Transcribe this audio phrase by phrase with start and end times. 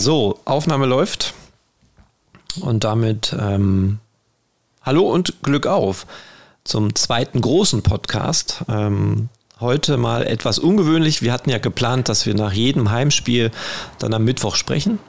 [0.00, 1.34] So, Aufnahme läuft.
[2.62, 3.98] Und damit ähm,
[4.80, 6.06] hallo und Glück auf
[6.64, 8.64] zum zweiten großen Podcast.
[8.70, 9.28] Ähm,
[9.60, 11.20] heute mal etwas ungewöhnlich.
[11.20, 13.50] Wir hatten ja geplant, dass wir nach jedem Heimspiel
[13.98, 15.00] dann am Mittwoch sprechen.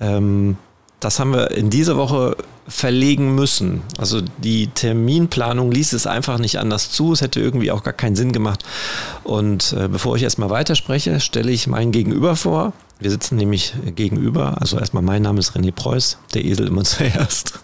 [0.00, 0.56] Ähm,
[1.04, 2.34] das haben wir in dieser Woche
[2.66, 3.82] verlegen müssen.
[3.98, 7.12] Also die Terminplanung ließ es einfach nicht anders zu.
[7.12, 8.64] Es hätte irgendwie auch gar keinen Sinn gemacht.
[9.22, 12.72] Und äh, bevor ich erstmal weiterspreche, stelle ich meinen Gegenüber vor.
[13.00, 14.56] Wir sitzen nämlich gegenüber.
[14.62, 17.60] Also erstmal mein Name ist René Preuß, der Esel immer zuerst.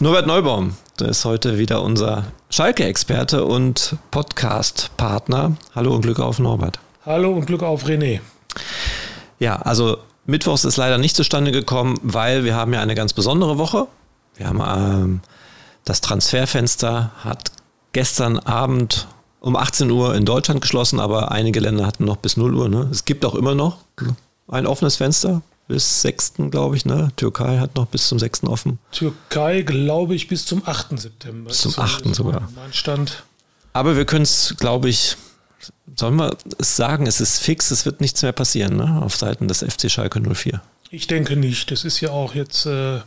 [0.00, 5.56] Norbert Neubaum, der ist heute wieder unser Schalke-Experte und Podcast-Partner.
[5.76, 6.80] Hallo und Glück auf, Norbert.
[7.06, 8.18] Hallo und Glück auf, René.
[9.38, 13.58] Ja, also Mittwochs ist leider nicht zustande gekommen, weil wir haben ja eine ganz besondere
[13.58, 13.86] Woche.
[14.36, 15.20] Wir haben ähm,
[15.84, 17.52] das Transferfenster hat
[17.92, 19.06] gestern Abend
[19.40, 22.68] um 18 Uhr in Deutschland geschlossen, aber einige Länder hatten noch bis 0 Uhr.
[22.68, 22.88] Ne?
[22.90, 23.78] Es gibt auch immer noch
[24.48, 26.34] ein offenes Fenster bis 6.
[26.50, 26.86] glaube ich.
[26.86, 27.10] Ne?
[27.16, 28.44] Türkei hat noch bis zum 6.
[28.44, 28.78] offen.
[28.92, 30.98] Türkei glaube ich bis zum 8.
[30.98, 31.48] September.
[31.48, 32.14] Bis zum 8.
[32.14, 32.48] sogar.
[32.56, 33.24] Mein Stand.
[33.72, 35.16] Aber wir können es, glaube ich,
[35.96, 39.02] sollen wir es sagen, es ist fix, es wird nichts mehr passieren ne?
[39.02, 40.60] auf Seiten des FC Schalke 04.
[40.90, 41.70] Ich denke nicht.
[41.70, 43.00] Das ist ja auch jetzt äh,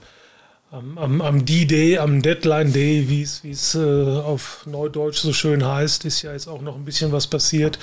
[0.72, 6.34] am, am, D-Day, am Deadline-Day, wie es äh, auf Neudeutsch so schön heißt, ist ja
[6.34, 7.80] jetzt auch noch ein bisschen was passiert.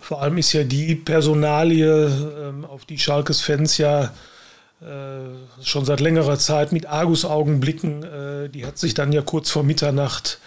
[0.00, 4.12] Vor allem ist ja die Personalie, äh, auf die Schalkes Fans ja
[4.80, 9.50] äh, schon seit längerer Zeit mit Argusaugen blicken, äh, die hat sich dann ja kurz
[9.50, 10.38] vor Mitternacht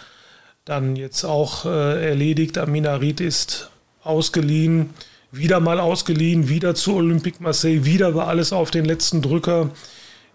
[0.66, 2.58] dann jetzt auch äh, erledigt.
[2.58, 3.70] Aminarit ist
[4.02, 4.90] ausgeliehen,
[5.30, 9.70] wieder mal ausgeliehen, wieder zu Olympique Marseille, wieder war alles auf den letzten Drücker.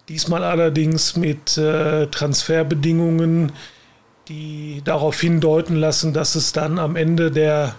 [0.09, 3.51] Diesmal allerdings mit äh, Transferbedingungen,
[4.27, 7.75] die darauf hindeuten lassen, dass es dann am Ende der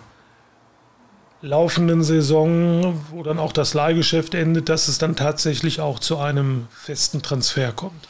[1.40, 6.68] laufenden Saison, wo dann auch das Leihgeschäft endet, dass es dann tatsächlich auch zu einem
[6.70, 8.08] festen Transfer kommt.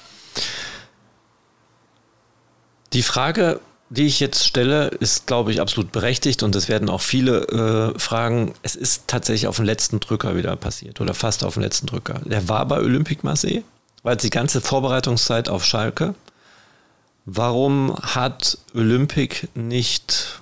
[2.93, 3.61] Die Frage,
[3.93, 7.99] die ich jetzt stelle, ist, glaube ich, absolut berechtigt und es werden auch viele äh,
[7.99, 8.55] fragen.
[8.63, 12.21] Es ist tatsächlich auf den letzten Drücker wieder passiert oder fast auf den letzten Drücker.
[12.25, 13.63] Der war bei Olympique Marseille,
[14.03, 16.15] war jetzt die ganze Vorbereitungszeit auf Schalke.
[17.27, 20.41] Warum hat Olympique nicht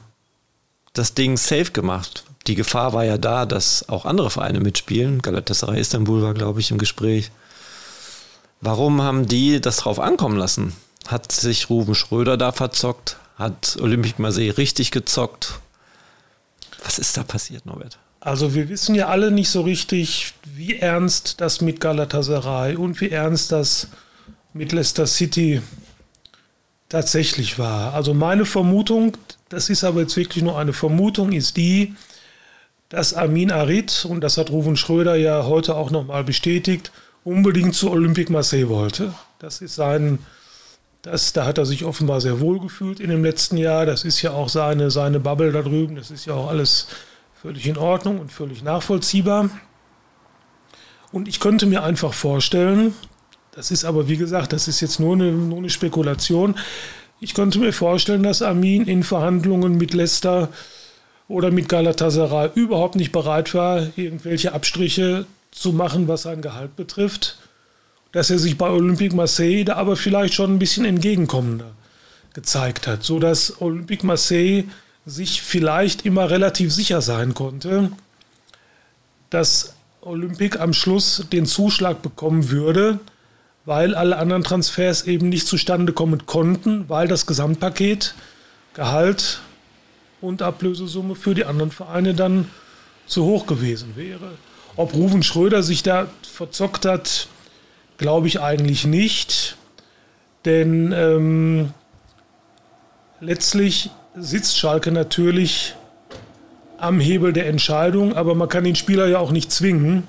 [0.92, 2.22] das Ding safe gemacht?
[2.46, 5.22] Die Gefahr war ja da, dass auch andere Vereine mitspielen.
[5.22, 7.32] Galatasaray Istanbul war, glaube ich, im Gespräch.
[8.60, 10.72] Warum haben die das drauf ankommen lassen?
[11.08, 13.16] Hat sich Ruben Schröder da verzockt?
[13.40, 15.58] Hat Olympique Marseille richtig gezockt.
[16.84, 17.98] Was ist da passiert, Norbert?
[18.20, 23.08] Also wir wissen ja alle nicht so richtig, wie ernst das mit Galatasaray und wie
[23.08, 23.88] ernst das
[24.52, 25.62] mit Leicester City
[26.90, 27.94] tatsächlich war.
[27.94, 29.16] Also meine Vermutung,
[29.48, 31.94] das ist aber jetzt wirklich nur eine Vermutung, ist die,
[32.90, 36.92] dass Amin Arid, und das hat Ruven Schröder ja heute auch nochmal bestätigt,
[37.24, 39.14] unbedingt zu Olympique Marseille wollte.
[39.38, 40.18] Das ist sein
[41.02, 43.86] das, da hat er sich offenbar sehr wohl gefühlt in dem letzten Jahr.
[43.86, 45.96] Das ist ja auch seine, seine Bubble da drüben.
[45.96, 46.88] Das ist ja auch alles
[47.40, 49.48] völlig in Ordnung und völlig nachvollziehbar.
[51.10, 52.94] Und ich könnte mir einfach vorstellen,
[53.52, 56.56] das ist aber wie gesagt, das ist jetzt nur eine, nur eine Spekulation.
[57.18, 60.50] Ich könnte mir vorstellen, dass Armin in Verhandlungen mit Leicester
[61.28, 67.38] oder mit Galatasaray überhaupt nicht bereit war, irgendwelche Abstriche zu machen, was sein Gehalt betrifft
[68.12, 71.72] dass er sich bei Olympique Marseille da aber vielleicht schon ein bisschen entgegenkommender
[72.34, 74.64] gezeigt hat, so dass Olympique Marseille
[75.06, 77.90] sich vielleicht immer relativ sicher sein konnte,
[79.30, 83.00] dass Olympique am Schluss den Zuschlag bekommen würde,
[83.64, 88.14] weil alle anderen Transfers eben nicht zustande kommen konnten, weil das Gesamtpaket
[88.74, 89.40] Gehalt
[90.20, 92.48] und Ablösesumme für die anderen Vereine dann
[93.06, 94.32] zu hoch gewesen wäre.
[94.76, 97.28] Ob Ruven Schröder sich da verzockt hat,
[98.00, 99.58] Glaube ich eigentlich nicht,
[100.46, 101.74] denn ähm,
[103.20, 105.74] letztlich sitzt Schalke natürlich
[106.78, 110.08] am Hebel der Entscheidung, aber man kann den Spieler ja auch nicht zwingen,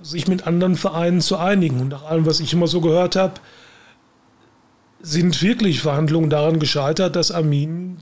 [0.00, 1.80] sich mit anderen Vereinen zu einigen.
[1.80, 3.34] Und nach allem, was ich immer so gehört habe,
[5.02, 7.96] sind wirklich Verhandlungen daran gescheitert, dass Armin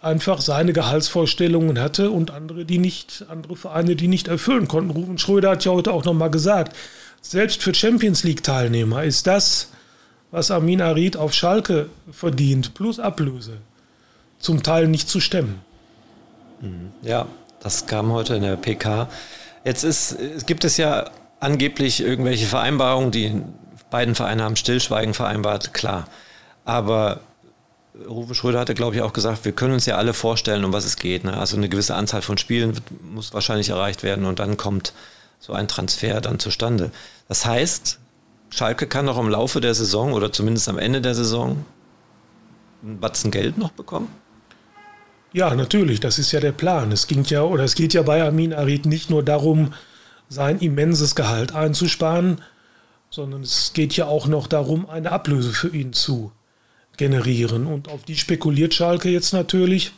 [0.00, 4.90] einfach seine Gehaltsvorstellungen hatte und andere, die nicht, andere Vereine, die nicht erfüllen konnten.
[4.90, 6.76] Rufen Schröder hat ja heute auch nochmal gesagt,
[7.20, 9.70] selbst für Champions League-Teilnehmer ist das,
[10.30, 13.58] was Amin Arid auf Schalke verdient, plus Ablöse,
[14.38, 15.60] zum Teil nicht zu stemmen.
[16.60, 16.92] Mhm.
[17.02, 17.26] Ja,
[17.60, 19.08] das kam heute in der PK.
[19.64, 21.10] Jetzt ist, gibt es ja
[21.40, 23.42] angeblich irgendwelche Vereinbarungen, die
[23.90, 26.08] beiden Vereine haben Stillschweigen vereinbart, klar.
[26.64, 27.20] Aber
[28.08, 30.84] Rufe Schröder hatte, glaube ich, auch gesagt, wir können uns ja alle vorstellen, um was
[30.84, 31.24] es geht.
[31.24, 31.36] Ne?
[31.36, 34.92] Also eine gewisse Anzahl von Spielen muss wahrscheinlich erreicht werden und dann kommt
[35.38, 36.90] so ein Transfer dann zustande.
[37.28, 37.98] Das heißt,
[38.50, 41.64] Schalke kann noch im Laufe der Saison oder zumindest am Ende der Saison
[42.82, 44.08] einen Batzen Geld noch bekommen?
[45.32, 46.92] Ja, natürlich, das ist ja der Plan.
[46.92, 49.74] Es ging ja oder es geht ja bei Amin Arid nicht nur darum,
[50.28, 52.40] sein immenses Gehalt einzusparen,
[53.10, 56.32] sondern es geht ja auch noch darum, eine Ablöse für ihn zu
[56.96, 57.66] generieren.
[57.66, 59.92] Und auf die spekuliert Schalke jetzt natürlich.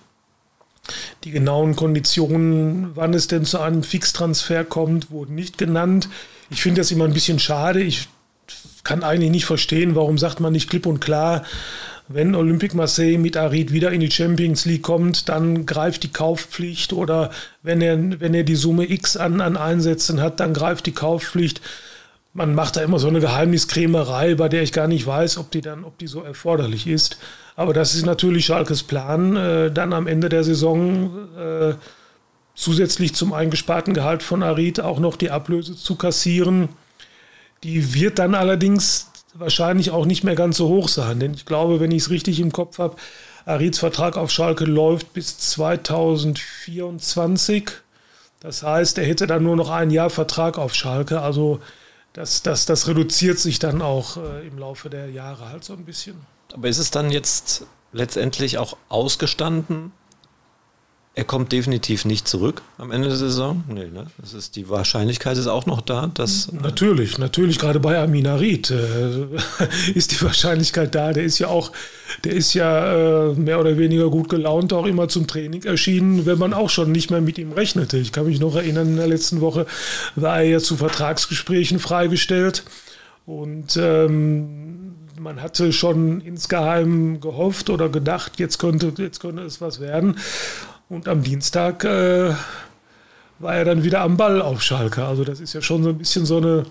[1.25, 6.08] Die genauen Konditionen, wann es denn zu einem Fixtransfer kommt, wurden nicht genannt.
[6.50, 7.80] Ich finde das immer ein bisschen schade.
[7.80, 8.08] Ich
[8.84, 11.44] kann eigentlich nicht verstehen, warum sagt man nicht klipp und klar,
[12.08, 16.94] wenn Olympique Marseille mit Arid wieder in die Champions League kommt, dann greift die Kaufpflicht
[16.94, 17.30] oder
[17.62, 21.60] wenn er, wenn er die Summe X an, an Einsätzen hat, dann greift die Kaufpflicht.
[22.32, 25.60] Man macht da immer so eine Geheimniskrämerei, bei der ich gar nicht weiß, ob die
[25.60, 27.19] dann, ob die so erforderlich ist.
[27.56, 31.75] Aber das ist natürlich Schalkes Plan, äh, dann am Ende der Saison äh,
[32.54, 36.69] zusätzlich zum eingesparten Gehalt von Arid auch noch die Ablöse zu kassieren.
[37.64, 41.20] Die wird dann allerdings wahrscheinlich auch nicht mehr ganz so hoch sein.
[41.20, 42.96] Denn ich glaube, wenn ich es richtig im Kopf habe,
[43.46, 47.70] Arids Vertrag auf Schalke läuft bis 2024.
[48.40, 51.20] Das heißt, er hätte dann nur noch ein Jahr Vertrag auf Schalke.
[51.20, 51.60] Also
[52.12, 55.84] das, das, das reduziert sich dann auch äh, im Laufe der Jahre halt so ein
[55.84, 56.16] bisschen.
[56.52, 59.93] Aber ist es dann jetzt letztendlich auch ausgestanden,
[61.19, 63.65] er kommt definitiv nicht zurück am Ende der Saison.
[63.67, 64.06] Nee, ne?
[64.19, 66.53] Das ist, die Wahrscheinlichkeit ist auch noch da, dass.
[66.53, 69.26] Natürlich, natürlich, gerade bei Amin Harid äh,
[69.94, 71.12] ist die Wahrscheinlichkeit da.
[71.12, 71.73] Der ist ja auch,
[72.23, 76.38] der ist ja äh, mehr oder weniger gut gelaunt auch immer zum Training erschienen, wenn
[76.38, 77.99] man auch schon nicht mehr mit ihm rechnete.
[77.99, 79.67] Ich kann mich noch erinnern, in der letzten Woche
[80.14, 82.62] war er ja zu Vertragsgesprächen freigestellt.
[83.26, 89.81] Und ähm, man hatte schon insgeheim gehofft oder gedacht, jetzt könnte, jetzt könnte es was
[89.81, 90.17] werden.
[90.88, 92.35] Und am Dienstag äh,
[93.38, 95.05] war er dann wieder am Ball auf Schalke.
[95.05, 96.64] Also das ist ja schon so ein bisschen so eine,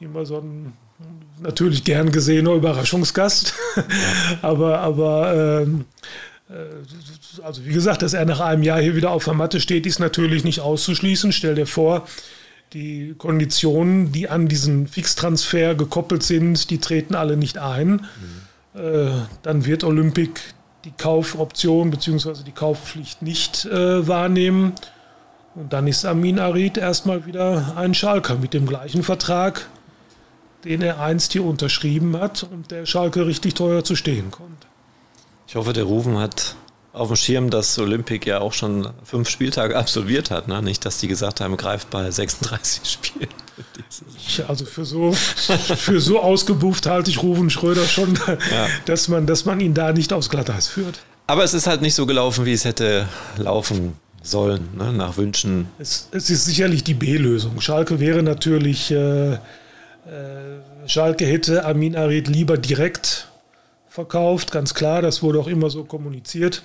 [0.00, 0.72] immer so ein
[1.40, 3.54] natürlich gern gesehener Überraschungsgast.
[4.42, 5.84] aber, aber ähm,
[6.48, 9.86] äh, also wie gesagt, dass er nach einem Jahr hier wieder auf der Matte steht,
[9.86, 11.32] ist natürlich nicht auszuschließen.
[11.32, 12.06] Stell dir vor,
[12.72, 18.06] die Konditionen, die an diesen Fixtransfer gekoppelt sind, die treten alle nicht ein.
[18.74, 18.80] Mhm.
[18.80, 19.10] Äh,
[19.42, 20.40] dann wird Olympic
[20.84, 22.42] die Kaufoption bzw.
[22.44, 24.72] die Kaufpflicht nicht äh, wahrnehmen.
[25.54, 29.68] Und dann ist Amin Arid erstmal wieder ein Schalker mit dem gleichen Vertrag,
[30.64, 34.66] den er einst hier unterschrieben hat und der Schalke richtig teuer zu stehen kommt.
[35.48, 36.54] Ich hoffe, der Rufen hat
[36.92, 40.48] auf dem Schirm, dass Olympic ja auch schon fünf Spieltage absolviert hat.
[40.48, 40.60] Ne?
[40.62, 43.28] Nicht, dass die gesagt haben, greift bei 36 Spielen.
[44.48, 48.66] Also für so, für so ausgebuft halte ich Rufen Schröder schon, ja.
[48.86, 51.00] dass, man, dass man ihn da nicht aufs Glatteis führt.
[51.26, 54.92] Aber es ist halt nicht so gelaufen, wie es hätte laufen sollen, ne?
[54.92, 55.68] nach Wünschen.
[55.78, 57.60] Es, es, ist sicherlich die B-Lösung.
[57.60, 59.38] Schalke wäre natürlich, äh, äh,
[60.86, 63.28] Schalke hätte Amin Arid lieber direkt
[63.88, 66.62] verkauft, ganz klar, das wurde auch immer so kommuniziert.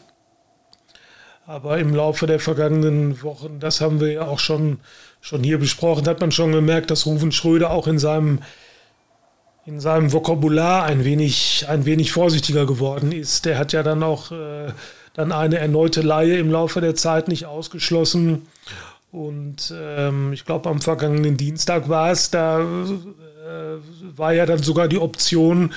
[1.47, 4.79] Aber im Laufe der vergangenen Wochen, das haben wir ja auch schon,
[5.21, 8.39] schon hier besprochen, hat man schon gemerkt, dass Rufen Schröder auch in seinem,
[9.65, 13.45] in seinem Vokabular ein wenig, ein wenig vorsichtiger geworden ist.
[13.45, 14.71] Der hat ja dann auch äh,
[15.13, 18.47] dann eine erneute Laie im Laufe der Zeit nicht ausgeschlossen.
[19.11, 23.77] Und ähm, ich glaube, am vergangenen Dienstag war es, da äh,
[24.17, 25.73] war ja dann sogar die Option,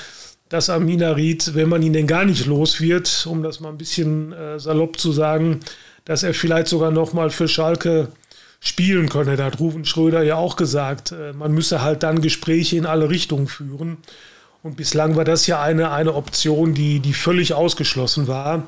[0.49, 3.78] dass Amina Ried, wenn man ihn denn gar nicht los wird, um das mal ein
[3.78, 5.61] bisschen äh, salopp zu sagen,
[6.05, 8.09] dass er vielleicht sogar nochmal für Schalke
[8.61, 9.37] spielen könne.
[9.37, 13.11] Da hat Rufen Schröder ja auch gesagt, äh, man müsse halt dann Gespräche in alle
[13.11, 13.99] Richtungen führen.
[14.62, 18.64] Und bislang war das ja eine, eine Option, die, die völlig ausgeschlossen war.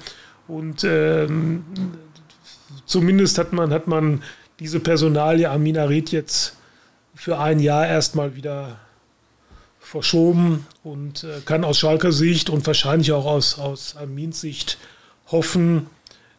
[0.46, 1.64] Und ähm,
[2.86, 4.22] zumindest hat man, hat man
[4.60, 6.56] diese Personalie Amina Ried jetzt
[7.14, 8.78] für ein Jahr erstmal wieder
[9.90, 14.78] verschoben und äh, kann aus Schalker Sicht und wahrscheinlich auch aus, aus Armins Sicht
[15.32, 15.86] hoffen,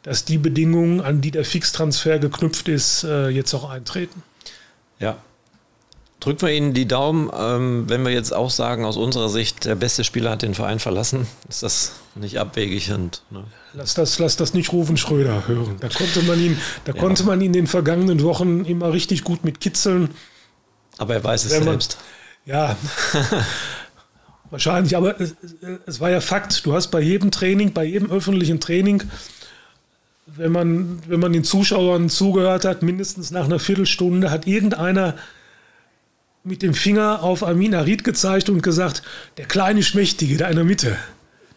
[0.03, 4.23] dass die Bedingungen, an die der Fixtransfer geknüpft ist, äh, jetzt auch eintreten.
[4.99, 5.17] Ja.
[6.21, 9.75] Drücken wir Ihnen die Daumen, ähm, wenn wir jetzt auch sagen, aus unserer Sicht, der
[9.75, 13.23] beste Spieler hat den Verein verlassen, ist das nicht abwegig und.
[13.31, 13.43] Ne?
[13.73, 15.75] Lass das, lass das nicht Rufen Schröder hören.
[15.81, 16.99] Da konnte man ihn, da ja.
[16.99, 20.09] konnte man ihn in den vergangenen Wochen immer richtig gut mit kitzeln.
[20.97, 21.97] Aber er weiß es man, selbst.
[22.45, 22.75] Ja,
[24.49, 25.35] wahrscheinlich, aber es,
[25.85, 26.65] es, war ja Fakt.
[26.65, 29.03] Du hast bei jedem Training, bei jedem öffentlichen Training,
[30.25, 35.15] wenn man, wenn man den Zuschauern zugehört hat, mindestens nach einer Viertelstunde hat irgendeiner
[36.43, 39.03] mit dem Finger auf Amin Arid gezeigt und gesagt,
[39.37, 40.97] der kleine Schmächtige da in der Mitte,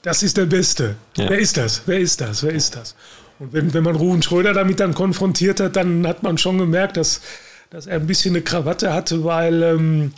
[0.02, 0.96] das ist der Beste.
[1.16, 1.30] Ja.
[1.30, 1.82] Wer ist das?
[1.86, 2.42] Wer ist das?
[2.42, 2.94] Wer ist das?
[3.38, 6.98] Und wenn, wenn man Ruben Schröder damit dann konfrontiert hat, dann hat man schon gemerkt,
[6.98, 7.22] dass
[7.74, 10.12] dass er ein bisschen eine Krawatte hatte, weil, ähm,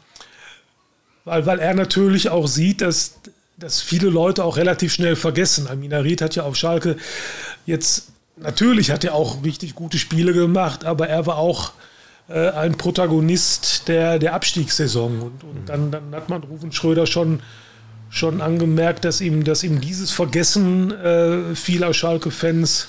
[1.26, 3.16] weil, weil er natürlich auch sieht, dass,
[3.58, 5.68] dass viele Leute auch relativ schnell vergessen.
[5.68, 6.96] Amina Ried hat ja auf Schalke
[7.66, 11.72] jetzt, natürlich hat er auch richtig gute Spiele gemacht, aber er war auch
[12.28, 15.20] äh, ein Protagonist der, der Abstiegssaison.
[15.20, 17.40] Und, und dann, dann hat man Rufen Schröder schon,
[18.08, 22.86] schon angemerkt, dass ihm, dass ihm dieses Vergessen äh, vieler Schalke-Fans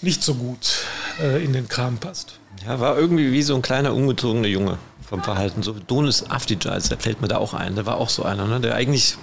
[0.00, 0.86] nicht so gut
[1.22, 2.38] äh, in den Kram passt.
[2.66, 4.78] Ja, war irgendwie wie so ein kleiner, ungezogener Junge
[5.10, 5.62] vom Verhalten.
[5.62, 7.74] So Donis Afdijais, der fällt mir da auch ein.
[7.74, 8.60] Der war auch so einer, ne?
[8.60, 9.16] der eigentlich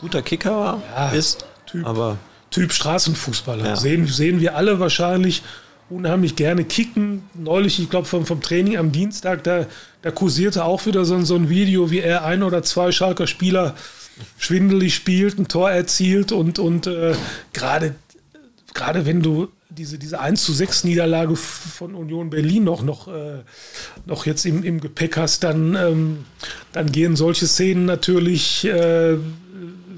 [0.00, 2.18] guter Kicker war, ja, ist, typ, aber
[2.50, 3.64] Typ Straßenfußballer.
[3.64, 3.76] Ja.
[3.76, 5.42] Sehen, sehen wir alle wahrscheinlich
[5.88, 7.22] unheimlich gerne kicken.
[7.34, 9.66] Neulich, ich glaube, vom, vom Training am Dienstag, da,
[10.02, 13.74] da kursierte auch wieder so, so ein Video, wie er ein oder zwei Schalker Spieler
[14.36, 17.14] schwindelig spielt, ein Tor erzielt und, und äh,
[17.52, 17.94] gerade
[18.74, 23.40] wenn du diese, diese 1 zu 6 Niederlage von Union Berlin noch, noch, äh,
[24.06, 26.24] noch jetzt im, im Gepäck hast, dann, ähm,
[26.72, 29.16] dann gehen solche Szenen natürlich äh,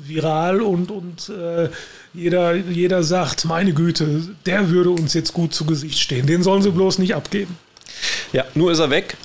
[0.06, 1.68] viral und, und äh,
[2.12, 6.26] jeder, jeder sagt, meine Güte, der würde uns jetzt gut zu Gesicht stehen.
[6.26, 7.58] Den sollen sie bloß nicht abgeben.
[8.32, 9.16] Ja, nur ist er weg.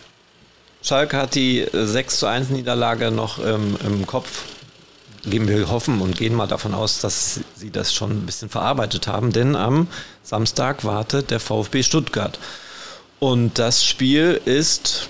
[0.81, 4.45] Schalke hat die 6 zu 1 Niederlage noch ähm, im Kopf.
[5.23, 9.07] Gehen wir hoffen und gehen mal davon aus, dass sie das schon ein bisschen verarbeitet
[9.07, 9.87] haben, denn am
[10.23, 12.39] Samstag wartet der VfB Stuttgart.
[13.19, 15.09] Und das Spiel ist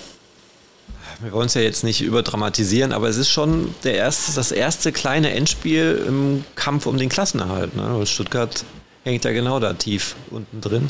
[1.21, 4.93] wir wollen es ja jetzt nicht überdramatisieren, aber es ist schon der erste, das erste
[4.93, 7.75] kleine Endspiel im Kampf um den Klassenerhalt.
[7.75, 8.05] Ne?
[8.05, 8.63] Stuttgart
[9.03, 10.89] hängt ja genau da tief unten drin.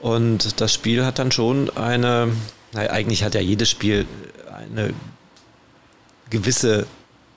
[0.00, 2.30] Und das Spiel hat dann schon eine,
[2.72, 4.06] naja, eigentlich hat ja jedes Spiel
[4.54, 4.94] eine
[6.30, 6.86] gewisse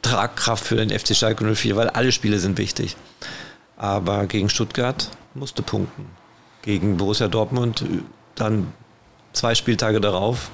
[0.02, 2.96] Tragkraft für den FC Schalke 04, weil alle Spiele sind wichtig.
[3.78, 6.06] Aber gegen Stuttgart musste punkten.
[6.62, 7.84] Gegen Borussia Dortmund
[8.36, 8.74] dann
[9.34, 10.50] zwei Spieltage darauf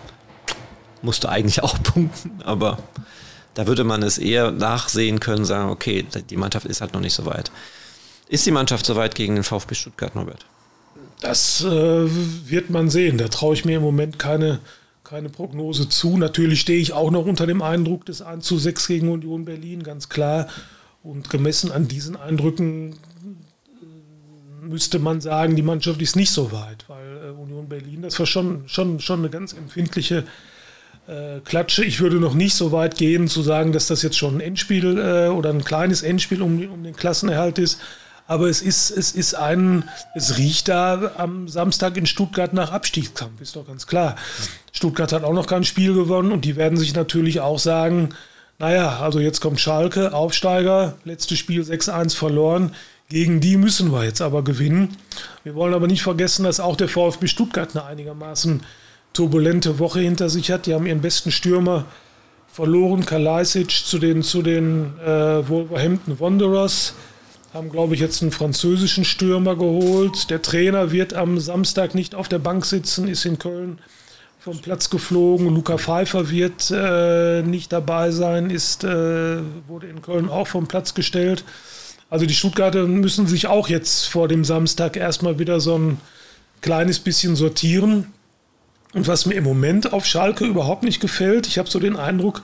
[1.02, 2.78] musste eigentlich auch punkten, aber
[3.54, 7.14] da würde man es eher nachsehen können, sagen, okay, die Mannschaft ist halt noch nicht
[7.14, 7.52] so weit.
[8.28, 10.46] Ist die Mannschaft so weit gegen den VfB Stuttgart, Norbert?
[11.22, 13.18] Das äh, wird man sehen.
[13.18, 14.60] Da traue ich mir im Moment keine,
[15.06, 16.18] keine Prognose zu.
[16.18, 19.84] Natürlich stehe ich auch noch unter dem Eindruck des 1 zu 6 gegen Union Berlin,
[19.84, 20.48] ganz klar.
[21.04, 26.86] Und gemessen an diesen Eindrücken äh, müsste man sagen, die Mannschaft ist nicht so weit,
[26.90, 30.26] weil äh, Union Berlin, das war schon, schon, schon eine ganz empfindliche
[31.08, 31.86] äh, Klatsche.
[31.86, 34.98] Ich würde noch nicht so weit gehen zu sagen, dass das jetzt schon ein Endspiel
[34.98, 37.80] äh, oder ein kleines Endspiel um, um den Klassenerhalt ist.
[38.28, 43.40] Aber es ist, es ist ein, es riecht da am Samstag in Stuttgart nach Abstiegskampf,
[43.40, 44.16] ist doch ganz klar.
[44.72, 48.10] Stuttgart hat auch noch kein Spiel gewonnen und die werden sich natürlich auch sagen,
[48.58, 52.72] naja, also jetzt kommt Schalke, Aufsteiger, letztes Spiel 6-1 verloren.
[53.10, 54.98] Gegen die müssen wir jetzt aber gewinnen.
[55.44, 58.64] Wir wollen aber nicht vergessen, dass auch der VfB Stuttgart eine einigermaßen
[59.14, 60.66] turbulente Woche hinter sich hat.
[60.66, 61.86] Die haben ihren besten Stürmer
[62.48, 66.96] verloren, Kalajdzic, zu den, zu den äh, Wolverhampton Wanderers.
[67.56, 70.30] Haben, glaube ich, jetzt einen französischen Stürmer geholt.
[70.30, 73.80] Der Trainer wird am Samstag nicht auf der Bank sitzen, ist in Köln
[74.42, 75.48] vom Platz geflogen.
[75.48, 79.38] Luca Pfeiffer wird äh, nicht dabei sein, ist, äh,
[79.70, 81.46] wurde in Köln auch vom Platz gestellt.
[82.10, 86.02] Also die Stuttgarter müssen sich auch jetzt vor dem Samstag erstmal wieder so ein
[86.60, 88.08] kleines bisschen sortieren.
[88.94, 92.42] Und was mir im Moment auf Schalke überhaupt nicht gefällt, ich habe so den Eindruck,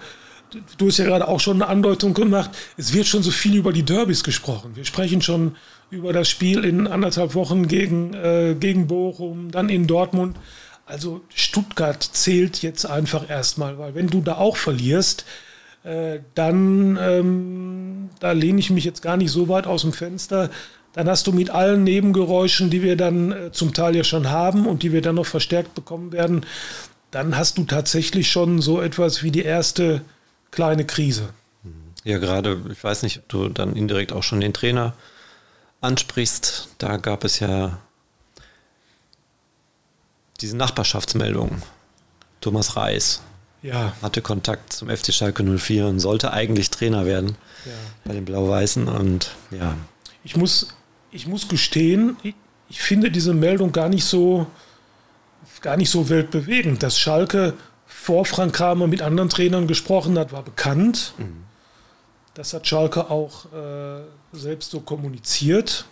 [0.78, 3.74] du hast ja gerade auch schon eine Andeutung gemacht, es wird schon so viel über
[3.74, 4.76] die Derbys gesprochen.
[4.76, 5.56] Wir sprechen schon
[5.90, 10.38] über das Spiel in anderthalb Wochen gegen, äh, gegen Bochum, dann in Dortmund.
[10.86, 15.26] Also Stuttgart zählt jetzt einfach erstmal, weil wenn du da auch verlierst,
[15.84, 20.50] äh, dann, ähm, da lehne ich mich jetzt gar nicht so weit aus dem Fenster,
[20.94, 24.68] dann hast du mit allen Nebengeräuschen, die wir dann äh, zum Teil ja schon haben
[24.68, 26.46] und die wir dann noch verstärkt bekommen werden,
[27.10, 30.02] dann hast du tatsächlich schon so etwas wie die erste
[30.52, 31.30] kleine Krise.
[32.04, 34.94] Ja, gerade, ich weiß nicht, ob du dann indirekt auch schon den Trainer
[35.82, 36.70] ansprichst.
[36.80, 37.78] Da gab es ja
[40.40, 41.62] diese Nachbarschaftsmeldung.
[42.40, 43.22] Thomas Reis
[43.62, 43.94] ja.
[44.02, 47.72] hatte Kontakt zum FC Schalke 04 und sollte eigentlich Trainer werden ja.
[48.04, 48.88] bei den Blau-Weißen.
[48.88, 49.76] Und ja.
[50.24, 50.74] Ich muss
[51.12, 52.36] ich muss gestehen, ich,
[52.70, 54.48] ich finde diese Meldung gar nicht so,
[55.62, 56.82] gar nicht so weltbewegend.
[56.82, 57.54] Dass Schalke
[58.02, 61.14] vor Frank Kramer mit anderen Trainern gesprochen hat, war bekannt.
[61.20, 61.44] Mhm.
[62.34, 64.02] Das hat Schalke auch äh,
[64.34, 65.86] selbst so kommuniziert.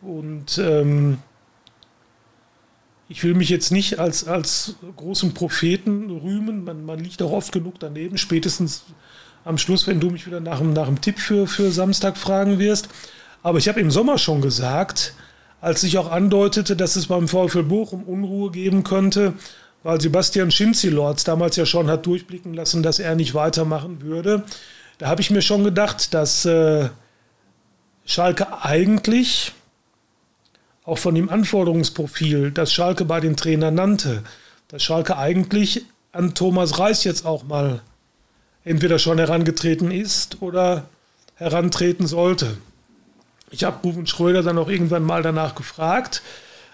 [0.00, 1.18] Und ähm,
[3.10, 6.64] ich will mich jetzt nicht als, als großen Propheten rühmen.
[6.64, 8.84] Man, man liegt auch oft genug daneben, spätestens
[9.44, 12.88] am Schluss, wenn du mich wieder nach, nach einem Tipp für, für Samstag fragen wirst.
[13.42, 15.12] Aber ich habe im Sommer schon gesagt,
[15.60, 19.34] als ich auch andeutete, dass es beim VfL Bochum Unruhe geben könnte,
[19.86, 24.42] weil Sebastian Schinzi-Lords damals ja schon hat durchblicken lassen, dass er nicht weitermachen würde.
[24.98, 26.88] Da habe ich mir schon gedacht, dass äh,
[28.04, 29.52] Schalke eigentlich
[30.82, 34.24] auch von dem Anforderungsprofil, das Schalke bei den Trainern nannte,
[34.66, 37.80] dass Schalke eigentlich an Thomas Reis jetzt auch mal
[38.64, 40.88] entweder schon herangetreten ist oder
[41.36, 42.56] herantreten sollte.
[43.52, 46.22] Ich habe Rufen Schröder dann auch irgendwann mal danach gefragt.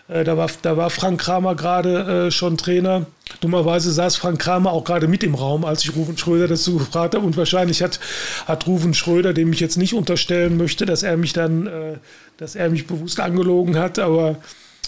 [0.08, 3.06] Äh, da, war, da war Frank Kramer gerade äh, schon Trainer.
[3.40, 7.14] Dummerweise saß Frank Kramer auch gerade mit im Raum, als ich Rufen Schröder dazu gefragt
[7.14, 7.24] habe.
[7.24, 8.00] Und wahrscheinlich hat,
[8.46, 11.96] hat Rufen Schröder, dem ich jetzt nicht unterstellen möchte, dass er mich dann, äh,
[12.36, 13.98] dass er mich bewusst angelogen hat.
[13.98, 14.36] Aber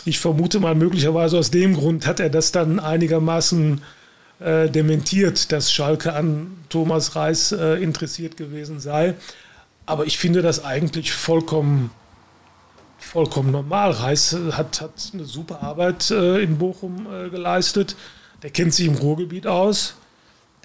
[0.04, 3.80] ich vermute mal, möglicherweise aus dem Grund hat er das dann einigermaßen
[4.40, 9.14] äh, dementiert, dass Schalke an Thomas Reis äh, interessiert gewesen sei.
[9.86, 11.90] Aber ich finde das eigentlich vollkommen,
[13.04, 13.92] vollkommen normal.
[13.92, 17.96] Reis hat, hat eine super Arbeit äh, in Bochum äh, geleistet.
[18.42, 19.94] Der kennt sich im Ruhrgebiet aus.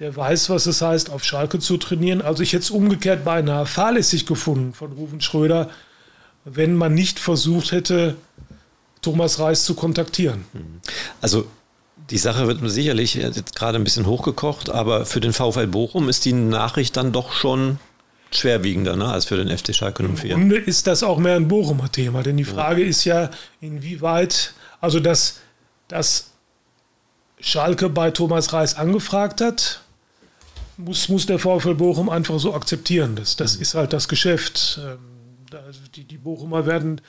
[0.00, 2.22] Der weiß, was es heißt, auf Schalke zu trainieren.
[2.22, 5.70] Also ich hätte es umgekehrt beinahe fahrlässig gefunden von Rufen Schröder,
[6.44, 8.16] wenn man nicht versucht hätte,
[9.02, 10.44] Thomas Reis zu kontaktieren.
[11.20, 11.46] Also
[12.10, 16.24] die Sache wird sicherlich jetzt gerade ein bisschen hochgekocht, aber für den VfL Bochum ist
[16.24, 17.78] die Nachricht dann doch schon
[18.32, 20.32] schwerwiegender ne, als für den FC Schalke 04.
[20.32, 22.88] Im Grunde ist das auch mehr ein Bochumer Thema, denn die Frage ja.
[22.88, 25.40] ist ja, inwieweit, also dass,
[25.88, 26.30] dass
[27.40, 29.80] Schalke bei Thomas Reis angefragt hat,
[30.76, 33.16] muss, muss der VfL Bochum einfach so akzeptieren.
[33.16, 33.62] Das, das mhm.
[33.62, 34.80] ist halt das Geschäft.
[34.82, 34.98] Ähm,
[35.94, 37.00] die, die Bochumer werden,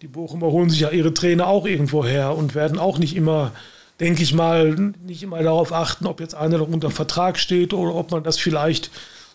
[0.00, 3.52] die Bochumer holen sich ja ihre Trainer auch irgendwo her und werden auch nicht immer
[4.00, 4.74] denke ich mal,
[5.04, 8.36] nicht immer darauf achten, ob jetzt einer noch unter Vertrag steht oder ob man das
[8.36, 8.90] vielleicht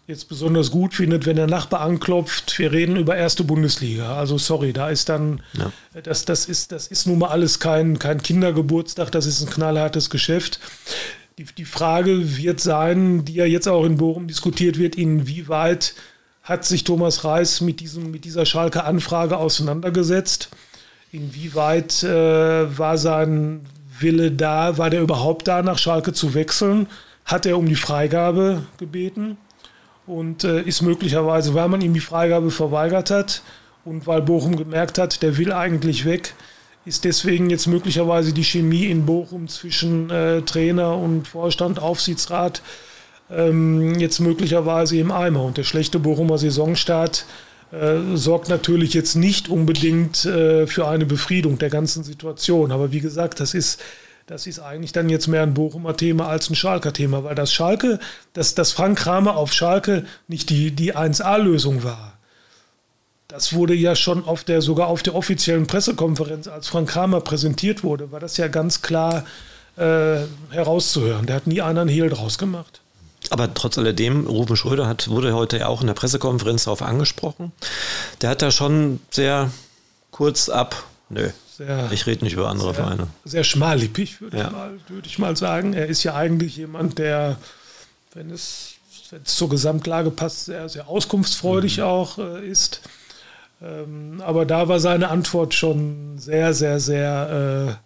[0.08, 4.18] jetzt besonders gut findet, wenn der Nachbar anklopft, wir reden über erste Bundesliga.
[4.18, 5.72] Also sorry, da ist dann, ja.
[6.02, 10.10] das, das, ist, das ist nun mal alles kein, kein Kindergeburtstag, das ist ein knallhartes
[10.10, 10.62] Geschäft.
[11.38, 15.94] Die, die Frage wird sein, die ja jetzt auch in Bochum diskutiert wird, inwieweit
[16.42, 20.50] hat sich Thomas Reis mit, diesem, mit dieser Schalke Anfrage auseinandergesetzt?
[21.12, 23.66] Inwieweit äh, war sein
[24.00, 26.88] Wille da, war der überhaupt da, nach Schalke zu wechseln?
[27.26, 29.38] Hat er um die Freigabe gebeten?
[30.08, 33.44] Und äh, ist möglicherweise, weil man ihm die Freigabe verweigert hat
[33.86, 36.34] und weil Bochum gemerkt hat, der will eigentlich weg,
[36.86, 42.62] ist deswegen jetzt möglicherweise die Chemie in Bochum zwischen äh, Trainer und Vorstand, Aufsichtsrat
[43.30, 45.44] ähm, jetzt möglicherweise im Eimer.
[45.44, 47.26] Und der schlechte Bochumer Saisonstart
[47.72, 52.72] äh, sorgt natürlich jetzt nicht unbedingt äh, für eine Befriedung der ganzen Situation.
[52.72, 53.82] Aber wie gesagt, das ist
[54.28, 57.54] das ist eigentlich dann jetzt mehr ein Bochumer Thema als ein Schalker Thema, weil das
[57.54, 57.98] Schalke,
[58.34, 62.14] dass, dass Frank Kramer auf Schalke nicht die, die 1A-Lösung war.
[63.30, 67.86] Das wurde ja schon auf der, sogar auf der offiziellen Pressekonferenz, als Frank Kramer präsentiert
[67.86, 69.26] wurde, war das ja ganz klar
[69.78, 71.26] äh, herauszuhören.
[71.26, 72.82] Der hat nie einen Hehl draus gemacht.
[73.30, 77.54] Aber trotz alledem, Ruben Schröder hat, wurde heute ja auch in der Pressekonferenz darauf angesprochen.
[78.22, 79.52] Der hat da schon sehr
[80.12, 83.08] kurz ab, nö, sehr, ich rede nicht über andere sehr, Vereine.
[83.26, 84.46] Sehr schmallippig, würde, ja.
[84.46, 85.74] ich mal, würde ich mal sagen.
[85.74, 87.38] Er ist ja eigentlich jemand, der,
[88.14, 88.76] wenn es,
[89.10, 91.84] wenn es zur Gesamtlage passt, sehr, sehr auskunftsfreudig mhm.
[91.84, 92.82] auch äh, ist.
[93.60, 97.80] Ähm, aber da war seine Antwort schon sehr, sehr, sehr,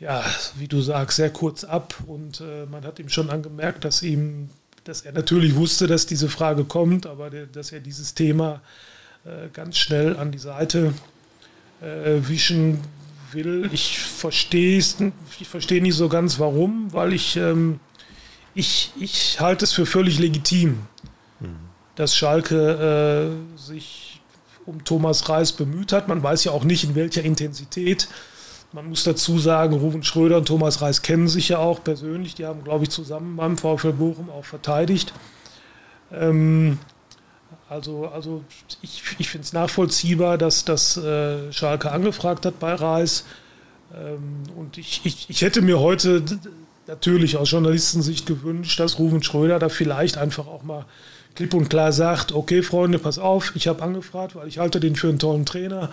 [0.00, 0.24] äh, ja,
[0.56, 1.94] wie du sagst, sehr kurz ab.
[2.06, 4.48] Und äh, man hat ihm schon angemerkt, dass ihm,
[4.84, 8.62] dass er natürlich wusste, dass diese Frage kommt, aber der, dass er dieses Thema
[9.26, 10.94] äh, ganz schnell an die Seite
[11.80, 12.80] äh, wischen
[13.32, 13.68] will.
[13.72, 14.96] Ich verstehe es,
[15.38, 17.80] ich verstehe nicht so ganz warum, weil ich, ähm,
[18.54, 20.80] ich, ich halte es für völlig legitim,
[21.40, 21.56] mhm.
[21.94, 24.20] dass Schalke äh, sich
[24.66, 26.08] um Thomas Reis bemüht hat.
[26.08, 28.08] Man weiß ja auch nicht, in welcher Intensität.
[28.72, 32.36] Man muss dazu sagen, Ruben Schröder und Thomas Reis kennen sich ja auch persönlich.
[32.36, 35.12] Die haben, glaube ich, zusammen beim VfL Bochum auch verteidigt.
[36.12, 36.78] Ähm,
[37.70, 38.42] also, also
[38.82, 43.24] ich, ich finde es nachvollziehbar, dass das äh, Schalke angefragt hat bei Reis.
[43.94, 46.24] Ähm, und ich, ich, ich hätte mir heute
[46.88, 50.84] natürlich aus Journalistensicht gewünscht, dass Ruven Schröder da vielleicht einfach auch mal
[51.36, 54.96] klipp und klar sagt, okay Freunde, pass auf, ich habe angefragt, weil ich halte den
[54.96, 55.90] für einen tollen Trainer.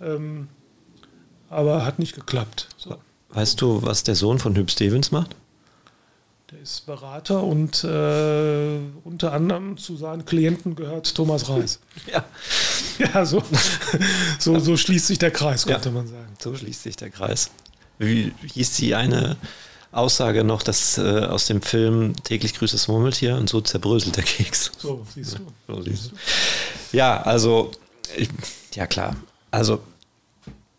[0.00, 0.48] Ähm,
[1.48, 2.66] aber hat nicht geklappt.
[2.76, 2.96] So.
[3.28, 5.36] Weißt du, was der Sohn von Hüb Stevens macht?
[6.52, 11.80] Der ist Berater und äh, unter anderem zu seinen Klienten gehört Thomas Reis.
[12.12, 12.24] Ja,
[12.98, 13.42] ja so,
[14.38, 16.34] so, so schließt sich der Kreis, könnte ja, man sagen.
[16.38, 17.50] So schließt sich der Kreis.
[17.98, 19.36] Wie hieß die eine
[19.92, 24.24] Aussage noch, dass äh, aus dem Film täglich grüßt das Murmeltier und so zerbröselt der
[24.24, 24.72] Keks.
[24.76, 25.74] So, siehst du.
[25.74, 26.96] So siehst du.
[26.96, 27.70] Ja, also,
[28.14, 28.28] ich,
[28.74, 29.16] ja klar.
[29.50, 29.80] Also,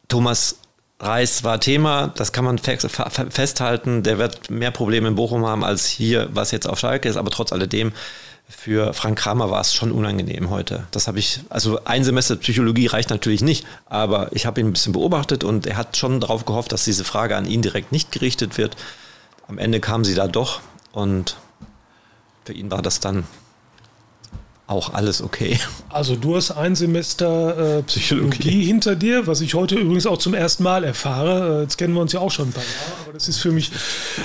[0.07, 0.57] Thomas
[1.03, 4.03] Reis war Thema, das kann man festhalten.
[4.03, 7.17] Der wird mehr Probleme in Bochum haben als hier, was jetzt auf Schalke ist.
[7.17, 7.91] Aber trotz alledem,
[8.47, 10.85] für Frank Kramer war es schon unangenehm heute.
[10.91, 14.73] Das habe ich, also ein Semester Psychologie reicht natürlich nicht, aber ich habe ihn ein
[14.73, 18.11] bisschen beobachtet und er hat schon darauf gehofft, dass diese Frage an ihn direkt nicht
[18.11, 18.75] gerichtet wird.
[19.47, 20.61] Am Ende kam sie da doch
[20.91, 21.37] und
[22.45, 23.25] für ihn war das dann
[24.73, 25.59] auch alles okay.
[25.89, 28.65] Also du hast ein Semester äh, Psychologie okay.
[28.65, 31.59] hinter dir, was ich heute übrigens auch zum ersten Mal erfahre.
[31.59, 33.51] Äh, jetzt kennen wir uns ja auch schon ein paar Jahre, aber das ist für
[33.51, 33.71] mich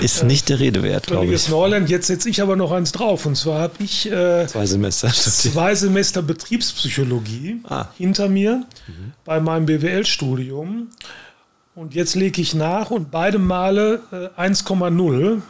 [0.01, 1.49] ist äh, nicht der Rede wert, glaube ich.
[1.49, 1.89] Neuland.
[1.89, 5.75] Jetzt setze ich aber noch eins drauf und zwar habe ich äh, zwei Semester zwei
[5.75, 7.85] Semester Betriebspsychologie ah.
[7.97, 9.13] hinter mir mhm.
[9.23, 10.89] bei meinem BWL-Studium
[11.75, 15.41] und jetzt lege ich nach und beide Male äh, 1,0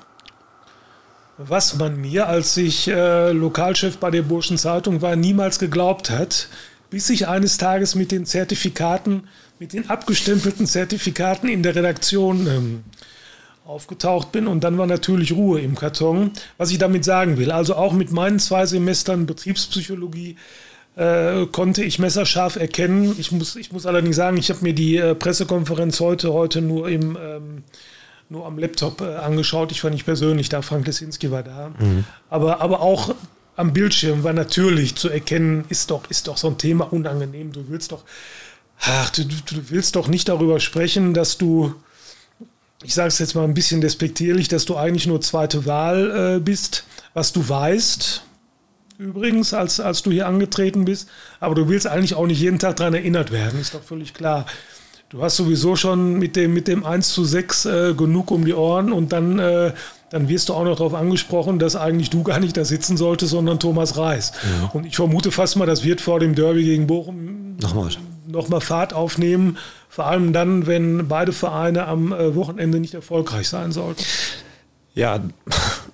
[1.39, 6.49] was man mir, als ich äh, Lokalchef bei der Burschen Zeitung war, niemals geglaubt hat,
[6.89, 9.23] bis ich eines Tages mit den Zertifikaten,
[9.57, 12.83] mit den abgestempelten Zertifikaten in der Redaktion ähm,
[13.65, 16.31] aufgetaucht bin und dann war natürlich Ruhe im Karton.
[16.57, 20.35] Was ich damit sagen will, also auch mit meinen zwei Semestern Betriebspsychologie
[20.97, 23.15] äh, konnte ich messerscharf erkennen.
[23.17, 26.89] Ich muss, ich muss allerdings sagen, ich habe mir die äh, Pressekonferenz heute, heute nur
[26.89, 27.63] im ähm,
[28.29, 29.71] nur am Laptop äh, angeschaut.
[29.71, 31.71] Ich war nicht persönlich da, Frank Lesinski war da.
[31.79, 32.05] Mhm.
[32.29, 33.15] Aber, aber auch
[33.55, 37.51] am Bildschirm war natürlich zu erkennen, ist doch, ist doch so ein Thema unangenehm.
[37.51, 38.03] Du willst doch,
[38.81, 41.73] ach, du, du willst doch nicht darüber sprechen, dass du,
[42.83, 46.39] ich sage es jetzt mal ein bisschen despektierlich, dass du eigentlich nur zweite Wahl äh,
[46.39, 48.23] bist, was du weißt,
[48.99, 51.09] übrigens, als, als du hier angetreten bist.
[51.39, 54.45] Aber du willst eigentlich auch nicht jeden Tag daran erinnert werden, ist doch völlig klar.
[55.09, 58.53] Du hast sowieso schon mit dem, mit dem 1 zu 6 äh, genug um die
[58.53, 59.73] Ohren und dann, äh,
[60.11, 63.31] dann wirst du auch noch darauf angesprochen, dass eigentlich du gar nicht da sitzen solltest,
[63.31, 64.33] sondern Thomas Reis.
[64.61, 64.69] Ja.
[64.71, 67.89] Und ich vermute fast mal, das wird vor dem Derby gegen Bochum nochmal
[68.27, 69.57] noch mal Fahrt aufnehmen.
[69.89, 74.03] Vor allem dann, wenn beide Vereine am äh, Wochenende nicht erfolgreich sein sollten.
[74.93, 75.19] Ja,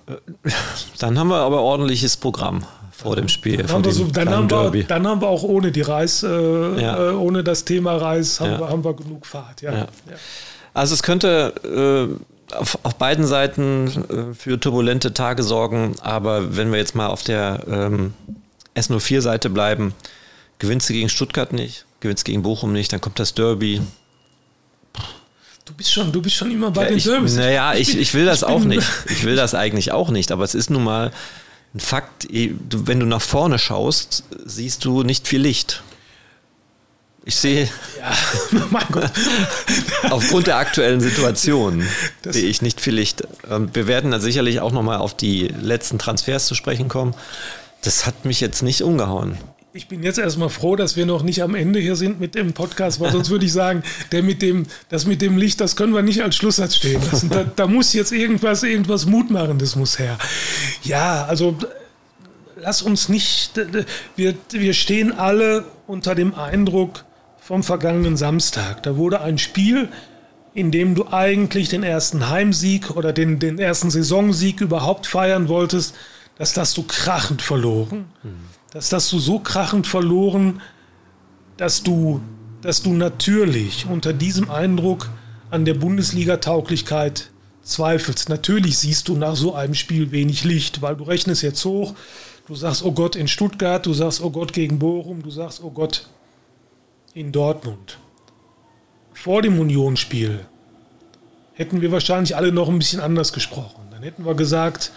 [0.98, 2.66] dann haben wir aber ordentliches Programm
[2.96, 3.58] vor dem Spiel.
[3.58, 6.80] Dann, haben wir, so, dann, haben wir, dann haben wir auch ohne die Reis, äh,
[6.80, 7.10] ja.
[7.10, 8.60] äh, ohne das Thema Reis, haben, ja.
[8.60, 9.60] wir, haben wir genug Fahrt.
[9.60, 9.86] Ja.
[10.72, 11.52] Also es könnte
[12.50, 17.08] äh, auf, auf, beiden Seiten äh, für turbulente Tage sorgen, aber wenn wir jetzt mal
[17.08, 18.14] auf der ähm,
[18.74, 19.92] S04-Seite bleiben,
[20.58, 23.82] gewinnst du gegen Stuttgart nicht, gewinnst gegen Bochum nicht, dann kommt das Derby.
[25.66, 27.36] Du bist schon, du bist schon immer bei ja, den Derbys.
[27.36, 28.86] Naja, ich, ich, ich will das ich auch nicht.
[29.10, 31.10] Ich will das eigentlich auch nicht, aber es ist nun mal
[31.76, 35.82] ein Fakt, wenn du nach vorne schaust, siehst du nicht viel Licht.
[37.24, 39.10] Ich sehe, ja, mein Gott.
[40.10, 41.84] aufgrund der aktuellen Situation
[42.22, 43.24] das sehe ich nicht viel Licht.
[43.50, 47.14] Ähm, wir werden dann sicherlich auch nochmal auf die letzten Transfers zu sprechen kommen.
[47.82, 49.36] Das hat mich jetzt nicht umgehauen.
[49.76, 52.54] Ich bin jetzt erstmal froh, dass wir noch nicht am Ende hier sind mit dem
[52.54, 55.92] Podcast, weil sonst würde ich sagen, der mit dem, das mit dem Licht, das können
[55.92, 57.28] wir nicht als Schlusssatz stehen lassen.
[57.28, 60.16] Da, da muss jetzt irgendwas, irgendwas Mutmachendes muss her.
[60.82, 61.58] Ja, also
[62.58, 63.60] lass uns nicht,
[64.16, 67.04] wir, wir stehen alle unter dem Eindruck
[67.38, 68.82] vom vergangenen Samstag.
[68.82, 69.90] Da wurde ein Spiel,
[70.54, 75.94] in dem du eigentlich den ersten Heimsieg oder den, den ersten Saisonsieg überhaupt feiern wolltest,
[76.38, 78.06] das so krachend verloren.
[78.22, 80.60] Mhm das du so krachend verloren,
[81.56, 82.20] dass du,
[82.60, 85.08] dass du natürlich unter diesem Eindruck
[85.50, 87.30] an der Bundesliga-Tauglichkeit
[87.62, 88.28] zweifelst.
[88.28, 91.94] Natürlich siehst du nach so einem Spiel wenig Licht, weil du rechnest jetzt hoch,
[92.46, 95.70] du sagst, oh Gott, in Stuttgart, du sagst, oh Gott, gegen Bochum, du sagst, oh
[95.70, 96.08] Gott,
[97.14, 97.98] in Dortmund.
[99.14, 100.46] Vor dem Unionsspiel
[101.54, 103.80] hätten wir wahrscheinlich alle noch ein bisschen anders gesprochen.
[103.90, 104.92] Dann hätten wir gesagt,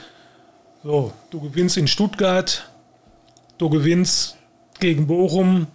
[0.83, 2.69] so, du gewinnst in Stuttgart,
[3.59, 4.37] du gewinnst
[4.79, 5.67] gegen Bochum,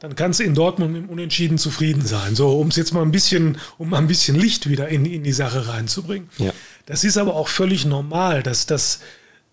[0.00, 2.34] dann kannst du in Dortmund mit Unentschieden zufrieden sein.
[2.34, 5.32] So, um es jetzt mal ein bisschen, um ein bisschen Licht wieder in, in die
[5.32, 6.28] Sache reinzubringen.
[6.38, 6.52] Ja.
[6.86, 9.00] Das ist aber auch völlig normal, dass, dass,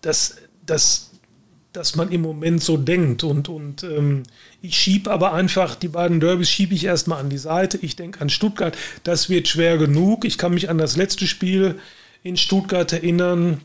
[0.00, 1.10] dass, dass,
[1.74, 3.24] dass man im Moment so denkt.
[3.24, 4.22] Und, und ähm,
[4.62, 7.78] ich schiebe aber einfach, die beiden Derbys schiebe ich erstmal an die Seite.
[7.82, 10.24] Ich denke an Stuttgart, das wird schwer genug.
[10.24, 11.78] Ich kann mich an das letzte Spiel
[12.22, 13.60] in Stuttgart erinnern.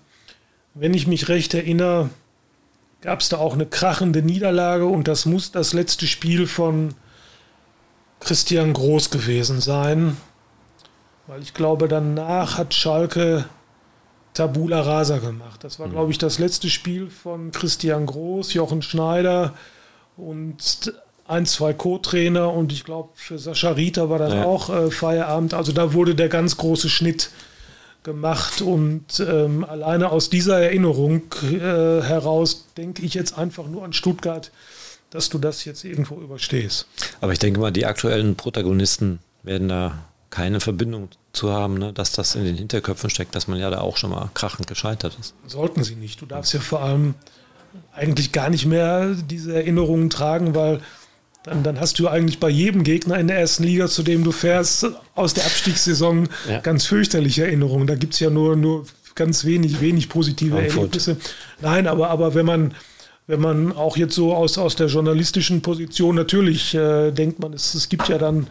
[0.74, 2.10] Wenn ich mich recht erinnere,
[3.04, 6.96] gab es da auch eine krachende Niederlage und das muss das letzte Spiel von
[8.22, 10.16] Christian Groß gewesen sein.
[11.28, 13.46] Weil ich glaube, danach hat Schalke
[14.34, 15.66] Tabula Rasa gemacht.
[15.66, 19.54] Das war, glaube ich, das letzte Spiel von Christian Groß, Jochen Schneider
[20.16, 20.94] und
[21.28, 24.46] ein, zwei Co-Trainer und ich glaube, für Sascha Rieter war dann ja.
[24.46, 25.54] auch äh, Feierabend.
[25.54, 27.32] Also da wurde der ganz große Schnitt
[28.04, 33.94] gemacht und ähm, alleine aus dieser Erinnerung äh, heraus denke ich jetzt einfach nur an
[33.94, 34.52] Stuttgart,
[35.10, 36.88] dass du das jetzt irgendwo überstehst.
[37.22, 41.94] Aber ich denke mal, die aktuellen Protagonisten werden da keine Verbindung zu haben, ne?
[41.94, 45.16] dass das in den Hinterköpfen steckt, dass man ja da auch schon mal krachend gescheitert
[45.20, 45.36] ist.
[45.46, 46.22] Sollten sie nicht.
[46.22, 47.14] Du darfst ja vor allem
[47.94, 50.82] eigentlich gar nicht mehr diese Erinnerungen tragen, weil
[51.44, 54.32] dann, dann hast du eigentlich bei jedem Gegner in der ersten Liga, zu dem du
[54.32, 56.60] fährst, aus der Abstiegssaison ja.
[56.60, 57.88] ganz fürchterliche Erinnerungen.
[57.88, 60.78] Da gibt es ja nur, nur ganz wenig, wenig positive Frankfurt.
[60.78, 61.18] Erlebnisse.
[61.62, 62.74] Nein, aber, aber wenn man
[63.26, 67.74] wenn man auch jetzt so aus, aus der journalistischen Position natürlich äh, denkt man, es,
[67.74, 68.48] es gibt ja dann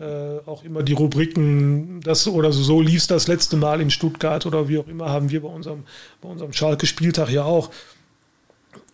[0.00, 3.90] äh, auch immer die Rubriken, das oder so, so lief es das letzte Mal in
[3.90, 5.84] Stuttgart oder wie auch immer, haben wir bei unserem,
[6.22, 7.70] bei unserem Schalke-Spieltag ja auch.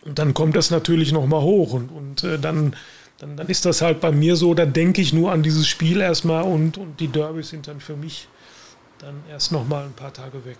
[0.03, 2.75] Und dann kommt das natürlich nochmal hoch und, und äh, dann,
[3.21, 6.01] dann, dann ist das halt bei mir so, dann denke ich nur an dieses Spiel
[6.01, 8.27] erstmal und, und die Derbys sind dann für mich
[8.97, 10.57] dann erst nochmal ein paar Tage weg.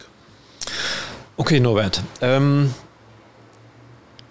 [1.38, 2.04] Okay, Norbert.
[2.22, 2.72] Ähm,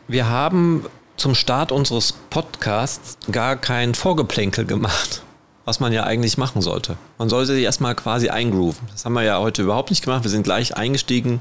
[0.06, 5.22] wir haben zum Start unseres Podcasts gar kein Vorgeplänkel gemacht,
[5.64, 6.96] was man ja eigentlich machen sollte.
[7.18, 8.86] Man sollte sich erstmal quasi eingrooven.
[8.92, 10.22] Das haben wir ja heute überhaupt nicht gemacht.
[10.22, 11.40] Wir sind gleich eingestiegen.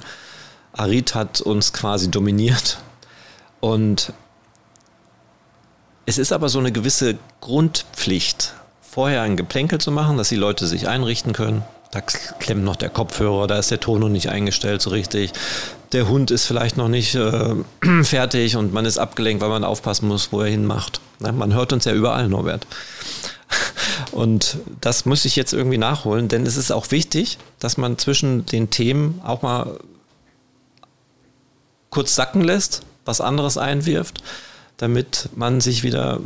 [0.73, 2.79] Arid hat uns quasi dominiert.
[3.59, 4.11] Und
[6.09, 10.67] es ist aber so eine gewisse Grundpflicht, vorher ein Geplänkel zu machen, dass die Leute
[10.67, 11.63] sich einrichten können.
[11.91, 15.33] Da klemmt noch der Kopfhörer, da ist der Ton noch nicht eingestellt so richtig
[15.91, 17.55] der Hund ist vielleicht noch nicht äh,
[18.03, 21.01] fertig und man ist abgelenkt, weil man aufpassen muss, wo er hinmacht.
[21.19, 21.31] Ne?
[21.31, 22.67] Man hört uns ja überall, Norbert.
[24.11, 28.45] Und das muss ich jetzt irgendwie nachholen, denn es ist auch wichtig, dass man zwischen
[28.45, 29.79] den Themen auch mal
[31.89, 34.23] kurz sacken lässt, was anderes einwirft,
[34.79, 36.19] damit man sich wieder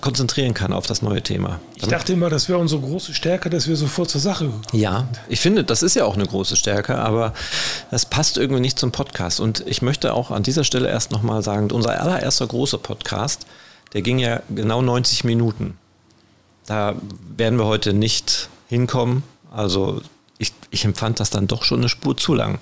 [0.00, 1.60] konzentrieren kann auf das neue Thema.
[1.74, 4.62] Ich dachte immer, das wäre unsere große Stärke, dass wir sofort zur Sache kommen.
[4.72, 7.34] Ja, ich finde, das ist ja auch eine große Stärke, aber
[7.90, 9.40] das passt irgendwie nicht zum Podcast.
[9.40, 13.46] Und ich möchte auch an dieser Stelle erst nochmal sagen, unser allererster großer Podcast,
[13.92, 15.76] der ging ja genau 90 Minuten.
[16.66, 16.94] Da
[17.36, 19.24] werden wir heute nicht hinkommen.
[19.50, 20.00] Also
[20.38, 22.60] ich, ich empfand das dann doch schon eine Spur zu lang.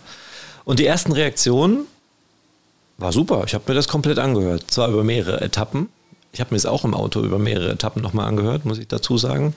[0.65, 1.87] Und die ersten Reaktionen
[2.99, 3.45] war super.
[3.47, 4.65] Ich habe mir das komplett angehört.
[4.69, 5.89] Zwar über mehrere Etappen,
[6.33, 9.17] ich habe mir es auch im Auto über mehrere Etappen nochmal angehört, muss ich dazu
[9.17, 9.55] sagen.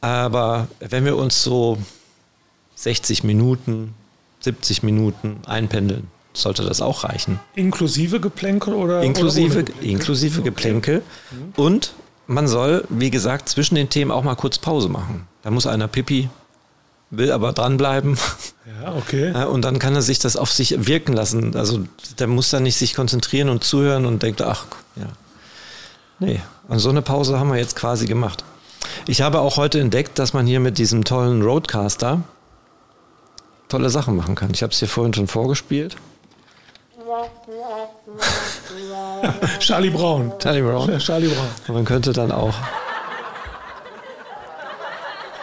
[0.00, 1.78] Aber wenn wir uns so
[2.76, 3.94] 60 Minuten,
[4.40, 7.40] 70 Minuten einpendeln, sollte das auch reichen.
[7.56, 9.02] Inklusive Geplänkel oder?
[9.02, 9.90] Inklusive, oder Geplänkel?
[9.90, 11.02] inklusive Geplänkel.
[11.30, 11.60] Okay.
[11.60, 11.94] Und
[12.28, 15.26] man soll, wie gesagt, zwischen den Themen auch mal kurz Pause machen.
[15.42, 16.28] Da muss einer Pipi,
[17.16, 18.18] will aber dranbleiben.
[18.82, 19.46] Ja, okay.
[19.46, 21.56] Und dann kann er sich das auf sich wirken lassen.
[21.56, 21.84] Also
[22.18, 25.08] der muss dann nicht sich konzentrieren und zuhören und denkt, ach, ja,
[26.18, 28.44] Nee, und so eine Pause haben wir jetzt quasi gemacht.
[29.06, 32.22] Ich habe auch heute entdeckt, dass man hier mit diesem tollen Roadcaster
[33.68, 34.50] tolle Sachen machen kann.
[34.52, 35.96] Ich habe es hier vorhin schon vorgespielt.
[39.58, 40.32] Charlie Brown.
[40.38, 40.98] Charlie Brown.
[40.98, 41.48] Charlie Brown.
[41.68, 42.54] Und man könnte dann auch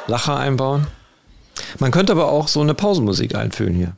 [0.08, 0.88] Lacher einbauen.
[1.80, 3.96] Man könnte aber auch so eine Pausenmusik einfügen hier.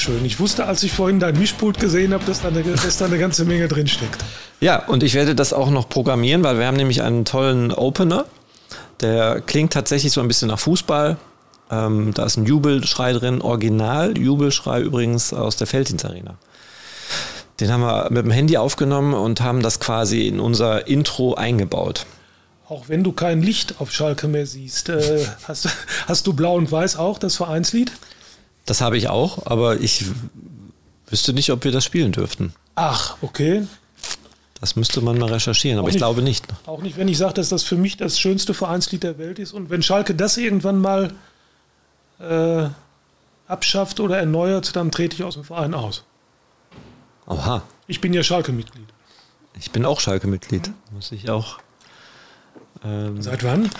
[0.00, 0.24] schön.
[0.24, 3.18] Ich wusste, als ich vorhin dein Mischpult gesehen habe, dass da, eine, dass da eine
[3.18, 4.24] ganze Menge drin steckt.
[4.60, 8.24] Ja, und ich werde das auch noch programmieren, weil wir haben nämlich einen tollen Opener.
[9.00, 11.16] Der klingt tatsächlich so ein bisschen nach Fußball.
[11.70, 16.34] Ähm, da ist ein Jubelschrei drin, Original Jubelschrei übrigens aus der Felddienstarena.
[17.60, 22.06] Den haben wir mit dem Handy aufgenommen und haben das quasi in unser Intro eingebaut.
[22.70, 25.68] Auch wenn du kein Licht auf Schalke mehr siehst, äh, hast,
[26.06, 27.90] hast du Blau und Weiß auch, das Vereinslied?
[28.64, 30.04] Das habe ich auch, aber ich
[31.08, 32.54] wüsste nicht, ob wir das spielen dürften.
[32.76, 33.66] Ach, okay.
[34.60, 36.46] Das müsste man mal recherchieren, aber nicht, ich glaube nicht.
[36.66, 39.52] Auch nicht, wenn ich sage, dass das für mich das schönste Vereinslied der Welt ist.
[39.52, 41.12] Und wenn Schalke das irgendwann mal
[42.20, 42.68] äh,
[43.48, 46.04] abschafft oder erneuert, dann trete ich aus dem Verein aus.
[47.26, 47.62] Aha.
[47.88, 48.86] Ich bin ja Schalke-Mitglied.
[49.58, 50.68] Ich bin auch Schalke-Mitglied.
[50.68, 50.74] Mhm.
[50.92, 51.58] Muss ich auch.
[52.84, 53.70] Ähm, Seit wann?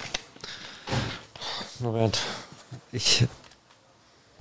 [1.78, 2.18] Moment.
[2.92, 3.26] Ich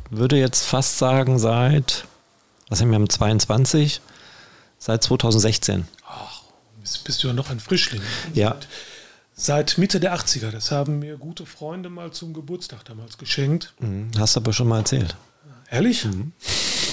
[0.09, 2.05] würde jetzt fast sagen, seit,
[2.67, 4.01] was haben wir, haben 22,
[4.77, 5.87] seit 2016.
[6.07, 6.41] Ach,
[6.81, 8.01] bist, bist du ja noch ein Frischling.
[8.33, 8.55] Ja.
[9.33, 10.51] Seit, Mitte der 80er.
[10.51, 13.73] Das haben mir gute Freunde mal zum Geburtstag damals geschenkt.
[13.79, 15.15] Mhm, hast du aber schon mal erzählt.
[15.71, 16.03] Ehrlich?
[16.05, 16.33] Mhm.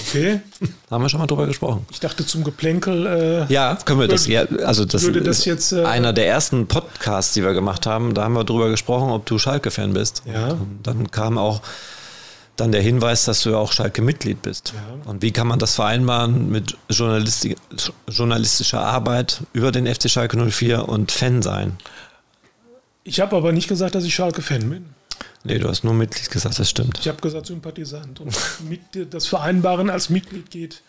[0.07, 0.41] Okay.
[0.91, 1.85] haben wir schon mal drüber gesprochen.
[1.91, 3.05] Ich dachte zum Geplänkel.
[3.49, 4.27] Äh, ja, können wir würde, das.
[4.27, 8.13] Ja, also das, würde das jetzt, äh, einer der ersten Podcasts, die wir gemacht haben.
[8.13, 10.23] Da haben wir drüber gesprochen, ob du Schalke-Fan bist.
[10.25, 10.51] Ja.
[10.51, 11.61] Und dann kam auch
[12.55, 14.73] dann der Hinweis, dass du ja auch Schalke-Mitglied bist.
[14.75, 15.09] Ja.
[15.11, 17.55] Und wie kann man das vereinbaren mit Journalisti
[18.07, 21.77] journalistischer Arbeit über den FC Schalke 04 und Fan sein?
[23.03, 24.85] Ich habe aber nicht gesagt, dass ich Schalke-Fan bin.
[25.43, 26.99] Nee, du hast nur Mitglied gesagt, das stimmt.
[26.99, 28.19] Ich habe gesagt Sympathisant.
[28.19, 28.35] Und
[28.67, 28.81] mit,
[29.13, 30.81] das Vereinbaren als Mitglied geht,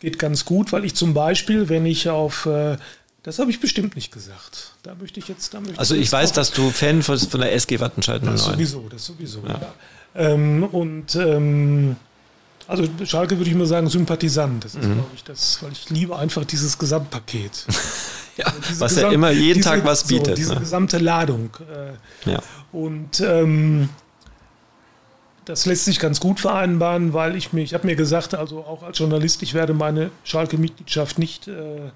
[0.00, 2.76] geht ganz gut, weil ich zum Beispiel, wenn ich auf äh,
[3.22, 4.72] Das habe ich bestimmt nicht gesagt.
[4.82, 5.52] Da möchte ich jetzt.
[5.52, 8.44] Da möchte also ich weiß, dass du Fan von, von der SG Wattenscheid 09 Das
[8.44, 9.42] sowieso, das sowieso.
[9.46, 9.60] Ja.
[9.60, 9.74] Ja.
[10.14, 11.96] Ähm, und ähm,
[12.68, 14.64] also Schalke würde ich mal sagen Sympathisant.
[14.64, 14.94] Das ist, mhm.
[14.94, 17.66] glaube ich, das, weil ich liebe einfach dieses Gesamtpaket.
[18.36, 20.28] ja, also was Gesam ja immer jeden diese, Tag was bietet.
[20.28, 20.60] So, diese ne?
[20.60, 21.50] gesamte Ladung.
[22.24, 22.38] Äh, ja.
[22.72, 23.88] Und ähm,
[25.44, 28.82] das lässt sich ganz gut vereinbaren, weil ich mir, ich habe mir gesagt, also auch
[28.82, 31.90] als Journalist, ich werde meine Schalke-Mitgliedschaft nicht äh,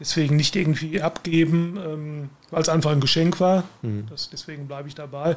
[0.00, 3.64] deswegen nicht irgendwie abgeben, ähm, weil es einfach ein Geschenk war.
[3.82, 4.06] Mhm.
[4.10, 5.36] Das, deswegen bleibe ich dabei.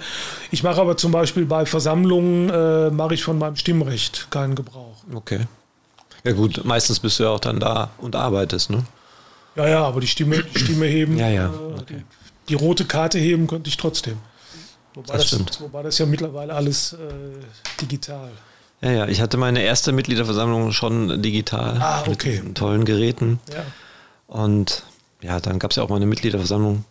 [0.52, 5.04] Ich mache aber zum Beispiel bei Versammlungen, äh, mache ich von meinem Stimmrecht keinen Gebrauch.
[5.14, 5.48] Okay.
[6.24, 8.84] Ja gut, meistens bist du ja auch dann da und arbeitest, ne?
[9.58, 11.46] Ja, ja, aber die Stimme, die Stimme heben, ja, ja.
[11.48, 11.84] Äh, okay.
[11.90, 12.04] die,
[12.50, 14.18] die, rote Karte heben könnte ich trotzdem.
[14.94, 16.98] Wobei das, das wobei das ja mittlerweile alles äh,
[17.82, 18.30] digital.
[18.82, 22.42] Ja, ja, ich hatte meine erste Mitgliederversammlung schon digital ah, okay.
[22.44, 23.40] mit tollen Geräten.
[23.52, 23.64] Ja.
[24.28, 24.84] Und
[25.22, 26.86] ja, dann gab es ja auch mal eine Mitgliederversammlung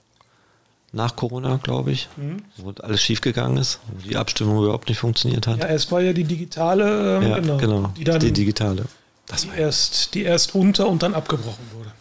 [0.93, 2.43] nach Corona, glaube ich, mhm.
[2.57, 5.59] wo alles schiefgegangen ist, wo die Abstimmung überhaupt nicht funktioniert hat.
[5.59, 8.87] Ja, es war ja die digitale, ähm, ja, genau, genau, die, dann, die digitale.
[9.27, 11.93] Das die, erst, die erst unter und dann abgebrochen wurde.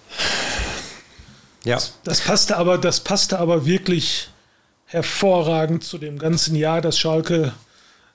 [1.66, 1.76] Ja.
[1.76, 4.30] Das, das, passte aber, das passte aber wirklich
[4.86, 7.54] hervorragend zu dem ganzen Jahr, das Schalke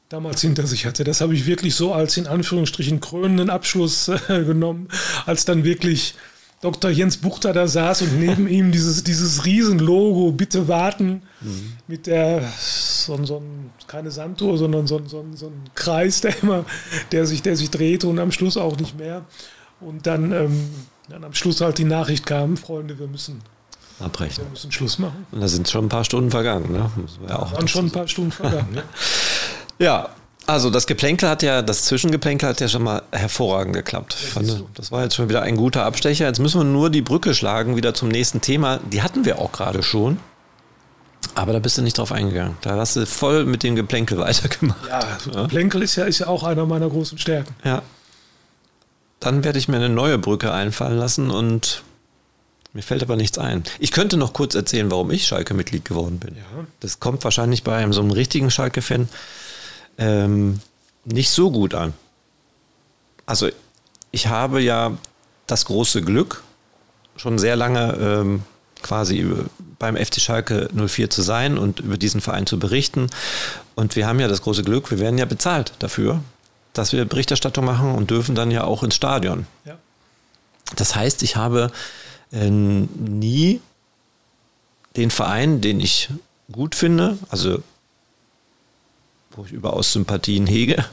[0.08, 1.04] damals hinter sich hatte.
[1.04, 4.88] Das habe ich wirklich so als in Anführungsstrichen krönenden Abschluss äh, genommen,
[5.26, 6.14] als dann wirklich
[6.60, 6.90] Dr.
[6.90, 11.72] Jens Buchter da saß und neben ihm dieses, dieses Riesenlogo, bitte warten, mhm.
[11.86, 16.64] mit der, so, so ein, keine Sanduhr, sondern so, so, so ein Kreis, der immer,
[17.12, 19.24] der sich, der sich drehte und am Schluss auch nicht mehr.
[19.80, 20.70] Und dann, ähm,
[21.10, 23.42] dann am Schluss halt die Nachricht kam, Freunde, wir müssen
[23.98, 24.44] abbrechen.
[24.44, 25.26] Wir müssen Schluss machen.
[25.30, 26.90] Und da sind schon ein paar Stunden vergangen, ne?
[27.28, 28.82] Ja auch waren schon ein paar Stunden vergangen, ne?
[29.78, 30.08] ja,
[30.46, 34.14] also das Geplänkel hat ja, das Zwischengeplänkel hat ja schon mal hervorragend geklappt.
[34.14, 36.26] Fand, das war jetzt schon wieder ein guter Abstecher.
[36.26, 38.80] Jetzt müssen wir nur die Brücke schlagen, wieder zum nächsten Thema.
[38.90, 40.18] Die hatten wir auch gerade schon.
[41.34, 42.56] Aber da bist du nicht drauf eingegangen.
[42.62, 44.88] Da hast du voll mit dem Geplänkel weitergemacht.
[44.88, 45.00] Ja,
[45.32, 45.42] ja.
[45.42, 47.54] Geplänkel ist ja, ist ja auch einer meiner großen Stärken.
[47.64, 47.82] Ja.
[49.20, 51.82] Dann werde ich mir eine neue Brücke einfallen lassen und
[52.72, 53.64] mir fällt aber nichts ein.
[53.78, 56.36] Ich könnte noch kurz erzählen, warum ich Schalke-Mitglied geworden bin.
[56.36, 56.64] Ja.
[56.80, 59.08] Das kommt wahrscheinlich bei einem so einem richtigen Schalke-Fan
[59.98, 60.60] ähm,
[61.04, 61.94] nicht so gut an.
[63.26, 63.48] Also
[64.12, 64.96] ich habe ja
[65.46, 66.42] das große Glück,
[67.16, 68.42] schon sehr lange ähm,
[68.82, 69.26] quasi
[69.78, 73.08] beim FC Schalke 04 zu sein und über diesen Verein zu berichten.
[73.74, 76.22] Und wir haben ja das große Glück, wir werden ja bezahlt dafür,
[76.72, 79.46] dass wir Berichterstattung machen und dürfen dann ja auch ins Stadion.
[79.64, 79.76] Ja.
[80.76, 81.70] Das heißt, ich habe
[82.32, 83.60] äh, nie
[84.96, 86.10] den Verein, den ich
[86.50, 87.62] gut finde, also
[89.32, 90.84] wo ich überaus Sympathien hege,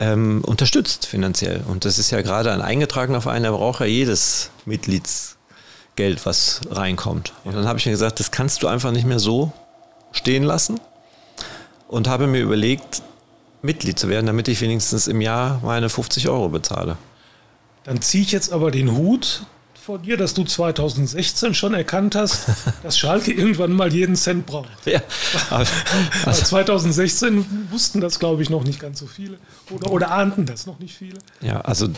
[0.00, 1.62] ähm, unterstützt finanziell.
[1.66, 7.32] Und das ist ja gerade ein eingetragener Verein, der braucht ja jedes Mitgliedsgeld, was reinkommt.
[7.44, 9.52] Und dann habe ich mir gesagt, das kannst du einfach nicht mehr so
[10.12, 10.80] stehen lassen
[11.88, 13.02] und habe mir überlegt,
[13.62, 16.96] Mitglied zu werden, damit ich wenigstens im Jahr meine 50 Euro bezahle.
[17.84, 19.46] Dann ziehe ich jetzt aber den Hut
[19.88, 22.46] vor dir, dass du 2016 schon erkannt hast,
[22.82, 24.68] dass Schalke irgendwann mal jeden Cent braucht.
[24.84, 25.00] Ja,
[25.50, 29.38] also 2016 wussten das, glaube ich, noch nicht ganz so viele
[29.70, 31.18] oder, oder ahnten das noch nicht viele.
[31.40, 31.88] Ja, also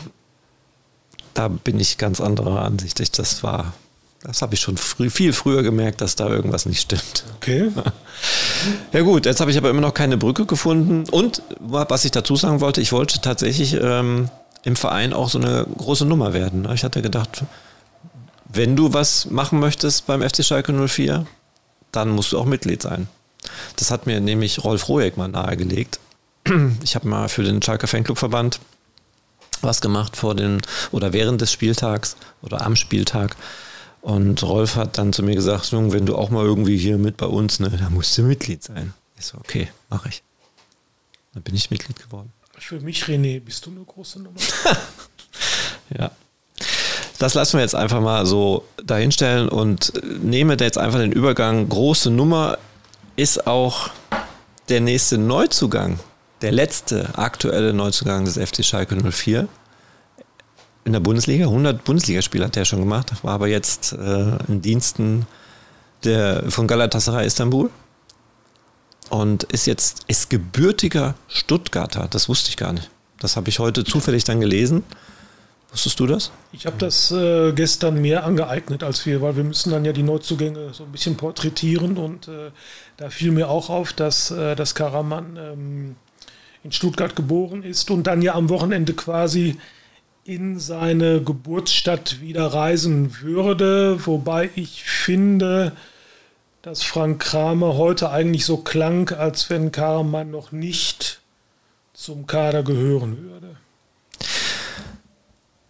[1.33, 2.99] da bin ich ganz anderer Ansicht.
[3.01, 3.73] Ich, das war,
[4.23, 7.23] das habe ich schon früh, viel früher gemerkt, dass da irgendwas nicht stimmt.
[7.37, 7.71] Okay.
[8.93, 11.09] Ja gut, jetzt habe ich aber immer noch keine Brücke gefunden.
[11.09, 14.29] Und was ich dazu sagen wollte, ich wollte tatsächlich ähm,
[14.61, 16.69] im Verein auch so eine große Nummer werden.
[16.71, 17.43] Ich hatte gedacht,
[18.53, 21.25] wenn du was machen möchtest beim FC Schalke 04,
[21.91, 23.07] dann musst du auch Mitglied sein.
[23.77, 25.99] Das hat mir nämlich Rolf Rohek mal nahegelegt.
[26.83, 28.59] Ich habe mal für den Schalke Fanclubverband
[29.61, 33.35] was gemacht vor den oder während des Spieltags oder am Spieltag.
[34.01, 37.17] Und Rolf hat dann zu mir gesagt, Jung, wenn du auch mal irgendwie hier mit
[37.17, 38.93] bei uns, ne, dann musst du Mitglied sein.
[39.17, 40.23] Ich so, okay, mache ich.
[41.33, 42.33] Dann bin ich Mitglied geworden.
[42.57, 44.39] Für mich, René, bist du eine große Nummer.
[45.97, 46.11] ja
[47.21, 49.93] das lassen wir jetzt einfach mal so dahinstellen und
[50.23, 51.69] nehme da jetzt einfach den Übergang.
[51.69, 52.57] Große Nummer
[53.15, 53.91] ist auch
[54.69, 55.99] der nächste Neuzugang,
[56.41, 59.47] der letzte aktuelle Neuzugang des FC Schalke 04
[60.83, 61.45] in der Bundesliga.
[61.45, 65.27] 100 Bundesligaspiele hat er schon gemacht, war aber jetzt äh, in Diensten
[66.03, 67.69] der, von Galatasaray Istanbul
[69.09, 72.07] und ist jetzt ist gebürtiger Stuttgarter.
[72.09, 72.89] Das wusste ich gar nicht.
[73.19, 74.83] Das habe ich heute zufällig dann gelesen.
[75.71, 76.31] Wusstest du das?
[76.51, 80.03] Ich habe das äh, gestern mehr angeeignet als wir, weil wir müssen dann ja die
[80.03, 82.51] Neuzugänge so ein bisschen porträtieren und äh,
[82.97, 85.95] da fiel mir auch auf, dass, äh, dass Karaman ähm,
[86.63, 89.57] in Stuttgart geboren ist und dann ja am Wochenende quasi
[90.23, 95.71] in seine Geburtsstadt wieder reisen würde, wobei ich finde,
[96.61, 101.21] dass Frank Kramer heute eigentlich so klang, als wenn Karaman noch nicht
[101.93, 103.55] zum Kader gehören würde.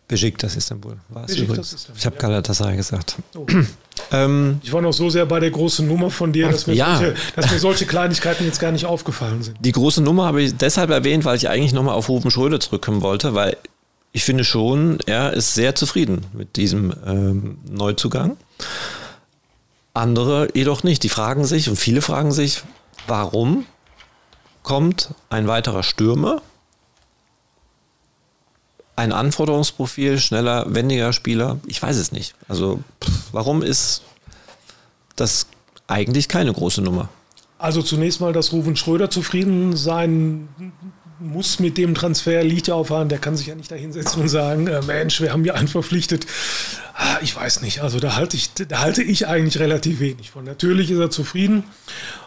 [0.07, 1.71] Besiktas Istanbul war es übrigens.
[1.71, 2.21] Istanbul, ich habe ja.
[2.21, 3.15] Galatasaray gesagt.
[3.33, 3.45] Oh.
[4.11, 6.97] ähm, ich war noch so sehr bei der großen Nummer von dir, dass mir, ja.
[6.97, 9.55] solche, dass mir solche Kleinigkeiten jetzt gar nicht aufgefallen sind.
[9.61, 13.01] Die große Nummer habe ich deshalb erwähnt, weil ich eigentlich nochmal auf Ruben Schröder zurückkommen
[13.01, 13.55] wollte, weil
[14.11, 18.37] ich finde schon, er ist sehr zufrieden mit diesem ähm, Neuzugang.
[19.93, 21.03] Andere jedoch nicht.
[21.03, 22.63] Die fragen sich, und viele fragen sich,
[23.07, 23.65] warum
[24.63, 26.41] kommt ein weiterer Stürmer
[28.95, 31.59] ein Anforderungsprofil, schneller, wendiger Spieler?
[31.65, 32.35] Ich weiß es nicht.
[32.47, 32.81] Also,
[33.31, 34.03] warum ist
[35.15, 35.47] das
[35.87, 37.09] eigentlich keine große Nummer?
[37.57, 40.49] Also zunächst mal, dass Ruven Schröder zufrieden sein
[41.21, 43.11] muss mit dem Transfer, liegt ja auf Hand.
[43.11, 45.67] Der kann sich ja nicht da hinsetzen und sagen, äh, Mensch, wir haben ja einen
[45.67, 46.25] verpflichtet.
[46.95, 47.81] Ah, ich weiß nicht.
[47.81, 50.43] Also da halte ich, da halte ich eigentlich relativ wenig von.
[50.43, 51.63] Natürlich ist er zufrieden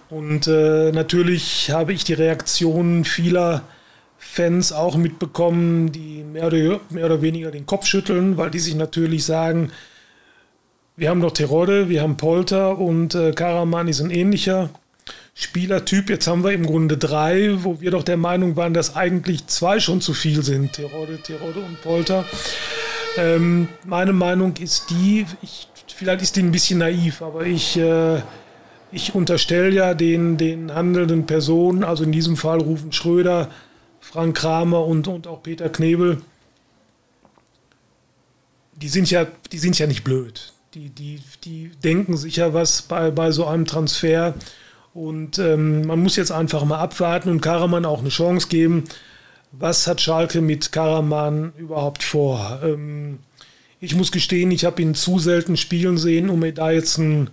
[0.09, 3.63] und äh, natürlich habe ich die Reaktion vieler
[4.17, 8.75] Fans auch mitbekommen, die mehr oder, mehr oder weniger den Kopf schütteln, weil die sich
[8.75, 9.71] natürlich sagen,
[10.97, 14.71] wir haben noch Terode, wir haben Polter und äh, Karaman ist ein ähnlicher
[15.35, 16.11] Spielertyp.
[16.11, 19.81] Jetzt haben wir im Grunde drei, wo wir doch der Meinung waren, dass eigentlich zwei
[19.81, 22.25] schon zu viel sind, Terode, Terode und Polter.
[23.17, 28.21] Ähm, meine Meinung ist die, ich, vielleicht ist die ein bisschen naiv, aber ich, äh,
[28.93, 33.51] ich unterstelle ja den, den handelnden Personen, also in diesem Fall Rufen Schröder,
[34.01, 36.21] Frank Kramer und, und auch Peter Knebel,
[38.77, 40.53] die sind ja, die sind ja nicht blöd.
[40.75, 44.35] Die, die, die denken sicher was bei, bei so einem Transfer.
[44.95, 48.85] Und ähm, man muss jetzt einfach mal abwarten und Karaman auch eine Chance geben.
[49.51, 52.61] Was hat Schalke mit Karaman überhaupt vor?
[52.63, 53.19] Ähm,
[53.81, 57.29] ich muss gestehen, ich habe ihn zu selten spielen sehen, um mir da jetzt ein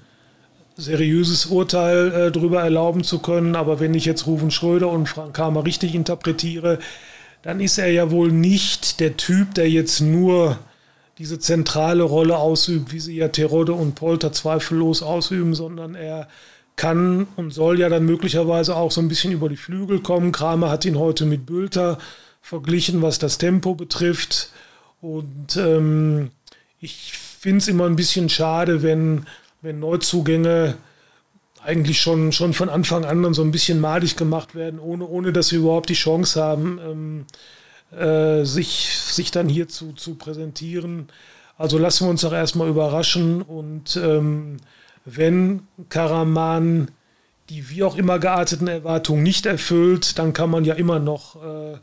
[0.75, 3.55] seriöses Urteil äh, drüber erlauben zu können.
[3.55, 6.79] Aber wenn ich jetzt Rufen Schröder und Frank Kramer richtig interpretiere,
[7.43, 10.57] dann ist er ja wohl nicht der Typ, der jetzt nur
[11.19, 16.27] diese zentrale Rolle ausübt, wie sie ja Terode und Polter zweifellos ausüben, sondern er
[16.75, 20.31] kann und soll ja dann möglicherweise auch so ein bisschen über die Flügel kommen.
[20.31, 21.97] Kramer hat ihn heute mit Bülter
[22.41, 24.51] verglichen, was das Tempo betrifft.
[24.99, 26.31] Und ähm,
[26.79, 29.25] ich finde es immer ein bisschen schade, wenn
[29.61, 30.75] wenn Neuzugänge
[31.63, 35.49] eigentlich schon, schon von Anfang an so ein bisschen madig gemacht werden, ohne, ohne dass
[35.49, 36.79] sie überhaupt die Chance haben,
[37.93, 41.09] ähm, äh, sich, sich dann hier zu, zu präsentieren.
[41.57, 44.57] Also lassen wir uns doch erstmal überraschen und ähm,
[45.05, 46.91] wenn Karaman
[47.49, 51.77] die wie auch immer gearteten Erwartungen nicht erfüllt, dann kann man ja immer noch äh,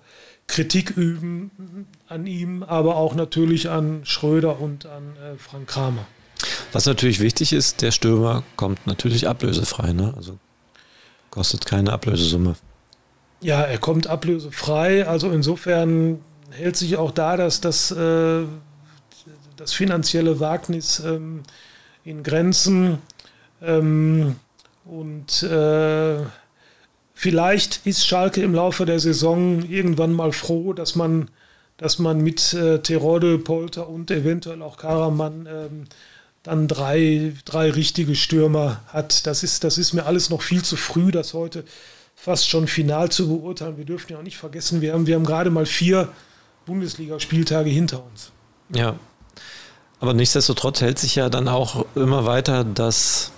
[0.46, 6.06] Kritik üben an ihm, aber auch natürlich an Schröder und an äh, Frank Kramer.
[6.72, 10.14] Was natürlich wichtig ist, der Stürmer kommt natürlich ablösefrei, ne?
[10.16, 10.38] Also
[11.30, 12.54] kostet keine Ablösesumme.
[13.40, 15.06] Ja, er kommt ablösefrei.
[15.06, 18.44] Also insofern hält sich auch da dass das, äh,
[19.56, 21.42] das finanzielle Wagnis ähm,
[22.08, 22.98] in Grenzen.
[23.62, 24.36] Ähm,
[24.84, 26.18] und äh,
[27.14, 31.30] vielleicht ist Schalke im Laufe der Saison irgendwann mal froh, dass man,
[31.76, 35.84] dass man mit äh, Terode, Polter und eventuell auch Karaman ähm,
[36.42, 39.26] dann drei, drei richtige Stürmer hat.
[39.26, 41.64] Das ist, das ist mir alles noch viel zu früh, das heute
[42.14, 43.76] fast schon final zu beurteilen.
[43.76, 46.08] Wir dürfen ja auch nicht vergessen, wir haben, wir haben gerade mal vier
[46.64, 48.32] Bundesligaspieltage hinter uns.
[48.74, 48.98] Ja.
[50.00, 53.32] Aber nichtsdestotrotz hält sich ja dann auch immer weiter, dass,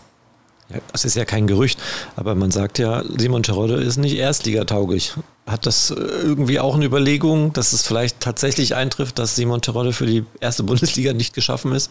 [0.92, 1.80] das ist ja kein Gerücht,
[2.16, 5.14] aber man sagt ja, Simon Terodde ist nicht erstligatauglich.
[5.46, 10.06] Hat das irgendwie auch eine Überlegung, dass es vielleicht tatsächlich eintrifft, dass Simon Terodde für
[10.06, 11.90] die erste Bundesliga nicht geschaffen ist?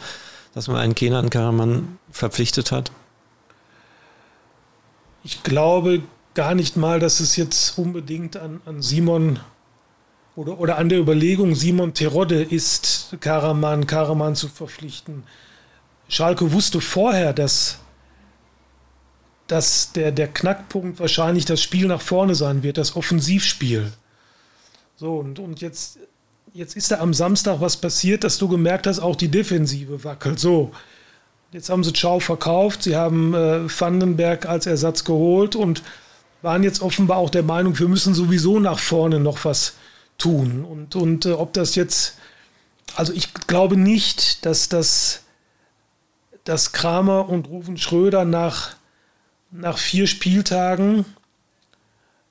[0.54, 2.92] dass man einen Kenan Karaman verpflichtet hat?
[5.24, 6.02] Ich glaube
[6.34, 9.40] gar nicht mal, dass es jetzt unbedingt an, an Simon
[10.40, 15.24] oder, oder an der Überlegung Simon Terodde ist, Karaman, Karaman zu verpflichten.
[16.08, 17.80] Schalke wusste vorher, dass,
[19.48, 23.92] dass der, der Knackpunkt wahrscheinlich das Spiel nach vorne sein wird, das Offensivspiel.
[24.96, 26.00] So, und, und jetzt
[26.54, 30.40] jetzt ist da am Samstag was passiert, dass du gemerkt hast, auch die Defensive wackelt.
[30.40, 30.72] So,
[31.52, 35.84] jetzt haben sie Schau verkauft, sie haben äh, Vandenberg als Ersatz geholt und
[36.42, 39.74] waren jetzt offenbar auch der Meinung, wir müssen sowieso nach vorne noch was
[40.20, 40.64] tun.
[40.64, 42.18] Und, und äh, ob das jetzt,
[42.96, 45.24] also ich glaube nicht, dass das
[46.50, 48.76] dass Kramer und Rufen Schröder nach,
[49.52, 51.06] nach vier Spieltagen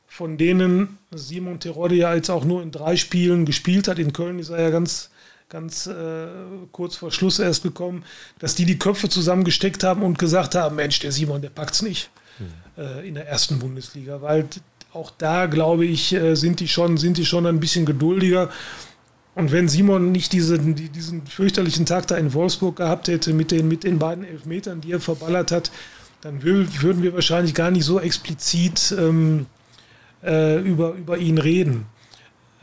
[0.09, 4.01] von denen Simon Terodde ja jetzt auch nur in drei Spielen gespielt hat.
[4.01, 5.11] In Köln ist er ja ganz,
[5.49, 6.27] ganz äh,
[6.73, 8.05] kurz vor Schluss erst gekommen,
[8.41, 12.11] dass die die Köpfe zusammengesteckt haben und gesagt haben, Mensch, der Simon, der packt's nicht
[12.41, 12.83] mhm.
[12.83, 14.49] äh, in der ersten Bundesliga, weil
[14.99, 18.51] auch da, glaube ich, äh, sind die schon, sind die schon ein bisschen geduldiger.
[19.37, 23.69] Und wenn Simon nicht diese, diesen fürchterlichen Tag da in Wolfsburg gehabt hätte mit den,
[23.69, 25.71] mit den beiden Elfmetern, die er verballert hat,
[26.21, 29.47] dann würden wir wahrscheinlich gar nicht so explizit ähm,
[30.25, 31.87] äh, über, über ihn reden.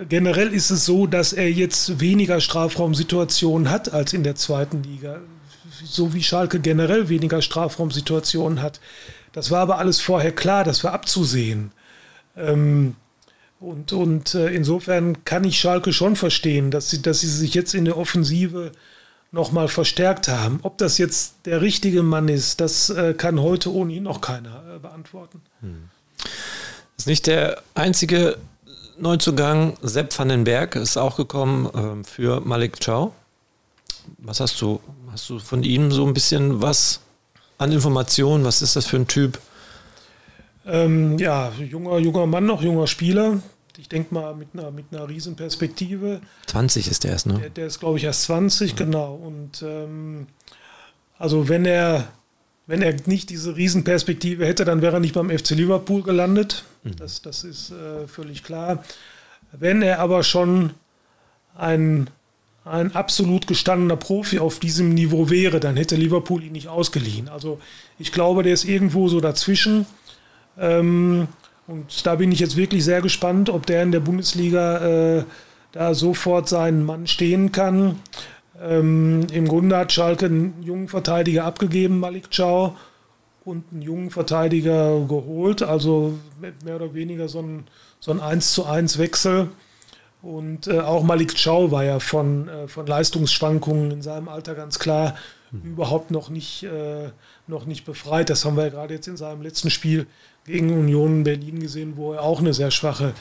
[0.10, 5.22] Generell ist es so, dass er jetzt weniger Strafraumsituationen hat als in der zweiten Liga.
[5.86, 8.82] So wie Schalke generell weniger Strafraumsituationen hat.
[9.32, 11.72] Das war aber alles vorher klar, das war abzusehen.
[12.38, 12.96] Ähm,
[13.60, 17.74] und, und äh, insofern kann ich Schalke schon verstehen, dass sie, dass sie sich jetzt
[17.74, 18.72] in der Offensive
[19.32, 20.60] nochmal verstärkt haben.
[20.64, 24.80] Ob das jetzt der richtige Mann ist, das äh, kann heute ohnehin noch keiner äh,
[24.80, 25.42] beantworten.
[25.62, 25.90] Hm.
[26.98, 28.38] Ist nicht der einzige
[28.98, 29.78] Neuzugang.
[29.82, 33.12] Sepp van den Berg ist auch gekommen ähm, für Malik Chow.
[34.20, 34.80] Was hast du?
[35.12, 37.02] Hast du von ihm so ein bisschen was
[37.58, 38.46] an Informationen?
[38.46, 39.40] Was ist das für ein Typ?
[40.66, 43.40] Ähm, ja, junger, junger Mann noch, junger Spieler.
[43.78, 46.22] Ich denke mal mit einer, mit einer riesen Perspektive.
[46.48, 47.40] 20 ist der erst, ne?
[47.40, 48.78] Der, der ist, glaube ich, erst 20, mhm.
[48.78, 49.16] genau.
[49.16, 50.28] Und ähm,
[51.18, 52.08] also wenn er,
[52.68, 56.64] wenn er nicht diese Riesenperspektive hätte, dann wäre er nicht beim FC Liverpool gelandet.
[56.84, 56.96] Mhm.
[56.96, 58.84] Das, das ist äh, völlig klar.
[59.52, 60.72] Wenn er aber schon
[61.56, 62.10] ein,
[62.64, 67.30] ein absolut gestandener Profi auf diesem Niveau wäre, dann hätte Liverpool ihn nicht ausgeliehen.
[67.30, 67.60] Also
[68.00, 69.86] ich glaube, der ist irgendwo so dazwischen.
[70.58, 71.28] Ähm,
[71.68, 75.24] und da bin ich jetzt wirklich sehr gespannt, ob der in der Bundesliga äh,
[75.72, 78.00] da sofort seinen Mann stehen kann.
[78.62, 82.74] Ähm, Im Grunde hat Schalke einen jungen Verteidiger abgegeben, Malik Chow,
[83.44, 85.62] und einen jungen Verteidiger geholt.
[85.62, 86.18] Also
[86.64, 87.66] mehr oder weniger so ein,
[88.00, 89.50] so ein 1 zu 1 Wechsel.
[90.22, 94.80] Und äh, auch Malik Chow war ja von, äh, von Leistungsschwankungen in seinem Alter ganz
[94.80, 95.16] klar
[95.52, 95.74] mhm.
[95.74, 97.10] überhaupt noch nicht, äh,
[97.46, 98.30] noch nicht befreit.
[98.32, 100.08] Das haben wir ja gerade jetzt in seinem letzten Spiel
[100.46, 103.14] gegen Union Berlin gesehen, wo er auch eine sehr schwache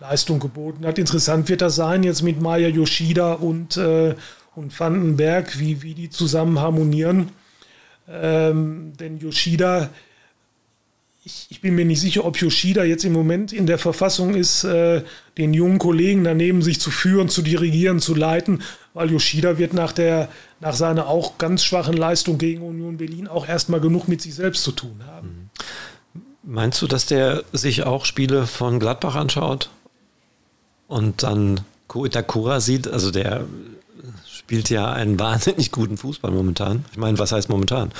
[0.00, 0.98] Leistung geboten hat.
[0.98, 4.14] Interessant wird das sein jetzt mit Maya Yoshida und, äh,
[4.56, 7.30] und Vandenberg, wie, wie die zusammen harmonieren.
[8.10, 9.90] Ähm, denn Yoshida,
[11.24, 14.64] ich, ich, bin mir nicht sicher, ob Yoshida jetzt im Moment in der Verfassung ist,
[14.64, 15.02] äh,
[15.38, 18.62] den jungen Kollegen daneben sich zu führen, zu dirigieren, zu leiten,
[18.92, 20.28] weil Yoshida wird nach, der,
[20.58, 24.64] nach seiner auch ganz schwachen Leistung gegen Union Berlin auch erstmal genug mit sich selbst
[24.64, 25.28] zu tun haben.
[25.28, 25.50] Mhm.
[26.42, 29.70] Meinst du, dass der sich auch Spiele von Gladbach anschaut
[30.88, 31.60] und dann
[31.94, 32.88] Itakura sieht?
[32.88, 33.44] Also der
[34.26, 36.84] spielt ja einen wahnsinnig guten Fußball momentan.
[36.90, 37.92] Ich meine, was heißt momentan?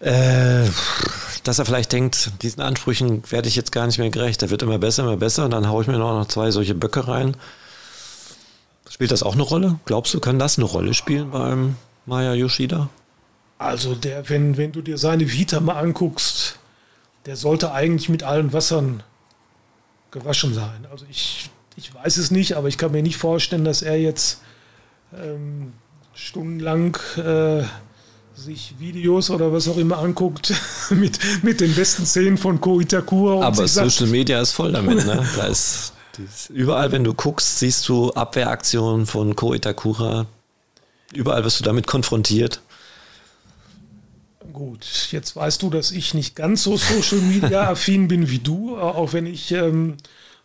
[0.00, 0.66] Äh,
[1.42, 4.42] dass er vielleicht denkt, diesen Ansprüchen werde ich jetzt gar nicht mehr gerecht.
[4.42, 5.46] Der wird immer besser, immer besser.
[5.46, 7.36] Und dann haue ich mir noch zwei solche Böcke rein.
[8.88, 9.78] Spielt das auch eine Rolle?
[9.84, 12.88] Glaubst du, kann das eine Rolle spielen beim Maya Yoshida?
[13.58, 16.58] Also der, wenn, wenn du dir seine Vita mal anguckst,
[17.26, 19.02] der sollte eigentlich mit allen Wassern
[20.10, 20.86] gewaschen sein.
[20.90, 24.40] Also ich, ich weiß es nicht, aber ich kann mir nicht vorstellen, dass er jetzt
[25.14, 25.72] ähm,
[26.14, 27.64] stundenlang äh,
[28.34, 30.54] sich Videos oder was auch immer anguckt
[30.90, 33.44] mit, mit den besten Szenen von Ko Itakura.
[33.44, 35.04] Aber Social sagt, Media ist voll damit.
[35.04, 35.26] Ne?
[35.36, 35.92] Da ist,
[36.48, 40.26] überall, wenn du guckst, siehst du Abwehraktionen von Ko Itakura.
[41.12, 42.62] Überall wirst du damit konfrontiert.
[44.56, 48.78] Gut, jetzt weißt du, dass ich nicht ganz so Social Media affin bin wie du,
[48.78, 49.98] auch wenn ich ähm,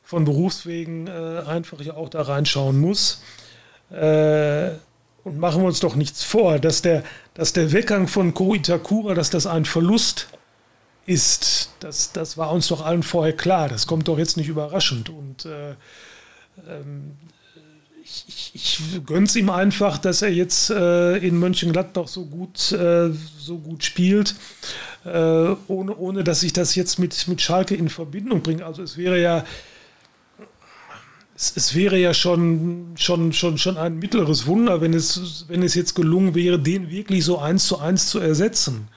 [0.03, 3.21] von Berufswegen äh, einfach ja auch da reinschauen muss.
[3.89, 4.71] Äh,
[5.23, 7.05] und machen wir uns doch nichts vor, dass der,
[7.35, 10.27] dass der Weggang von Ko Itakura, dass das ein Verlust
[11.05, 13.69] ist, das, das war uns doch allen vorher klar.
[13.69, 15.07] Das kommt doch jetzt nicht überraschend.
[15.07, 15.75] Und äh,
[16.67, 17.13] ähm,
[18.27, 23.57] ich, ich, gönne ihm einfach, dass er jetzt äh, in Mönchengladbach so gut, äh, so
[23.57, 24.35] gut spielt,
[25.05, 25.09] äh,
[25.67, 28.65] ohne, ohne dass ich das jetzt mit, mit Schalke in Verbindung bringe.
[28.65, 29.43] Also es wäre ja,
[31.35, 35.75] es, es, wäre ja schon, schon, schon, schon ein mittleres Wunder, wenn es, wenn es
[35.75, 38.87] jetzt gelungen wäre, den wirklich so eins zu eins zu ersetzen.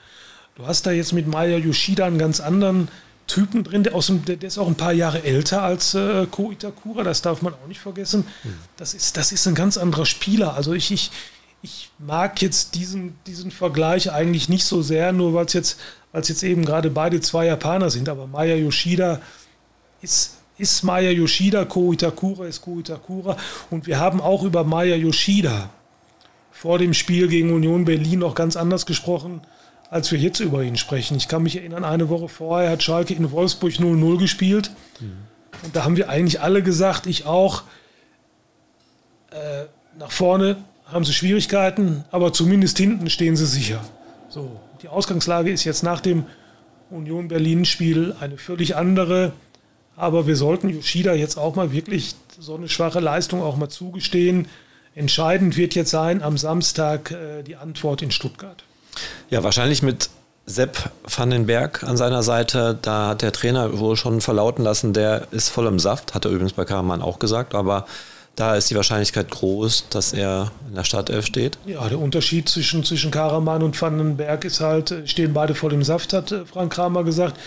[0.55, 2.87] Du hast da jetzt mit Maya Yoshida einen ganz anderen
[3.27, 6.51] Typen drin, der, aus dem, der, ist auch ein paar Jahre älter als äh, Ko
[6.51, 8.25] Itakura, das darf man auch nicht vergessen.
[8.43, 8.53] Mhm.
[8.77, 10.53] Das, ist, das ist ein ganz anderer Spieler.
[10.53, 11.11] Also ich, ich,
[11.61, 15.79] ich mag jetzt diesen, diesen Vergleich eigentlich nicht so sehr, nur weil es jetzt,
[16.13, 18.09] jetzt eben gerade beide zwei Japaner sind.
[18.09, 19.21] Aber Maya Yoshida
[20.01, 23.37] ist, ist Maya Yoshida, Ko Itakura ist Ko Itakura.
[23.71, 25.71] Und wir haben auch über Maya Yoshida
[26.51, 29.41] vor dem Spiel gegen Union Berlin noch ganz anders gesprochen
[29.89, 31.17] als wir jetzt über ihn sprechen.
[31.17, 34.71] Ich kann mich erinnern, eine Woche vorher hat Schalke in Wolfsburg 0-0 gespielt.
[34.99, 35.17] Mhm.
[35.63, 37.63] Und da haben wir eigentlich alle gesagt, ich auch,
[39.31, 39.65] äh,
[39.97, 43.83] nach vorne haben sie Schwierigkeiten, aber zumindest hinten stehen sie sicher.
[44.29, 46.25] So, die Ausgangslage ist jetzt nach dem
[46.89, 49.33] Union Berlin-Spiel eine völlig andere.
[49.95, 54.47] Aber wir sollten Yoshida jetzt auch mal wirklich so eine schwache Leistung auch mal zugestehen.
[54.93, 58.63] Entscheidend wird jetzt sein am Samstag äh, die Antwort in Stuttgart.
[59.29, 60.09] Ja, wahrscheinlich mit
[60.45, 62.77] Sepp van den Berg an seiner Seite.
[62.81, 66.13] Da hat der Trainer wohl schon verlauten lassen, der ist voll im Saft.
[66.13, 67.55] Hat er übrigens bei Karaman auch gesagt.
[67.55, 67.85] Aber
[68.35, 71.57] da ist die Wahrscheinlichkeit groß, dass er in der Startelf steht.
[71.65, 76.13] Ja, der Unterschied zwischen, zwischen Karaman und Vandenberg ist halt, stehen beide voll im Saft,
[76.13, 77.39] hat Frank Kramer gesagt.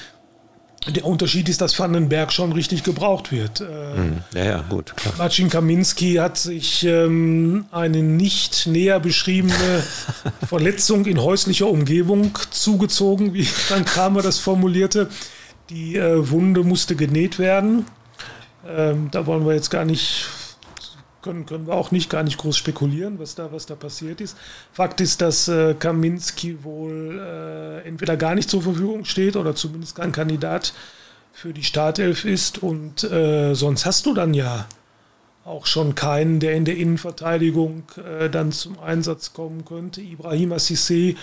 [0.86, 3.60] Der Unterschied ist, dass Vandenberg schon richtig gebraucht wird.
[3.60, 4.22] Mhm.
[4.34, 4.96] Ja, ja, gut.
[4.96, 5.14] Klar.
[5.18, 9.82] Marcin Kaminski hat sich ähm, eine nicht näher beschriebene
[10.46, 15.08] Verletzung in häuslicher Umgebung zugezogen, wie Frank Kramer das formulierte.
[15.68, 17.84] Die äh, Wunde musste genäht werden.
[18.66, 20.26] Ähm, da wollen wir jetzt gar nicht
[21.28, 24.36] können, können wir auch nicht gar nicht groß spekulieren, was da, was da passiert ist.
[24.72, 29.94] Fakt ist, dass äh, Kaminski wohl äh, entweder gar nicht zur Verfügung steht oder zumindest
[29.94, 30.72] kein Kandidat
[31.32, 32.62] für die Startelf ist.
[32.62, 34.66] Und äh, sonst hast du dann ja
[35.44, 40.00] auch schon keinen, der in der Innenverteidigung äh, dann zum Einsatz kommen könnte.
[40.00, 41.14] Ibrahim Assise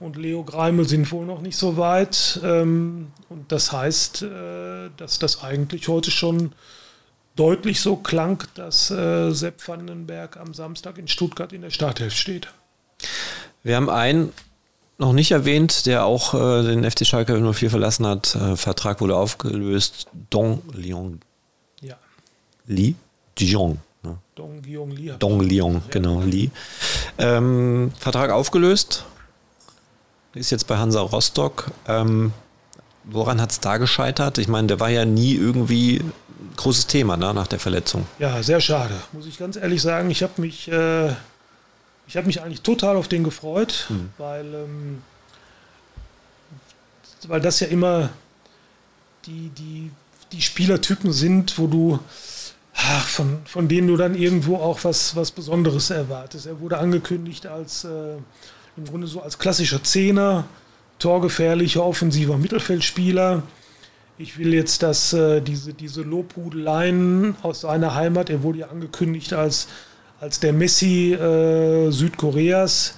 [0.00, 2.40] und Leo Greimel sind wohl noch nicht so weit.
[2.42, 6.52] Ähm, und das heißt, äh, dass das eigentlich heute schon
[7.36, 12.48] deutlich so klang, dass äh, Sepp Vandenberg am Samstag in Stuttgart in der Startelf steht.
[13.62, 14.32] Wir haben einen
[14.98, 18.34] noch nicht erwähnt, der auch äh, den FC Schalke 04 verlassen hat.
[18.36, 20.06] Äh, Vertrag wurde aufgelöst.
[20.30, 21.20] Dong Lyon.
[21.80, 21.96] Ja.
[22.66, 22.94] Li?
[23.38, 23.78] Dijon.
[24.02, 24.18] Ne?
[24.34, 25.12] Dong Lyon Li.
[25.18, 26.50] Dong Lyon, genau, Li.
[27.18, 29.04] Ähm, Vertrag aufgelöst.
[30.34, 31.70] Ist jetzt bei Hansa Rostock.
[31.88, 32.32] Ähm,
[33.04, 34.38] woran hat es da gescheitert?
[34.38, 36.00] Ich meine, der war ja nie irgendwie
[36.56, 38.06] großes Thema ne, nach der Verletzung.
[38.18, 38.94] Ja, sehr schade.
[39.12, 41.10] Muss ich ganz ehrlich sagen, ich habe mich, äh,
[42.06, 44.10] ich mich eigentlich total auf den gefreut, mhm.
[44.18, 45.02] weil, ähm,
[47.26, 48.10] weil das ja immer
[49.26, 49.90] die, die,
[50.32, 51.98] die Spielertypen sind, wo du
[52.74, 56.46] ach, von, von denen du dann irgendwo auch was, was Besonderes erwartest.
[56.46, 58.16] Er wurde angekündigt als äh,
[58.76, 60.44] im Grunde so als klassischer Zehner,
[60.98, 63.42] torgefährlicher offensiver Mittelfeldspieler
[64.16, 69.32] ich will jetzt, dass äh, diese, diese Lobhudeleien aus seiner Heimat, er wurde ja angekündigt
[69.32, 69.68] als,
[70.20, 72.96] als der Messi äh, Südkoreas,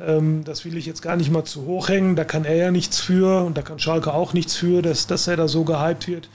[0.00, 2.70] ähm, das will ich jetzt gar nicht mal zu hoch hängen, da kann er ja
[2.70, 6.08] nichts für und da kann Schalke auch nichts für, dass, dass er da so gehypt
[6.08, 6.28] wird.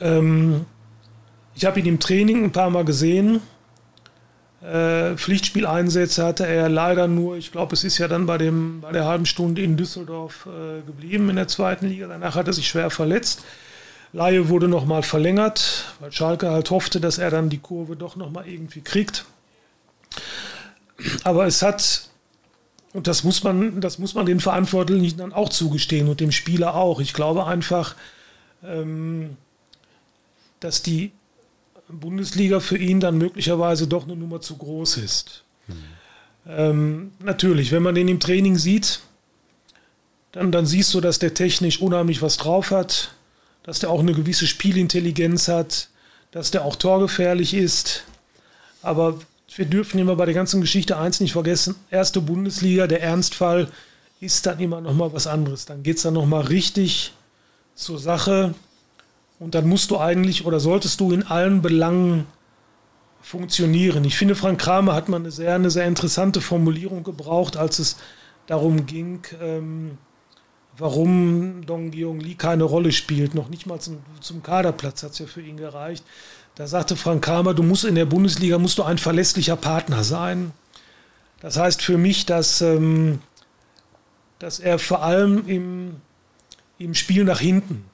[0.00, 0.66] Ähm,
[1.54, 3.40] ich habe ihn im Training ein paar Mal gesehen
[4.62, 8.92] äh, Pflichtspieleinsätze hatte er leider nur, ich glaube, es ist ja dann bei, dem, bei
[8.92, 12.06] der halben Stunde in Düsseldorf äh, geblieben in der zweiten Liga.
[12.06, 13.42] Danach hat er sich schwer verletzt.
[14.12, 18.46] Laie wurde nochmal verlängert, weil Schalke halt hoffte, dass er dann die Kurve doch nochmal
[18.46, 19.24] irgendwie kriegt.
[21.24, 22.08] Aber es hat,
[22.92, 26.76] und das muss man, das muss man den Verantwortlichen dann auch zugestehen und dem Spieler
[26.76, 27.00] auch.
[27.00, 27.96] Ich glaube einfach,
[28.62, 29.36] ähm,
[30.60, 31.10] dass die
[32.00, 35.44] Bundesliga für ihn dann möglicherweise doch eine Nummer zu groß ist.
[35.68, 35.74] Mhm.
[36.48, 39.00] Ähm, natürlich, wenn man den im Training sieht,
[40.32, 43.14] dann, dann siehst du, dass der technisch unheimlich was drauf hat,
[43.62, 45.88] dass der auch eine gewisse Spielintelligenz hat,
[46.30, 48.04] dass der auch torgefährlich ist.
[48.82, 49.20] Aber
[49.54, 53.68] wir dürfen immer bei der ganzen Geschichte eins nicht vergessen: erste Bundesliga, der Ernstfall
[54.20, 55.66] ist dann immer noch mal was anderes.
[55.66, 57.12] Dann geht es dann noch mal richtig
[57.74, 58.54] zur Sache.
[59.42, 62.28] Und dann musst du eigentlich oder solltest du in allen Belangen
[63.20, 64.04] funktionieren.
[64.04, 67.96] Ich finde, Frank Kramer hat mal eine sehr, eine sehr interessante Formulierung gebraucht, als es
[68.46, 69.98] darum ging, ähm,
[70.78, 73.34] warum Dong Gyong Lee keine Rolle spielt.
[73.34, 76.04] Noch nicht mal zum, zum Kaderplatz hat es ja für ihn gereicht.
[76.54, 80.52] Da sagte Frank Kramer, du musst in der Bundesliga musst du ein verlässlicher Partner sein.
[81.40, 83.18] Das heißt für mich, dass, ähm,
[84.38, 85.96] dass er vor allem im,
[86.78, 87.86] im Spiel nach hinten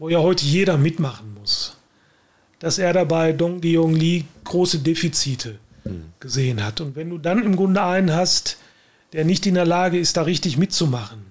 [0.00, 1.76] wo ja heute jeder mitmachen muss,
[2.58, 6.06] dass er dabei Dong Diong Li große Defizite mhm.
[6.18, 6.80] gesehen hat.
[6.80, 8.56] Und wenn du dann im Grunde einen hast,
[9.12, 11.26] der nicht in der Lage ist, da richtig mitzumachen,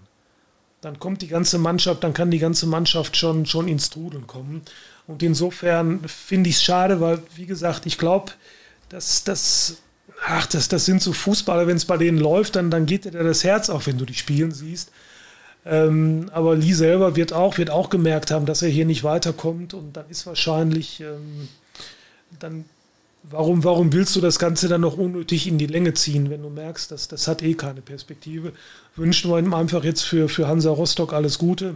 [0.82, 4.62] dann kommt die ganze Mannschaft, dann kann die ganze Mannschaft schon, schon ins Trudeln kommen.
[5.08, 8.34] Und insofern finde ich es schade, weil, wie gesagt, ich glaube,
[8.90, 9.78] dass das,
[10.28, 13.12] ach, das, das sind so Fußballer, wenn es bei denen läuft, dann, dann geht dir
[13.12, 14.92] das Herz auf, wenn du die spielen siehst.
[15.66, 19.74] Ähm, aber Lee selber wird auch, wird auch gemerkt haben, dass er hier nicht weiterkommt
[19.74, 21.50] und dann ist wahrscheinlich, ähm,
[22.40, 22.66] dann,
[23.24, 26.50] warum, warum willst du das Ganze dann noch unnötig in die Länge ziehen, wenn du
[26.50, 28.54] merkst, dass das hat eh keine Perspektive.
[28.96, 31.76] Wünschen wir ihm einfach jetzt für, für Hansa Rostock alles Gute.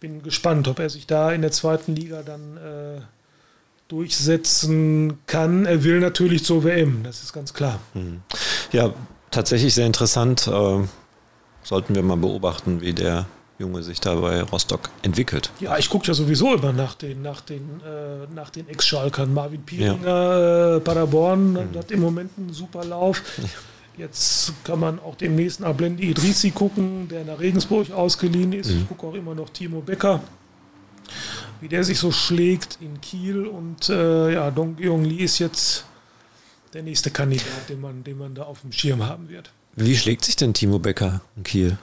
[0.00, 3.00] Bin gespannt, ob er sich da in der zweiten Liga dann äh,
[3.86, 5.66] durchsetzen kann.
[5.66, 7.78] Er will natürlich zur WM, das ist ganz klar.
[7.94, 8.22] Mhm.
[8.72, 8.92] Ja,
[9.30, 10.48] tatsächlich sehr interessant.
[10.48, 10.80] Äh,
[11.62, 13.26] sollten wir mal beobachten, wie der
[13.58, 15.50] Junge sich da bei Rostock entwickelt.
[15.60, 19.32] Ja, ich gucke ja sowieso immer nach den, nach den, äh, nach den Ex-Schalkern.
[19.32, 20.76] Marvin Pieringer, ja.
[20.76, 21.78] äh, Paderborn, mhm.
[21.78, 23.22] hat im Moment einen super Lauf.
[23.96, 28.70] Jetzt kann man auch demnächst nach Blendi Idrissi gucken, der nach Regensburg ausgeliehen ist.
[28.70, 28.78] Mhm.
[28.78, 30.20] Ich gucke auch immer noch Timo Becker,
[31.60, 33.46] wie der sich so schlägt in Kiel.
[33.46, 35.84] Und äh, ja, Dong Gyong Lee ist jetzt
[36.72, 39.52] der nächste Kandidat, den man, den man da auf dem Schirm haben wird.
[39.74, 41.78] Wie schlägt sich denn Timo Becker in Kiel?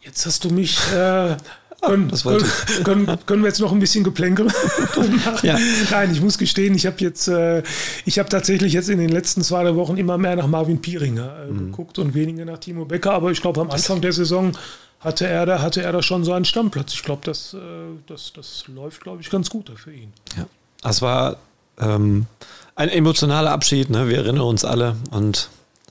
[0.00, 0.78] Jetzt hast du mich.
[0.92, 1.36] Äh,
[1.82, 2.44] können, können,
[2.84, 4.52] können, können, wir jetzt noch ein bisschen geplänkeln?
[5.42, 5.58] ja.
[5.90, 7.62] Nein, ich muss gestehen, ich habe jetzt, äh,
[8.04, 11.50] ich habe tatsächlich jetzt in den letzten zwei Wochen immer mehr nach Marvin Pieringer äh,
[11.50, 11.70] mhm.
[11.70, 13.12] geguckt und weniger nach Timo Becker.
[13.12, 14.52] Aber ich glaube, am Anfang der Saison
[15.00, 16.92] hatte er da, hatte er da schon so einen Stammplatz.
[16.92, 17.58] Ich glaube, das, äh,
[18.06, 20.12] das, das läuft, glaube ich, ganz gut für ihn.
[20.36, 20.46] Ja.
[20.88, 21.36] Es war
[21.78, 22.26] ähm,
[22.74, 24.08] ein emotionaler Abschied, ne?
[24.08, 25.48] wir erinnern uns alle und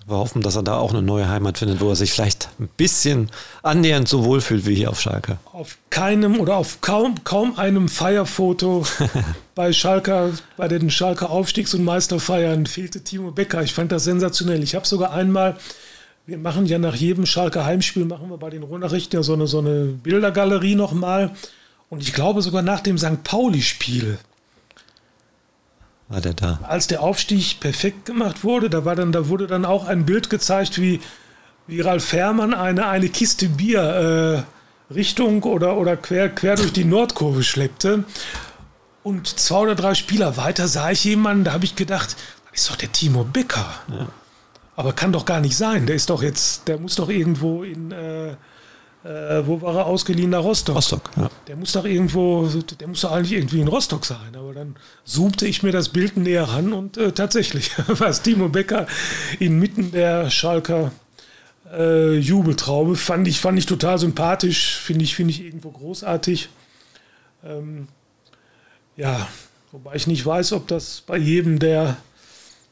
[0.09, 2.69] wir hoffen, dass er da auch eine neue Heimat findet, wo er sich vielleicht ein
[2.77, 3.29] bisschen
[3.63, 5.37] annähernd so wohlfühlt wie hier auf Schalke.
[5.51, 8.85] Auf keinem oder auf kaum, kaum einem Feierfoto
[9.55, 13.63] bei Schalke, bei den Schalker Aufstiegs- und Meisterfeiern fehlte Timo Becker.
[13.63, 14.63] Ich fand das sensationell.
[14.63, 15.57] Ich habe sogar einmal,
[16.25, 19.47] wir machen ja nach jedem Schalker Heimspiel, machen wir bei den Rundnachrichten ja so eine,
[19.47, 21.31] so eine Bildergalerie nochmal.
[21.89, 23.23] Und ich glaube sogar nach dem St.
[23.23, 24.19] Pauli-Spiel
[26.09, 26.59] war der da.
[26.63, 30.29] Als der Aufstieg perfekt gemacht wurde, da, war dann, da wurde dann auch ein Bild
[30.29, 30.99] gezeigt, wie,
[31.67, 34.45] wie Ralf Fährmann eine, eine Kiste Bier
[34.89, 38.03] äh, Richtung oder, oder quer, quer durch die Nordkurve schleppte.
[39.03, 42.15] Und zwei oder drei Spieler weiter sah ich jemanden, da habe ich gedacht,
[42.51, 43.67] das ist doch der Timo Becker.
[43.87, 44.07] Ja.
[44.75, 45.85] Aber kann doch gar nicht sein.
[45.85, 48.35] Der ist doch jetzt, der muss doch irgendwo in, äh,
[49.03, 50.29] äh, wo war er ausgeliehen?
[50.29, 50.75] Nach Rostock.
[50.75, 51.29] Rostock, ja.
[51.47, 54.35] Der muss doch irgendwo, der muss doch eigentlich irgendwie in Rostock sein.
[54.35, 54.75] Aber dann
[55.05, 58.87] zoomte ich mir das Bild näher ran und äh, tatsächlich war es Timo Becker
[59.39, 60.91] inmitten der Schalker
[61.71, 62.95] äh, Jubeltraube.
[62.95, 66.49] Fand ich, fand ich total sympathisch, finde ich, finde ich irgendwo großartig.
[67.45, 67.87] Ähm,
[68.97, 69.29] ja,
[69.71, 71.95] wobei ich nicht weiß, ob das bei jedem der,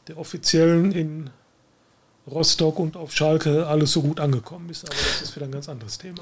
[0.10, 1.30] der Offiziellen in
[2.30, 4.86] Rostock und auf Schalke alles so gut angekommen ist.
[4.86, 6.22] Aber das ist wieder ein ganz anderes Thema.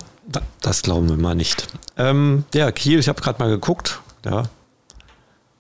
[0.62, 1.68] Das glauben wir mal nicht.
[1.98, 4.00] Ähm, ja, Kiel, ich habe gerade mal geguckt.
[4.24, 4.44] Ja,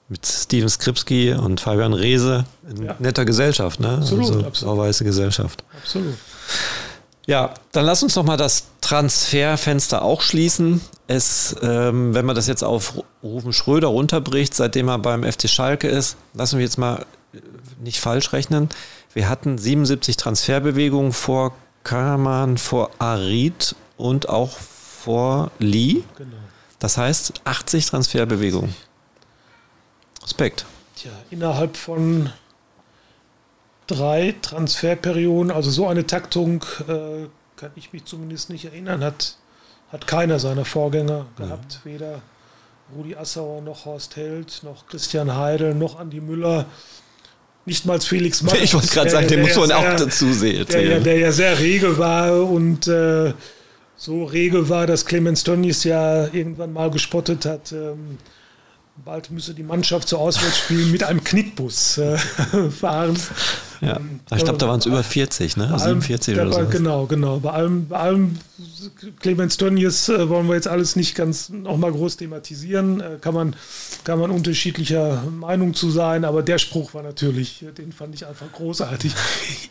[0.07, 2.95] mit Steven Skripski und Fabian Reese in ja.
[2.99, 3.79] netter Gesellschaft.
[3.79, 3.97] Ne?
[3.97, 4.77] Absolut, also, absolut.
[4.77, 5.63] Weiße Gesellschaft.
[5.81, 6.15] Absolut.
[7.25, 10.81] Ja, dann lass uns noch mal das Transferfenster auch schließen.
[11.07, 15.87] Es, ähm, wenn man das jetzt auf Rufen Schröder runterbricht, seitdem er beim FC Schalke
[15.87, 17.05] ist, lassen wir jetzt mal
[17.83, 18.69] nicht falsch rechnen.
[19.16, 21.53] Wir hatten 77 Transferbewegungen vor
[21.86, 26.03] Karaman, vor Arid und auch vor Lee.
[26.18, 26.36] Genau.
[26.80, 28.76] Das heißt 80 Transferbewegungen.
[30.22, 30.66] Respekt.
[30.97, 32.30] Tja, innerhalb von
[33.88, 39.38] drei Transferperioden, also so eine Taktung, äh, kann ich mich zumindest nicht erinnern, hat,
[39.93, 41.80] hat keiner seiner Vorgänger gehabt.
[41.86, 41.91] Ja.
[41.91, 42.22] Weder
[42.93, 46.66] Rudi Assauer noch Horst Held, noch Christian Heidel, noch Andi Müller
[47.66, 48.61] nicht mal Felix Magath.
[48.61, 50.66] Ich wollte gerade sagen, den muss man auch dazu sehen.
[50.72, 53.34] Der, ja, der ja sehr rege war und äh,
[53.97, 57.72] so rege war, dass Clemens Tönnies ja irgendwann mal gespottet hat.
[57.72, 58.18] Ähm,
[59.03, 62.17] bald müsse die Mannschaft zu Auswärtsspielen mit einem Knickbus äh,
[62.71, 63.17] fahren.
[63.81, 63.97] Ja.
[63.97, 65.77] Ähm, ich glaube, da waren es über 40, ne?
[65.77, 66.69] 47 allem, oder so.
[66.69, 67.39] Genau, genau.
[67.39, 68.37] Bei allem, bei allem
[69.19, 73.01] Clemens Tönnies äh, wollen wir jetzt alles nicht ganz nochmal groß thematisieren.
[73.01, 73.55] Äh, kann, man,
[74.05, 78.51] kann man unterschiedlicher Meinung zu sein, aber der Spruch war natürlich, den fand ich einfach
[78.53, 79.13] großartig.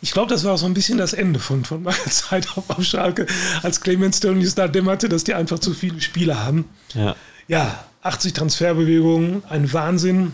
[0.01, 2.69] Ich glaube, das war auch so ein bisschen das Ende von, von meiner Zeit auf,
[2.69, 3.25] auf Schalke,
[3.63, 6.65] als Clemens Tönnies da dämmerte, dass die einfach zu viele Spieler haben.
[6.93, 7.15] Ja.
[7.47, 10.33] Ja, 80 Transferbewegungen, ein Wahnsinn.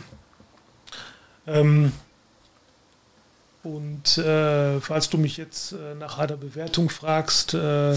[1.48, 1.94] Ähm,
[3.64, 7.96] und äh, falls du mich jetzt äh, nach einer Bewertung fragst, äh,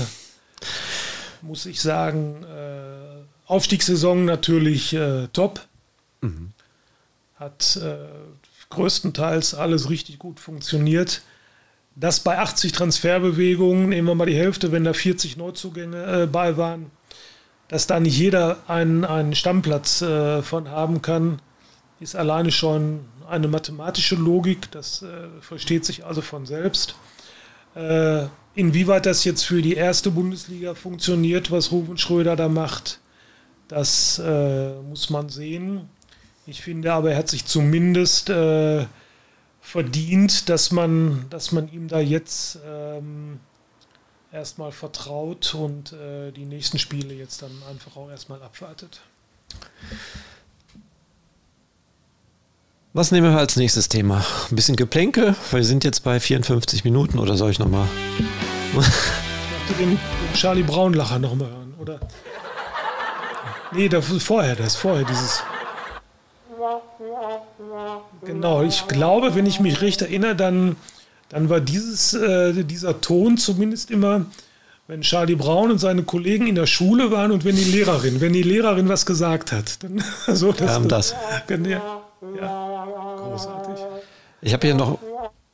[1.43, 5.67] muss ich sagen, äh, Aufstiegssaison natürlich äh, top.
[6.21, 6.53] Mhm.
[7.35, 7.97] Hat äh,
[8.71, 11.23] größtenteils alles richtig gut funktioniert.
[11.97, 16.91] Das bei 80 Transferbewegungen, nehmen wir mal die Hälfte, wenn da 40 Neuzugänge bei waren,
[17.75, 21.41] dass da nicht jeder einen, einen Stammplatz äh, von haben kann,
[21.99, 24.71] ist alleine schon eine mathematische Logik.
[24.71, 25.07] Das äh,
[25.41, 26.95] versteht sich also von selbst.
[27.75, 33.01] Äh, inwieweit das jetzt für die erste Bundesliga funktioniert, was Ruben Schröder da macht,
[33.67, 35.89] das äh, muss man sehen.
[36.47, 38.87] Ich finde aber, er hat sich zumindest äh,
[39.61, 43.41] verdient, dass man, dass man ihm da jetzt ähm,
[44.35, 49.01] erstmal vertraut und äh, die nächsten Spiele jetzt dann einfach auch erstmal abwartet.
[52.93, 54.25] Was nehmen wir als nächstes Thema?
[54.51, 57.89] Ein bisschen Geplänkel, weil wir sind jetzt bei 54 Minuten oder soll ich nochmal?
[58.69, 58.93] Ich möchte
[59.79, 59.99] den,
[60.35, 62.01] Charlie Braun-Lacher nochmal hören, oder?
[63.73, 65.43] Nee, das ist vorher, das ist vorher dieses.
[68.25, 70.77] Genau, ich glaube, wenn ich mich recht erinnere, dann,
[71.35, 74.25] dann war dieses, äh, dieser Ton zumindest immer,
[74.87, 78.33] wenn Charlie Braun und seine Kollegen in der Schule waren und wenn die Lehrerin, wenn
[78.33, 79.83] die Lehrerin was gesagt hat.
[79.83, 80.01] Dann,
[80.33, 81.13] so, das, ähm, das.
[81.49, 82.03] Ja,
[82.41, 82.87] ja,
[83.19, 83.85] großartig.
[84.43, 85.01] Ich habe hier noch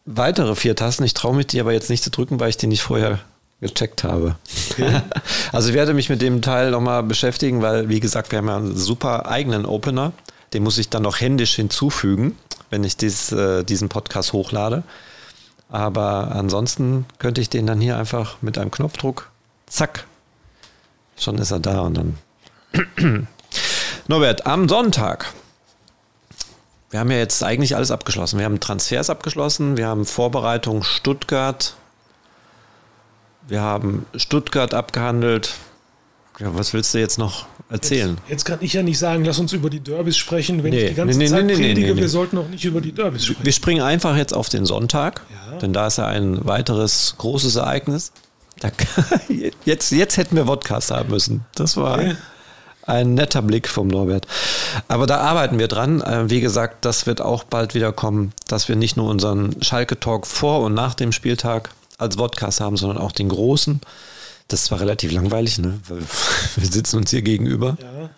[0.05, 1.05] weitere vier Tasten.
[1.05, 3.19] Ich traue mich die aber jetzt nicht zu drücken, weil ich die nicht vorher
[3.63, 4.37] gecheckt habe.
[4.73, 5.01] Okay.
[5.53, 8.57] Also ich werde mich mit dem Teil nochmal beschäftigen, weil, wie gesagt, wir haben ja
[8.59, 10.13] einen super eigenen Opener.
[10.53, 12.37] Den muss ich dann noch händisch hinzufügen,
[12.69, 14.85] wenn ich dies, äh, diesen Podcast hochlade.
[15.71, 19.31] Aber ansonsten könnte ich den dann hier einfach mit einem Knopfdruck,
[19.67, 20.05] zack,
[21.17, 22.19] schon ist er da und dann.
[24.09, 25.33] Norbert, am Sonntag.
[26.91, 28.39] Wir haben ja jetzt eigentlich alles abgeschlossen.
[28.39, 31.75] Wir haben Transfers abgeschlossen, wir haben Vorbereitung Stuttgart,
[33.47, 35.55] wir haben Stuttgart abgehandelt.
[36.41, 38.17] Ja, was willst du jetzt noch erzählen?
[38.23, 40.85] Jetzt, jetzt, kann ich ja nicht sagen, lass uns über die Derbys sprechen, wenn nee,
[40.85, 43.45] ich die ganze nee, Zeit nee, predige, wir sollten noch nicht über die Derbys sprechen.
[43.45, 45.59] Wir springen einfach jetzt auf den Sonntag, ja.
[45.59, 48.13] denn da ist ja ein weiteres großes Ereignis.
[48.59, 48.71] Da,
[49.65, 51.45] jetzt, jetzt hätten wir Podcast haben müssen.
[51.55, 52.17] Das war okay.
[52.87, 54.27] ein netter Blick vom Norbert.
[54.89, 56.01] Aber da arbeiten wir dran.
[56.01, 60.27] Äh, wie gesagt, das wird auch bald wieder kommen, dass wir nicht nur unseren Schalke-Talk
[60.27, 63.81] vor und nach dem Spieltag als Podcast haben, sondern auch den großen.
[64.51, 65.81] Das zwar relativ langweilig, ne?
[66.57, 67.79] Wir sitzen uns hier gegenüber.
[67.81, 68.11] Ja.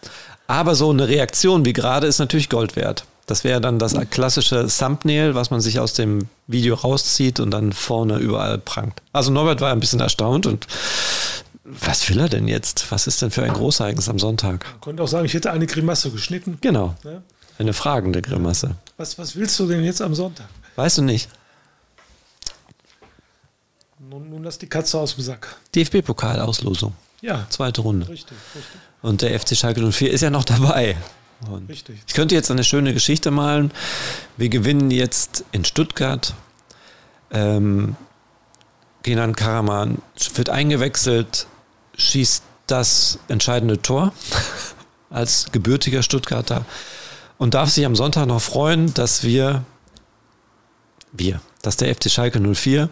[0.46, 3.04] Aber so eine Reaktion wie gerade ist natürlich Gold wert.
[3.26, 7.72] Das wäre dann das klassische Thumbnail, was man sich aus dem Video rauszieht und dann
[7.72, 9.00] vorne überall prangt.
[9.12, 10.66] Also Norbert war ein bisschen erstaunt und
[11.64, 12.90] was will er denn jetzt?
[12.90, 14.66] Was ist denn für ein Großereignis am Sonntag?
[14.70, 16.58] Man konnte auch sagen, ich hätte eine Grimasse geschnitten.
[16.60, 16.96] Genau.
[17.04, 17.22] Ja?
[17.58, 18.74] Eine fragende Grimasse.
[18.96, 20.48] Was, was willst du denn jetzt am Sonntag?
[20.74, 21.28] Weißt du nicht.
[24.08, 25.56] Nun, nun lass die Katze aus dem Sack.
[25.74, 26.92] DFB-Pokalauslosung.
[27.20, 27.46] Ja.
[27.50, 28.08] Zweite Runde.
[28.08, 28.80] Richtig, richtig.
[29.00, 30.96] Und der FC Schalke 04 ist ja noch dabei.
[31.48, 32.00] Und richtig.
[32.06, 33.72] Ich könnte jetzt eine schöne Geschichte malen.
[34.36, 36.34] Wir gewinnen jetzt in Stuttgart.
[37.30, 37.96] Ähm,
[39.04, 40.02] Kenan Karaman
[40.34, 41.46] wird eingewechselt,
[41.96, 44.12] schießt das entscheidende Tor
[45.10, 46.64] als gebürtiger Stuttgarter
[47.38, 49.64] und darf sich am Sonntag noch freuen, dass wir,
[51.12, 52.88] wir, dass der FC Schalke 04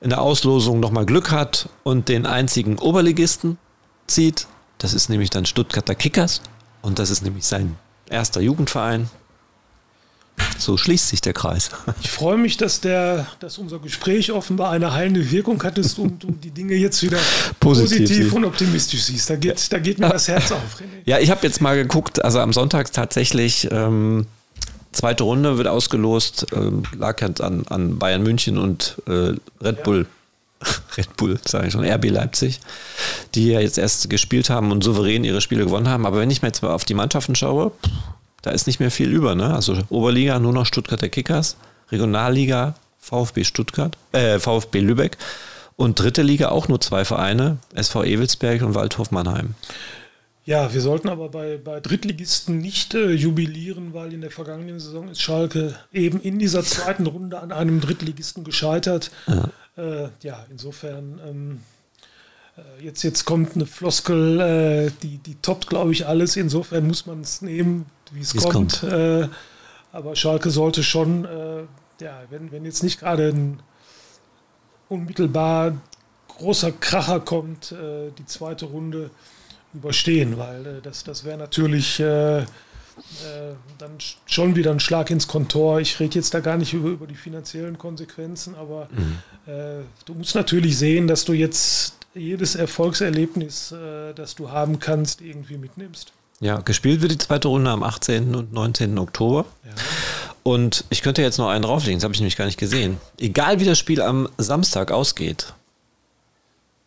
[0.00, 3.58] in der Auslosung nochmal Glück hat und den einzigen Oberligisten
[4.06, 4.46] zieht.
[4.78, 6.40] Das ist nämlich dann Stuttgarter Kickers
[6.82, 7.76] und das ist nämlich sein
[8.08, 9.10] erster Jugendverein.
[10.56, 11.70] So schließt sich der Kreis.
[12.00, 16.30] Ich freue mich, dass, der, dass unser Gespräch offenbar eine heilende Wirkung hat und du
[16.30, 17.18] die Dinge jetzt wieder
[17.60, 19.30] positiv, positiv und optimistisch siehst.
[19.30, 20.80] Da geht, da geht mir das Herz auf.
[20.80, 21.02] René.
[21.04, 24.26] Ja, ich habe jetzt mal geguckt, also am Sonntag tatsächlich ähm,
[24.92, 30.06] Zweite Runde wird ausgelost, äh, lag halt an, an Bayern München und äh, Red Bull.
[30.96, 32.60] Red Bull, sage ich schon, RB Leipzig,
[33.34, 36.06] die ja jetzt erst gespielt haben und souverän ihre Spiele gewonnen haben.
[36.06, 37.72] Aber wenn ich mir jetzt mal auf die Mannschaften schaue,
[38.42, 39.34] da ist nicht mehr viel über.
[39.34, 39.54] Ne?
[39.54, 41.56] Also Oberliga nur noch Stuttgarter Kickers,
[41.90, 45.16] Regionalliga VfB Stuttgart, äh, VfB Lübeck
[45.76, 49.54] und dritte Liga auch nur zwei Vereine, SV Ewelsberg und Waldhof Mannheim.
[50.48, 55.10] Ja, wir sollten aber bei, bei Drittligisten nicht äh, jubilieren, weil in der vergangenen Saison
[55.10, 59.10] ist Schalke eben in dieser zweiten Runde an einem Drittligisten gescheitert.
[59.26, 61.60] Ja, äh, ja insofern, ähm,
[62.56, 66.34] äh, jetzt, jetzt kommt eine Floskel, äh, die, die toppt, glaube ich, alles.
[66.36, 68.80] Insofern muss man es nehmen, wie es kommt.
[68.80, 68.82] kommt.
[68.84, 69.28] Äh,
[69.92, 71.64] aber Schalke sollte schon, äh,
[72.00, 73.60] ja, wenn, wenn jetzt nicht gerade ein
[74.88, 75.76] unmittelbar
[76.28, 77.74] großer Kracher kommt,
[78.18, 79.10] die zweite Runde,
[79.74, 83.92] überstehen, weil äh, das, das wäre natürlich äh, äh, dann
[84.26, 85.80] schon wieder ein Schlag ins Kontor.
[85.80, 89.18] Ich rede jetzt da gar nicht über, über die finanziellen Konsequenzen, aber mhm.
[89.46, 95.22] Äh, du musst natürlich sehen, dass du jetzt jedes Erfolgserlebnis, äh, das du haben kannst,
[95.22, 96.12] irgendwie mitnimmst.
[96.40, 98.34] Ja, gespielt wird die zweite Runde am 18.
[98.34, 98.98] und 19.
[98.98, 99.46] Oktober.
[99.64, 99.70] Ja.
[100.42, 102.98] Und ich könnte jetzt noch einen drauflegen, das habe ich nämlich gar nicht gesehen.
[103.18, 105.54] Egal wie das Spiel am Samstag ausgeht,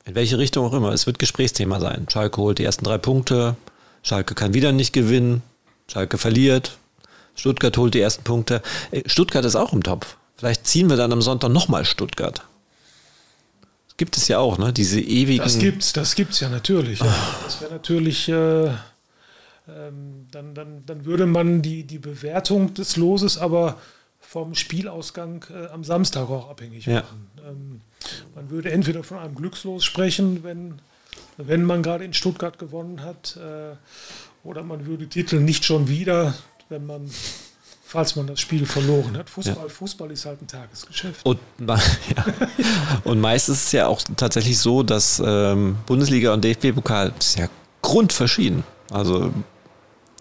[0.05, 0.91] in welche Richtung auch immer.
[0.91, 2.07] Es wird Gesprächsthema sein.
[2.09, 3.55] Schalke holt die ersten drei Punkte.
[4.03, 5.43] Schalke kann wieder nicht gewinnen.
[5.87, 6.77] Schalke verliert.
[7.35, 8.61] Stuttgart holt die ersten Punkte.
[9.05, 10.17] Stuttgart ist auch im Topf.
[10.35, 12.43] Vielleicht ziehen wir dann am Sonntag nochmal Stuttgart.
[13.87, 14.73] Das gibt es ja auch, ne?
[14.73, 15.43] Diese ewigen.
[15.43, 16.99] Das gibt's, das gibt's ja natürlich.
[16.99, 17.15] Ja.
[17.43, 18.27] Das wäre natürlich.
[18.27, 18.71] Äh,
[19.67, 23.77] ähm, dann, dann, dann würde man die, die Bewertung des Loses aber
[24.19, 27.27] vom Spielausgang äh, am Samstag auch abhängig machen.
[27.37, 27.49] Ja.
[27.49, 27.81] Ähm,
[28.35, 30.79] man würde entweder von einem Glückslos sprechen, wenn,
[31.37, 33.75] wenn man gerade in Stuttgart gewonnen hat, äh,
[34.43, 36.33] oder man würde Titel nicht schon wieder,
[36.69, 37.09] wenn man
[37.91, 39.29] falls man das Spiel verloren hat.
[39.29, 39.69] Fußball, ja.
[39.69, 41.25] Fußball ist halt ein Tagesgeschäft.
[41.25, 42.25] Und, ja.
[43.03, 47.49] und meist ist es ja auch tatsächlich so, dass ähm, Bundesliga und DFB-Pokal ist ja
[47.81, 48.63] grundverschieden.
[48.91, 49.33] Also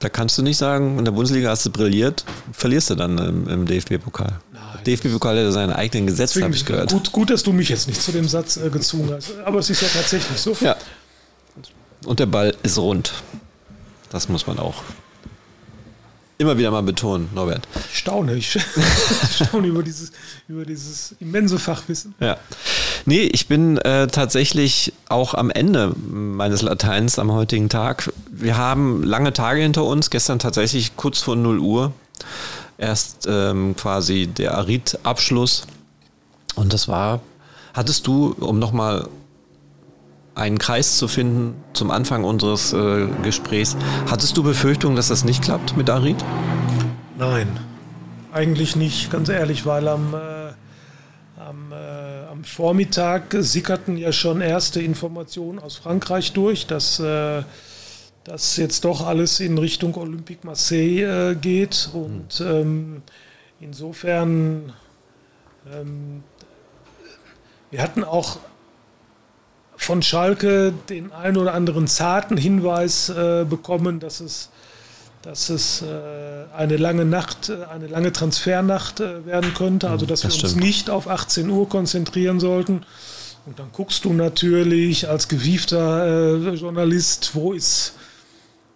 [0.00, 3.48] da kannst du nicht sagen, in der Bundesliga hast du brilliert, verlierst du dann im,
[3.48, 4.40] im DFB-Pokal.
[4.86, 6.90] DFB-Pokal hat seine eigenen Gesetze, habe ich gehört.
[6.92, 9.38] Gut, gut, dass du mich jetzt nicht zu dem Satz äh, gezwungen hast.
[9.44, 10.56] Aber es ist ja tatsächlich so.
[10.60, 10.76] Ja.
[12.04, 13.12] Und der Ball ist rund.
[14.10, 14.82] Das muss man auch
[16.40, 17.68] immer wieder mal betonen, Norbert.
[17.92, 18.50] Ich staune, ich
[19.34, 20.10] staune über dieses,
[20.48, 22.14] über dieses immense Fachwissen.
[22.18, 22.38] Ja.
[23.04, 28.10] Nee, ich bin äh, tatsächlich auch am Ende meines Lateins am heutigen Tag.
[28.30, 31.92] Wir haben lange Tage hinter uns, gestern tatsächlich kurz vor 0 Uhr.
[32.80, 35.66] Erst ähm, quasi der Arid-Abschluss.
[36.56, 37.20] Und das war,
[37.74, 39.06] hattest du, um nochmal
[40.34, 43.76] einen Kreis zu finden zum Anfang unseres äh, Gesprächs.
[44.10, 46.16] Hattest du Befürchtungen, dass das nicht klappt mit Arid?
[47.18, 47.60] Nein,
[48.32, 50.18] eigentlich nicht, ganz ehrlich, weil am, äh,
[51.38, 56.98] am, äh, am, Vormittag sickerten ja schon erste Informationen aus Frankreich durch, dass
[58.24, 61.90] äh, das jetzt doch alles in Richtung Olympique Marseille äh, geht.
[61.92, 63.02] Und ähm,
[63.60, 64.72] insofern,
[65.72, 66.22] ähm,
[67.70, 68.38] wir hatten auch
[69.76, 74.50] von Schalke den einen oder anderen zarten Hinweis äh, bekommen, dass es,
[75.22, 75.86] dass es äh,
[76.54, 80.52] eine lange Nacht, äh, eine lange Transfernacht äh, werden könnte, also dass das wir stimmt.
[80.52, 82.82] uns nicht auf 18 Uhr konzentrieren sollten.
[83.46, 87.94] Und dann guckst du natürlich als gewiefter äh, Journalist, wo ist,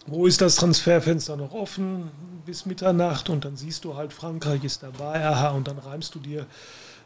[0.07, 2.11] wo ist das Transferfenster noch offen
[2.45, 6.19] bis Mitternacht und dann siehst du halt, Frankreich ist dabei, aha, und dann reimst du
[6.19, 6.45] dir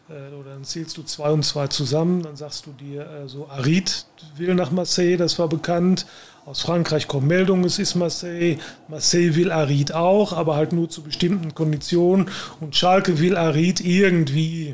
[0.09, 3.47] äh, oder dann zählst du zwei und zwei zusammen, dann sagst du dir äh, so,
[3.47, 6.05] Arid will nach Marseille, das war bekannt.
[6.45, 8.57] Aus Frankreich kommen Meldungen, es ist Marseille.
[8.87, 12.31] Marseille will Arid auch, aber halt nur zu bestimmten Konditionen.
[12.59, 14.73] Und Schalke will Arid irgendwie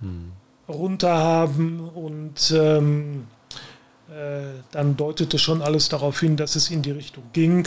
[0.00, 0.32] hm.
[0.68, 1.80] runterhaben.
[1.80, 3.33] Und ähm, äh,
[4.70, 7.66] dann deutete schon alles darauf hin, dass es in die Richtung ging.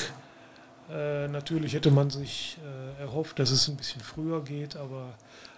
[0.89, 5.15] Äh, natürlich hätte man sich äh, erhofft, dass es ein bisschen früher geht, aber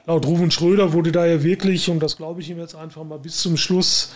[0.07, 3.19] laut Ruven Schröder wurde da ja wirklich, und das glaube ich ihm jetzt einfach mal
[3.19, 4.11] bis zum Schluss,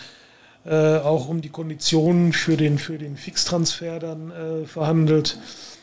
[0.64, 5.38] äh, auch um die Konditionen für den, für den Fixtransfer dann äh, verhandelt,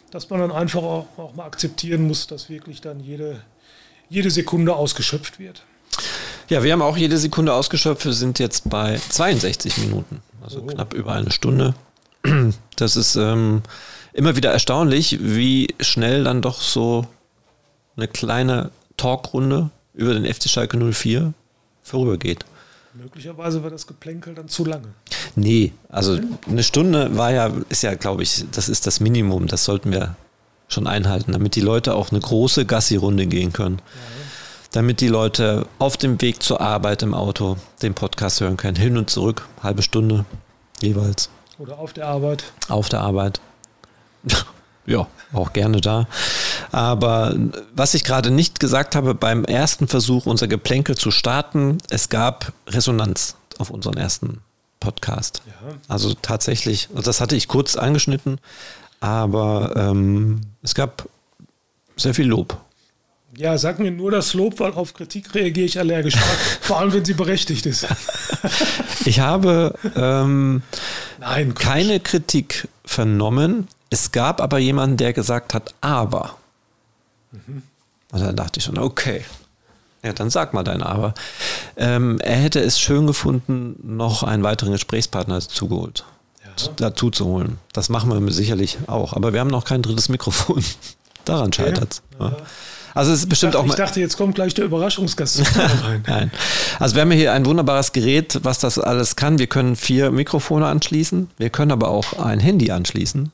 [0.09, 3.41] dass man dann einfach auch, auch, mal akzeptieren muss, dass wirklich dann jede,
[4.09, 5.63] jede Sekunde ausgeschöpft wird.
[6.52, 8.04] Ja, wir haben auch jede Sekunde ausgeschöpft.
[8.04, 10.68] Wir sind jetzt bei 62 Minuten, also oh.
[10.68, 11.74] knapp über eine Stunde.
[12.76, 13.62] Das ist ähm,
[14.12, 17.06] immer wieder erstaunlich, wie schnell dann doch so
[17.95, 21.34] eine kleine Talkrunde über den FC Schalke 04
[21.84, 22.43] vorübergeht.
[22.95, 24.88] Möglicherweise war das Geplänkel dann zu lange.
[25.36, 29.64] Nee, also eine Stunde war ja, ist ja, glaube ich, das ist das Minimum, das
[29.64, 30.16] sollten wir
[30.68, 33.78] schon einhalten, damit die Leute auch eine große Gassi-Runde gehen können.
[33.78, 34.22] Ja.
[34.72, 38.78] Damit die Leute auf dem Weg zur Arbeit im Auto den Podcast hören können.
[38.78, 40.26] Hin und zurück, halbe Stunde
[40.82, 41.30] jeweils.
[41.59, 42.45] Oder auf der Arbeit.
[42.69, 43.41] Auf der Arbeit.
[44.86, 46.07] ja, auch gerne da.
[46.72, 47.36] Aber
[47.76, 52.53] was ich gerade nicht gesagt habe, beim ersten Versuch, unser Geplänkel zu starten, es gab
[52.67, 54.41] Resonanz auf unseren ersten
[54.80, 55.41] Podcast.
[55.45, 55.76] Ja.
[55.88, 58.39] Also tatsächlich, das hatte ich kurz angeschnitten,
[59.01, 61.07] aber ähm, es gab
[61.97, 62.57] sehr viel Lob.
[63.41, 66.15] Ja, sag mir nur das Lob, weil auf Kritik reagiere ich allergisch,
[66.61, 67.87] vor allem wenn sie berechtigt ist.
[69.05, 70.61] ich habe ähm,
[71.19, 73.67] Nein, keine Kritik vernommen.
[73.89, 76.35] Es gab aber jemanden, der gesagt hat, aber.
[77.31, 77.63] Mhm.
[78.11, 79.25] Und dann dachte ich schon, okay.
[80.03, 81.15] Ja, dann sag mal dein Aber.
[81.77, 86.05] Ähm, er hätte es schön gefunden, noch einen weiteren Gesprächspartner zugeholt,
[86.43, 86.73] ja.
[86.75, 87.57] dazu zu holen.
[87.73, 89.13] Das machen wir sicherlich auch.
[89.13, 90.63] Aber wir haben noch kein drittes Mikrofon.
[91.25, 91.63] Daran okay.
[91.63, 92.01] scheitert es.
[92.19, 92.37] Ja.
[92.93, 93.69] Also es ist bestimmt dachte, auch.
[93.69, 95.41] Ich dachte, jetzt kommt gleich der Überraschungsgast
[95.83, 96.03] rein.
[96.07, 96.31] Nein.
[96.79, 99.39] Also wir haben hier ein wunderbares Gerät, was das alles kann.
[99.39, 101.29] Wir können vier Mikrofone anschließen.
[101.37, 103.31] Wir können aber auch ein Handy anschließen.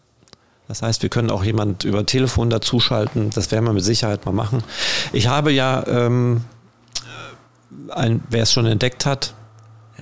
[0.67, 3.29] Das heißt, wir können auch jemand über Telefon dazuschalten.
[3.29, 4.63] Das werden wir mit Sicherheit mal machen.
[5.13, 6.41] Ich habe ja, ähm,
[7.89, 9.33] ein, wer es schon entdeckt hat,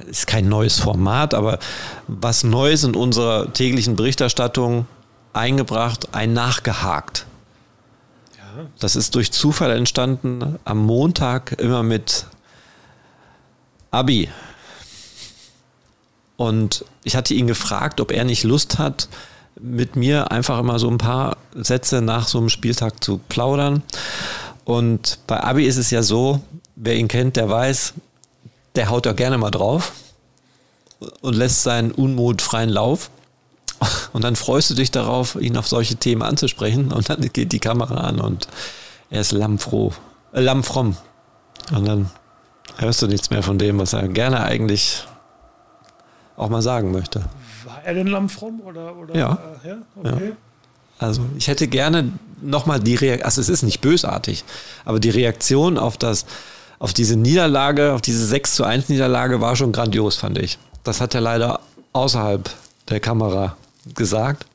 [0.07, 1.59] ist kein neues Format, aber
[2.07, 4.87] was Neues in unserer täglichen Berichterstattung
[5.33, 7.25] eingebracht, ein nachgehakt.
[8.79, 10.59] Das ist durch Zufall entstanden.
[10.65, 12.25] Am Montag immer mit
[13.91, 14.29] Abi.
[16.37, 19.07] Und ich hatte ihn gefragt, ob er nicht Lust hat,
[19.59, 23.83] mit mir einfach immer so ein paar Sätze nach so einem Spieltag zu plaudern.
[24.65, 26.41] Und bei Abi ist es ja so,
[26.75, 27.93] wer ihn kennt, der weiß,
[28.75, 29.93] der haut ja gerne mal drauf
[31.21, 33.09] und lässt seinen Unmut freien Lauf.
[34.13, 36.91] Und dann freust du dich darauf, ihn auf solche Themen anzusprechen.
[36.91, 38.47] Und dann geht die Kamera an und
[39.09, 39.93] er ist lammfroh,
[40.33, 40.95] äh, lammfromm.
[41.75, 42.09] Und dann
[42.77, 45.05] hörst du nichts mehr von dem, was er gerne eigentlich
[46.37, 47.21] auch mal sagen möchte.
[47.65, 49.37] War er denn lammfromm oder, oder Ja.
[49.63, 49.77] Äh, ja?
[49.95, 50.33] Okay.
[50.97, 52.11] Also ich hätte gerne
[52.41, 54.45] nochmal die Reaktion, also es ist nicht bösartig,
[54.85, 56.25] aber die Reaktion auf das,
[56.79, 60.57] auf diese Niederlage, auf diese 6 zu 1 Niederlage war schon grandios, fand ich.
[60.83, 61.59] Das hat er leider
[61.91, 62.49] außerhalb
[62.89, 63.57] der Kamera
[63.93, 64.45] gesagt.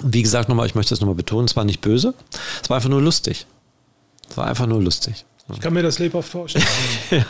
[0.00, 2.14] Wie gesagt, nochmal, ich möchte das nochmal betonen, es war nicht böse,
[2.62, 3.46] es war einfach nur lustig.
[4.30, 5.24] Es war einfach nur lustig.
[5.52, 6.66] Ich kann mir das lebhaft vorstellen.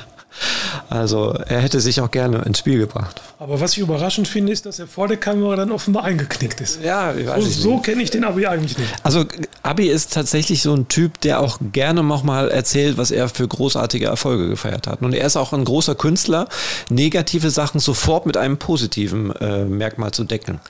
[0.88, 3.20] Also er hätte sich auch gerne ins Spiel gebracht.
[3.38, 6.80] Aber was ich überraschend finde, ist, dass er vor der Kamera dann offenbar eingeknickt ist.
[6.82, 8.90] Ja, ich So, so kenne ich den aber eigentlich nicht.
[9.02, 9.24] Also
[9.62, 14.06] Abi ist tatsächlich so ein Typ, der auch gerne nochmal erzählt, was er für großartige
[14.06, 15.02] Erfolge gefeiert hat.
[15.02, 16.48] Und er ist auch ein großer Künstler,
[16.88, 20.60] negative Sachen sofort mit einem positiven äh, Merkmal zu decken.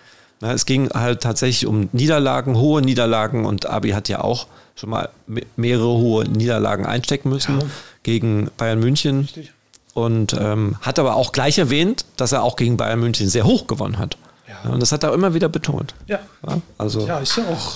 [0.40, 4.90] Na, es ging halt tatsächlich um Niederlagen, hohe Niederlagen und Abi hat ja auch schon
[4.90, 7.66] mal me- mehrere hohe Niederlagen einstecken müssen Ja.
[8.04, 9.20] gegen Bayern München.
[9.20, 9.52] Richtig.
[9.94, 13.66] Und ähm, hat aber auch gleich erwähnt, dass er auch gegen Bayern München sehr hoch
[13.66, 14.16] gewonnen hat.
[14.48, 14.70] Ja.
[14.70, 15.94] Und das hat er immer wieder betont.
[16.06, 17.72] Ja, Ja, also ja ist ja auch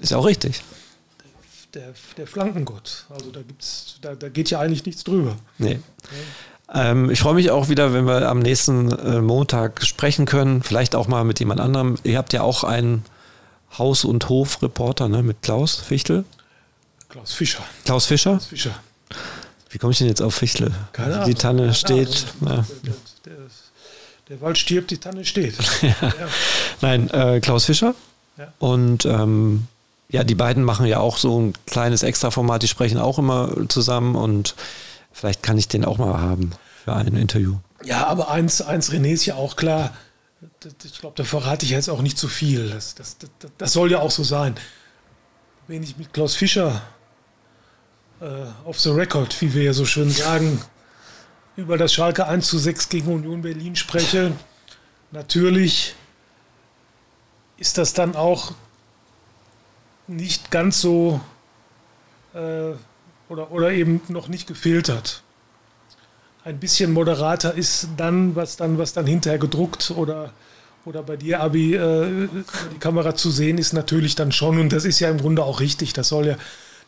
[0.00, 0.62] ist ja auch richtig.
[1.74, 3.04] der, der Flankengott.
[3.10, 5.36] Also da gibt's, da, da geht ja eigentlich nichts drüber.
[5.58, 5.80] Nee.
[6.72, 10.62] Ähm, ich freue mich auch wieder, wenn wir am nächsten äh, Montag sprechen können.
[10.62, 11.96] Vielleicht auch mal mit jemand anderem.
[12.04, 13.04] Ihr habt ja auch einen
[13.78, 16.24] Haus- und Hof-Reporter ne, mit Klaus Fichtel.
[17.08, 17.62] Klaus Fischer.
[17.84, 18.38] Klaus Fischer.
[18.40, 18.74] Fischer.
[19.70, 20.72] Wie komme ich denn jetzt auf Fichtel?
[20.92, 21.34] Keine Die Ahnung.
[21.36, 22.26] Tanne Keine steht.
[22.40, 22.54] Ahnung.
[22.56, 22.64] Ja.
[23.24, 23.42] Der, der,
[24.28, 25.54] der Wald stirbt, die Tanne steht.
[26.80, 27.94] Nein, äh, Klaus Fischer.
[28.36, 28.52] Ja.
[28.58, 29.66] Und ähm,
[30.10, 32.62] ja, die beiden machen ja auch so ein kleines Extraformat.
[32.62, 34.54] Die sprechen auch immer zusammen und
[35.18, 36.52] vielleicht kann ich den auch mal haben
[36.84, 37.56] für ein Interview.
[37.84, 39.94] Ja, aber eins, eins René ist ja auch klar.
[40.84, 42.70] Ich glaube, da verrate ich jetzt auch nicht zu viel.
[42.70, 44.54] Das, das, das, das soll ja auch so sein.
[45.66, 46.82] Wenn ich mit Klaus Fischer
[48.20, 48.26] äh,
[48.64, 50.62] auf the record, wie wir ja so schön sagen,
[51.56, 54.32] über das Schalke 1 zu 6 gegen Union Berlin spreche,
[55.10, 55.94] natürlich
[57.56, 58.52] ist das dann auch
[60.06, 61.20] nicht ganz so
[62.34, 62.72] äh,
[63.28, 65.22] oder, oder eben noch nicht gefiltert
[66.48, 70.32] ein bisschen moderater ist dann, was dann, was dann hinterher gedruckt oder,
[70.86, 72.28] oder bei dir, Abi, äh,
[72.74, 74.58] die Kamera zu sehen ist, natürlich dann schon.
[74.58, 75.92] Und das ist ja im Grunde auch richtig.
[75.92, 76.36] Das soll ja,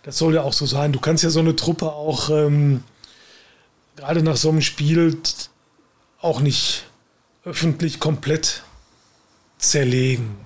[0.03, 0.93] das soll ja auch so sein.
[0.93, 2.83] Du kannst ja so eine Truppe auch ähm,
[3.97, 5.19] gerade nach so einem Spiel
[6.23, 6.87] auch nicht
[7.45, 8.63] öffentlich komplett
[9.59, 10.37] zerlegen.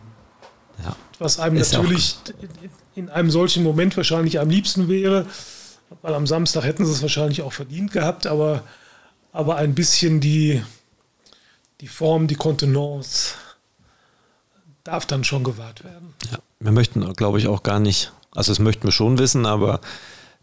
[0.83, 0.97] Ja.
[1.21, 2.17] Was einem Ist natürlich
[2.97, 5.27] in einem solchen Moment wahrscheinlich am liebsten wäre,
[6.03, 8.63] weil am Samstag hätten sie es wahrscheinlich auch verdient gehabt, aber,
[9.33, 10.63] aber ein bisschen die,
[11.81, 13.35] die Form, die Kontenance
[14.85, 16.15] darf dann schon gewahrt werden.
[16.31, 19.81] Ja, wir möchten, glaube ich, auch gar nicht, also das möchten wir schon wissen, aber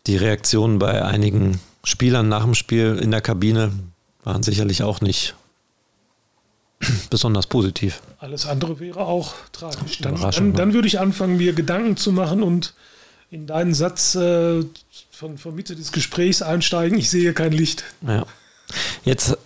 [0.07, 3.71] die Reaktionen bei einigen Spielern nach dem Spiel in der Kabine
[4.23, 5.35] waren sicherlich auch nicht
[7.09, 8.01] besonders positiv.
[8.19, 9.99] Alles andere wäre auch tragisch.
[9.99, 10.53] Dann, dann, ne?
[10.53, 12.73] dann würde ich anfangen, mir Gedanken zu machen und
[13.31, 14.63] in deinen Satz äh,
[15.09, 16.97] von, von Mitte des Gesprächs einsteigen.
[16.97, 17.85] Ich sehe kein Licht.
[18.05, 18.25] Ja.
[19.03, 19.37] Jetzt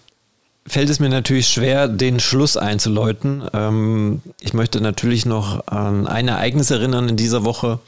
[0.68, 3.48] fällt es mir natürlich schwer, den Schluss einzuläuten.
[3.53, 7.80] Ähm, ich möchte natürlich noch an ein Ereignis erinnern in dieser Woche.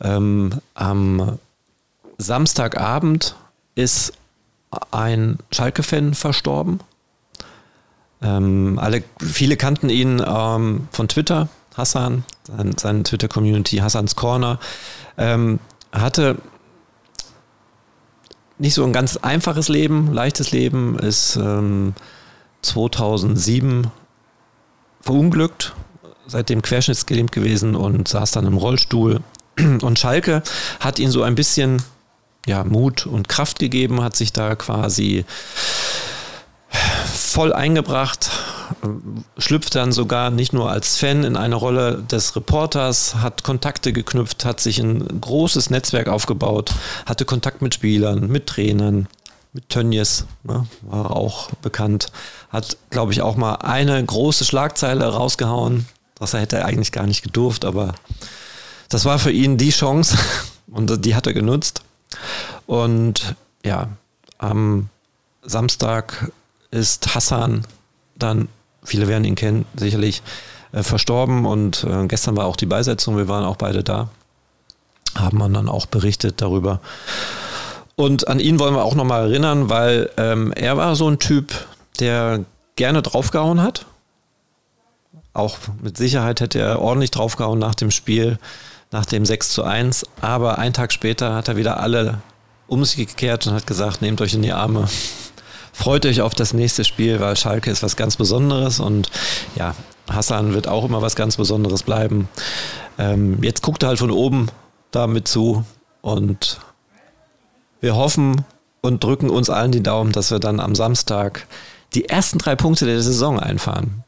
[0.00, 1.38] Ähm, am
[2.16, 3.36] Samstagabend
[3.74, 4.14] ist
[4.90, 6.80] ein Schalke-Fan verstorben.
[8.22, 14.58] Ähm, alle, viele kannten ihn ähm, von Twitter, Hassan, sein, seine Twitter-Community, Hassans Corner.
[15.20, 15.60] Ähm,
[15.92, 16.36] hatte
[18.58, 21.94] nicht so ein ganz einfaches Leben, leichtes Leben, ist ähm,
[22.62, 23.90] 2007
[25.00, 25.74] verunglückt,
[26.26, 29.20] seitdem querschnittsgelähmt gewesen und saß dann im Rollstuhl.
[29.82, 30.42] Und Schalke
[30.78, 31.82] hat ihn so ein bisschen
[32.46, 35.24] ja, Mut und Kraft gegeben, hat sich da quasi
[37.12, 38.30] voll eingebracht,
[39.36, 44.44] schlüpft dann sogar nicht nur als Fan in eine Rolle des Reporters, hat Kontakte geknüpft,
[44.44, 46.72] hat sich ein großes Netzwerk aufgebaut,
[47.06, 49.08] hatte Kontakt mit Spielern, mit Trainern,
[49.52, 52.12] mit Tönnies, ne, war auch bekannt,
[52.50, 55.86] hat, glaube ich, auch mal eine große Schlagzeile rausgehauen,
[56.18, 57.94] das hätte er eigentlich gar nicht gedurft, aber
[58.88, 60.18] das war für ihn die Chance
[60.70, 61.82] und die hat er genutzt.
[62.66, 63.34] Und
[63.64, 63.88] ja,
[64.38, 64.88] am
[65.42, 66.30] Samstag
[66.70, 67.66] ist Hassan
[68.16, 68.48] dann,
[68.82, 70.22] viele werden ihn kennen, sicherlich
[70.72, 74.08] äh, verstorben und äh, gestern war auch die Beisetzung, wir waren auch beide da,
[75.16, 76.80] haben dann auch berichtet darüber.
[77.96, 81.52] Und an ihn wollen wir auch nochmal erinnern, weil ähm, er war so ein Typ,
[81.98, 82.44] der
[82.76, 83.84] gerne draufgehauen hat.
[85.34, 88.38] Auch mit Sicherheit hätte er ordentlich draufgehauen nach dem Spiel,
[88.90, 90.06] nach dem 6 zu 1.
[90.22, 92.22] Aber einen Tag später hat er wieder alle
[92.68, 94.88] um sich gekehrt und hat gesagt, nehmt euch in die Arme.
[95.72, 99.10] Freut euch auf das nächste Spiel, weil Schalke ist was ganz Besonderes und
[99.56, 99.74] ja,
[100.10, 102.28] Hassan wird auch immer was ganz Besonderes bleiben.
[102.98, 104.48] Ähm, jetzt guckt halt von oben
[104.90, 105.64] damit zu
[106.02, 106.60] und
[107.80, 108.44] wir hoffen
[108.80, 111.46] und drücken uns allen die Daumen, dass wir dann am Samstag
[111.94, 114.04] die ersten drei Punkte der Saison einfahren.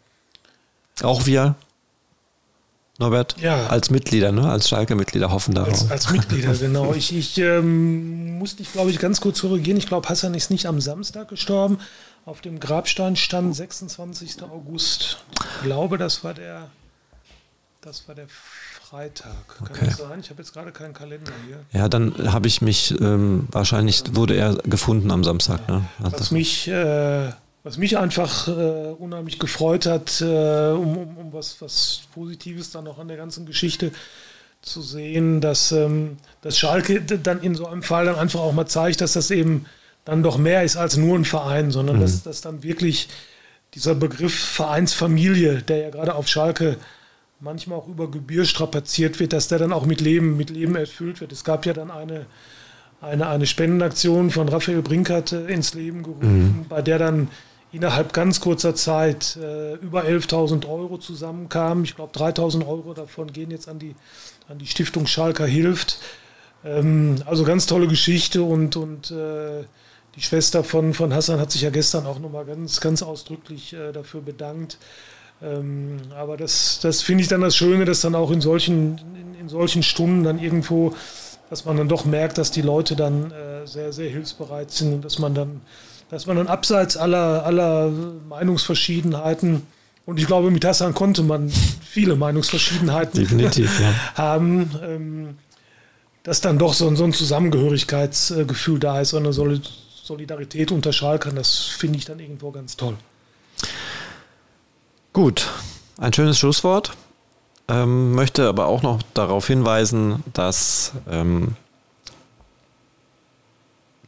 [1.02, 1.54] Auch wir,
[2.98, 3.66] Norbert, ja.
[3.68, 4.48] als Mitglieder, ne?
[4.48, 5.72] als Schalke-Mitglieder hoffen darauf.
[5.72, 6.92] Als, als Mitglieder, genau.
[6.92, 9.78] Ich, ich ähm, musste dich, glaube ich, ganz kurz korrigieren.
[9.78, 11.78] Ich glaube, Hassan ist nicht am Samstag gestorben.
[12.26, 14.42] Auf dem Grabstein stand 26.
[14.42, 15.24] August.
[15.32, 16.70] Ich glaube, das war der,
[17.80, 19.48] das war der Freitag.
[19.48, 19.86] Kann okay.
[19.86, 20.20] das sein?
[20.20, 21.64] Ich habe jetzt gerade keinen Kalender hier.
[21.72, 25.60] Ja, dann habe ich mich, ähm, wahrscheinlich wurde er gefunden am Samstag.
[25.66, 25.78] Ja.
[25.78, 25.84] Ne?
[25.98, 27.32] Was mich äh,
[27.64, 28.50] was mich einfach äh,
[28.98, 33.46] unheimlich gefreut hat, äh, um, um, um, was, was Positives dann noch an der ganzen
[33.46, 33.92] Geschichte
[34.62, 38.66] zu sehen, dass, ähm, dass Schalke dann in so einem Fall dann einfach auch mal
[38.66, 39.66] zeigt, dass das eben
[40.04, 42.00] dann doch mehr ist als nur ein Verein, sondern mhm.
[42.00, 43.08] dass, dass dann wirklich
[43.74, 46.76] dieser Begriff Vereinsfamilie, der ja gerade auf Schalke
[47.40, 51.20] manchmal auch über Gebühr strapaziert wird, dass der dann auch mit Leben, mit Leben erfüllt
[51.20, 51.32] wird.
[51.32, 52.26] Es gab ja dann eine,
[53.00, 56.66] eine, eine Spendenaktion von Raphael Brinkert äh, ins Leben gerufen, mhm.
[56.68, 57.28] bei der dann
[57.72, 61.84] innerhalb ganz kurzer Zeit äh, über 11.000 Euro zusammenkamen.
[61.84, 63.94] Ich glaube, 3.000 Euro davon gehen jetzt an die,
[64.48, 65.98] an die Stiftung Schalker Hilft.
[66.64, 69.64] Ähm, also ganz tolle Geschichte und, und äh,
[70.14, 73.92] die Schwester von, von Hassan hat sich ja gestern auch nochmal ganz, ganz ausdrücklich äh,
[73.92, 74.76] dafür bedankt.
[75.42, 79.40] Ähm, aber das, das finde ich dann das Schöne, dass dann auch in solchen, in,
[79.40, 80.94] in, solchen Stunden dann irgendwo,
[81.48, 85.04] dass man dann doch merkt, dass die Leute dann äh, sehr, sehr hilfsbereit sind und
[85.04, 85.62] dass man dann
[86.12, 87.90] dass man dann abseits aller, aller
[88.28, 89.62] Meinungsverschiedenheiten,
[90.04, 93.50] und ich glaube, mit Hassan konnte man viele Meinungsverschiedenheiten ja.
[94.14, 95.38] haben, ähm,
[96.22, 101.56] dass dann doch so, so ein Zusammengehörigkeitsgefühl da ist, so eine Solidarität unter Schalkern, das
[101.60, 102.96] finde ich dann irgendwo ganz toll.
[105.14, 105.48] Gut,
[105.96, 106.92] ein schönes Schlusswort.
[107.68, 111.56] Ähm, möchte aber auch noch darauf hinweisen, dass ähm,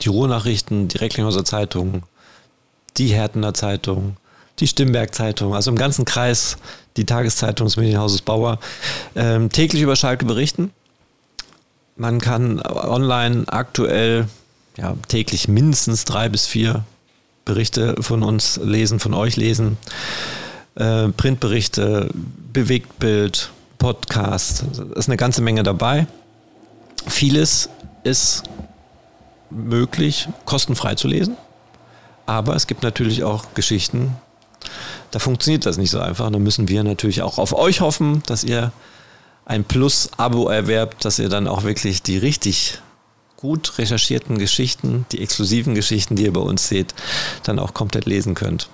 [0.05, 2.03] die Ruhrnachrichten, die Recklinghauser Zeitung,
[2.97, 4.17] die Härtener Zeitung,
[4.61, 6.57] die Stimberg Zeitung, also im ganzen Kreis
[6.97, 8.59] die Tageszeitung des Medienhauses Bauer,
[9.17, 10.71] ähm, täglich über Schalke berichten.
[11.97, 14.29] Man kann online aktuell
[14.77, 16.85] ja, täglich mindestens drei bis vier
[17.45, 19.77] Berichte von uns lesen, von euch lesen.
[20.77, 22.11] Äh, Printberichte,
[22.53, 24.65] Bewegtbild, Podcast,
[24.95, 26.07] ist eine ganze Menge dabei.
[27.07, 27.69] Vieles
[28.03, 28.45] ist
[29.55, 31.37] möglich, kostenfrei zu lesen.
[32.27, 34.17] Aber es gibt natürlich auch Geschichten,
[35.11, 36.31] da funktioniert das nicht so einfach.
[36.31, 38.73] Da müssen wir natürlich auch auf euch hoffen, dass ihr
[39.45, 42.81] ein Plus-Abo erwerbt, dass ihr dann auch wirklich die richtig
[43.37, 46.95] gut recherchierten Geschichten, die exklusiven Geschichten, die ihr bei uns seht,
[47.43, 48.71] dann auch komplett lesen könnt.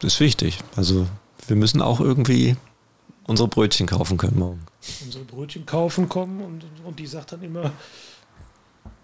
[0.00, 0.58] Das ist wichtig.
[0.76, 1.06] Also
[1.46, 2.56] wir müssen auch irgendwie
[3.26, 4.66] unsere Brötchen kaufen können morgen.
[5.04, 7.72] Unsere Brötchen kaufen kommen und, und die sagt dann immer,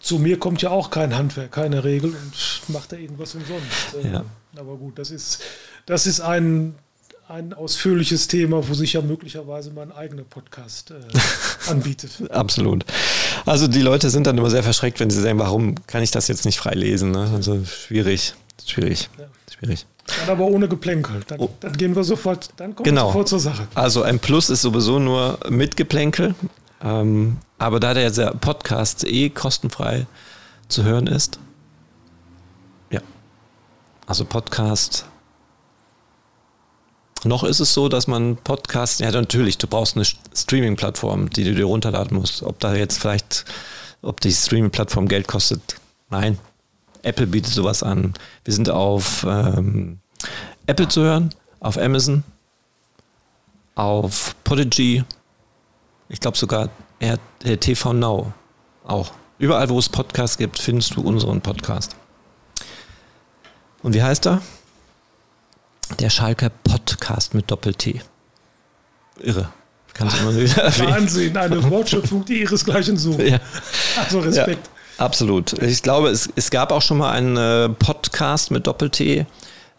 [0.00, 3.96] zu mir kommt ja auch kein Handwerk, keine Regel und macht da irgendwas umsonst.
[4.02, 4.24] Ähm, ja.
[4.56, 5.40] Aber gut, das ist,
[5.86, 6.74] das ist ein,
[7.28, 10.94] ein ausführliches Thema, wo sich ja möglicherweise mal ein eigener Podcast äh,
[11.70, 12.30] anbietet.
[12.30, 12.84] Absolut.
[13.44, 16.28] Also die Leute sind dann immer sehr verschreckt, wenn sie sagen, warum kann ich das
[16.28, 17.10] jetzt nicht frei lesen?
[17.10, 17.30] Ne?
[17.34, 18.34] Also schwierig,
[18.66, 19.24] schwierig, ja.
[19.52, 19.86] schwierig.
[20.20, 21.20] Dann aber ohne Geplänkel.
[21.26, 21.50] Dann, oh.
[21.60, 23.08] dann, gehen wir sofort, dann kommen genau.
[23.08, 23.68] wir sofort zur Sache.
[23.74, 26.34] Also ein Plus ist sowieso nur mit Geplänkel.
[26.82, 30.06] Ähm, aber da der Podcast eh kostenfrei
[30.68, 31.40] zu hören ist,
[32.90, 33.00] ja.
[34.06, 35.06] Also Podcast.
[37.24, 41.54] Noch ist es so, dass man Podcast, ja natürlich, du brauchst eine Streaming-Plattform, die du
[41.54, 42.44] dir runterladen musst.
[42.44, 43.44] Ob da jetzt vielleicht,
[44.02, 45.80] ob die Streaming-Plattform Geld kostet,
[46.10, 46.38] nein.
[47.02, 48.14] Apple bietet sowas an.
[48.44, 49.98] Wir sind auf ähm,
[50.66, 52.22] Apple zu hören, auf Amazon,
[53.74, 55.04] auf Podigy,
[56.08, 56.68] ich glaube sogar
[57.60, 58.32] TV Now
[58.84, 59.12] auch.
[59.38, 61.94] Überall, wo es Podcasts gibt, findest du unseren Podcast.
[63.82, 64.42] Und wie heißt er?
[66.00, 68.02] Der Schalke Podcast mit Doppel-T.
[69.20, 69.48] Irre.
[69.94, 70.90] Kannst du immer wieder erwähnen.
[70.92, 73.20] Wahnsinn, eine Wortschöpfung, die ihresgleichen sucht.
[73.20, 73.38] Ja.
[73.96, 74.68] Also Respekt.
[74.98, 75.60] Ja, absolut.
[75.62, 79.26] Ich glaube, es, es gab auch schon mal einen äh, Podcast mit Doppel-T.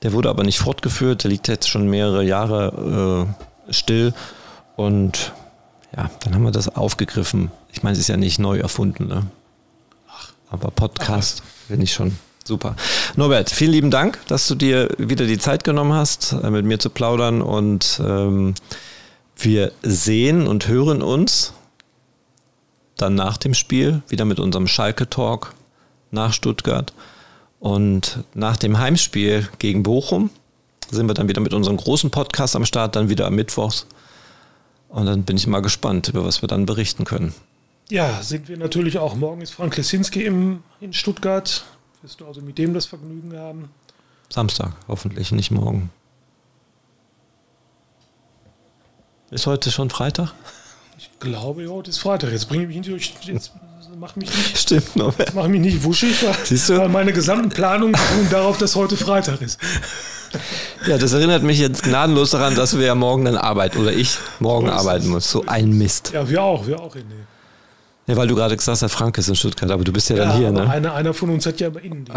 [0.01, 1.23] Der wurde aber nicht fortgeführt.
[1.23, 3.27] Der liegt jetzt schon mehrere Jahre
[3.69, 4.13] äh, still.
[4.77, 5.33] Und
[5.95, 7.51] ja, dann haben wir das aufgegriffen.
[7.71, 9.27] Ich meine, es ist ja nicht neu erfunden, ne?
[10.51, 12.75] Aber Podcast finde ich schon super.
[13.15, 16.79] Norbert, vielen lieben Dank, dass du dir wieder die Zeit genommen hast, äh, mit mir
[16.79, 18.55] zu plaudern und ähm,
[19.35, 21.53] Wir sehen und hören uns
[22.97, 25.53] dann nach dem Spiel wieder mit unserem Schalke-Talk
[26.11, 26.93] nach Stuttgart.
[27.59, 30.29] Und nach dem Heimspiel gegen Bochum
[30.91, 33.85] sind wir dann wieder mit unserem großen Podcast am Start, dann wieder am Mittwochs.
[34.89, 37.33] Und dann bin ich mal gespannt, über was wir dann berichten können.
[37.89, 39.15] Ja, sind wir natürlich auch.
[39.15, 41.63] Morgen ist Frank Lesinski im, in Stuttgart.
[42.01, 43.69] Wirst du also mit dem das Vergnügen haben?
[44.29, 45.89] Samstag, hoffentlich, nicht morgen.
[49.31, 50.33] Ist heute schon Freitag?
[50.97, 52.31] Ich glaube, ja, heute ist Freitag.
[52.31, 53.13] Jetzt bringe ich mich durch.
[53.23, 53.53] Jetzt
[53.99, 54.57] mach mich nicht.
[54.57, 55.33] Stimmt, Norbert.
[55.35, 56.77] Mach mich nicht wuschig, weil, Siehst du?
[56.77, 59.59] weil meine gesamten Planungen beruhen darauf, dass heute Freitag ist.
[60.87, 64.17] Ja, das erinnert mich jetzt gnadenlos daran, dass wir ja morgen dann arbeiten oder ich
[64.39, 65.29] morgen arbeiten muss.
[65.29, 66.11] So ein Mist.
[66.13, 67.25] Ja, wir auch, wir auch, René.
[68.07, 70.37] Ja, weil du gerade gesagt hast, Frank ist in Stuttgart, aber du bist ja, dann
[70.37, 70.67] hier, ne?
[70.67, 72.11] Einer, einer von uns hat ja aber Innendienst.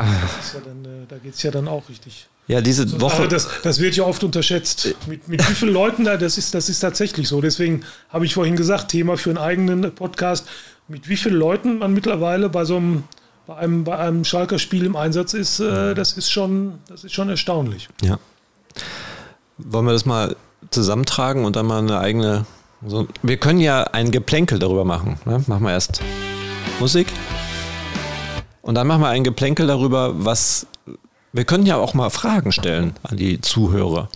[0.54, 2.28] Ja dann, äh, da geht es ja dann auch richtig.
[2.48, 3.28] Ja, diese so, Woche.
[3.28, 4.94] Das, das, wird ja oft unterschätzt.
[5.06, 7.40] Mit, mit wie vielen Leuten da, das ist, das ist tatsächlich so.
[7.40, 10.46] Deswegen habe ich vorhin gesagt, Thema für einen eigenen Podcast,
[10.92, 13.04] mit wie vielen Leuten man mittlerweile bei so einem,
[13.46, 17.14] bei einem, bei einem Schalker Spiel im Einsatz ist, äh, das ist schon, das ist
[17.14, 17.88] schon erstaunlich.
[18.02, 18.18] Ja.
[19.56, 20.36] Wollen wir das mal
[20.70, 22.44] zusammentragen und dann mal eine eigene.
[22.86, 25.18] So, wir können ja ein Geplänkel darüber machen.
[25.24, 25.42] Ne?
[25.46, 26.02] Machen wir erst
[26.78, 27.06] Musik.
[28.60, 30.66] Und dann machen wir ein Geplänkel darüber, was.
[31.34, 34.10] Wir können ja auch mal Fragen stellen an die Zuhörer.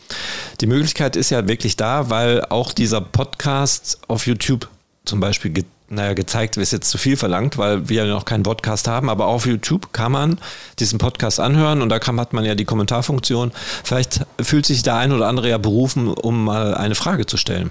[0.60, 4.68] Die Möglichkeit ist ja wirklich da, weil auch dieser Podcast auf YouTube
[5.06, 8.88] zum Beispiel naja, gezeigt ist jetzt zu viel verlangt, weil wir ja noch keinen Podcast
[8.88, 10.38] haben, aber auf YouTube kann man
[10.78, 13.52] diesen Podcast anhören und da kann, hat man ja die Kommentarfunktion.
[13.84, 17.70] Vielleicht fühlt sich der ein oder andere ja berufen, um mal eine Frage zu stellen.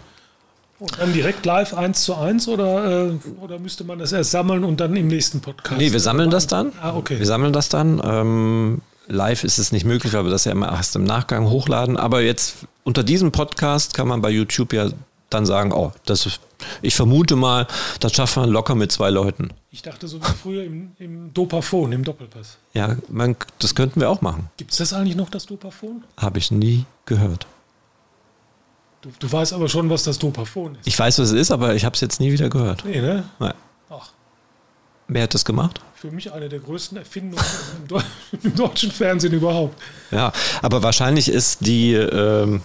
[0.79, 3.11] Und dann direkt live eins zu eins oder, äh,
[3.41, 5.79] oder müsste man das erst sammeln und dann im nächsten Podcast?
[5.79, 6.73] Nee, wir sammeln das dann.
[6.81, 7.17] Ah, okay.
[7.17, 8.01] Wir sammeln das dann.
[8.03, 11.95] Ähm, live ist es nicht möglich, weil wir das ja immer erst im Nachgang hochladen.
[11.95, 14.89] Aber jetzt unter diesem Podcast kann man bei YouTube ja
[15.29, 16.39] dann sagen, oh, das ist,
[16.81, 17.67] ich vermute mal,
[17.99, 19.49] das schafft man locker mit zwei Leuten.
[19.71, 22.57] Ich dachte so wie früher im, im Dopaphon, im Doppelpass.
[22.73, 24.49] Ja, man, das könnten wir auch machen.
[24.57, 26.03] Gibt es das eigentlich noch, das Dopaphon?
[26.17, 27.47] Habe ich nie gehört.
[29.01, 30.87] Du, du, weißt aber schon, was das Dopaphon ist.
[30.87, 32.85] Ich weiß, was es ist, aber ich habe es jetzt nie wieder gehört.
[32.85, 33.25] Nee, ne?
[33.39, 33.53] Nein.
[33.89, 34.09] Ach.
[35.07, 35.81] Wer hat das gemacht?
[35.93, 37.43] Für mich eine der größten Erfindungen
[37.89, 38.01] im,
[38.43, 39.79] im, deutschen Fernsehen überhaupt.
[40.11, 40.31] Ja,
[40.61, 41.93] aber wahrscheinlich ist die...
[41.93, 42.61] Ähm,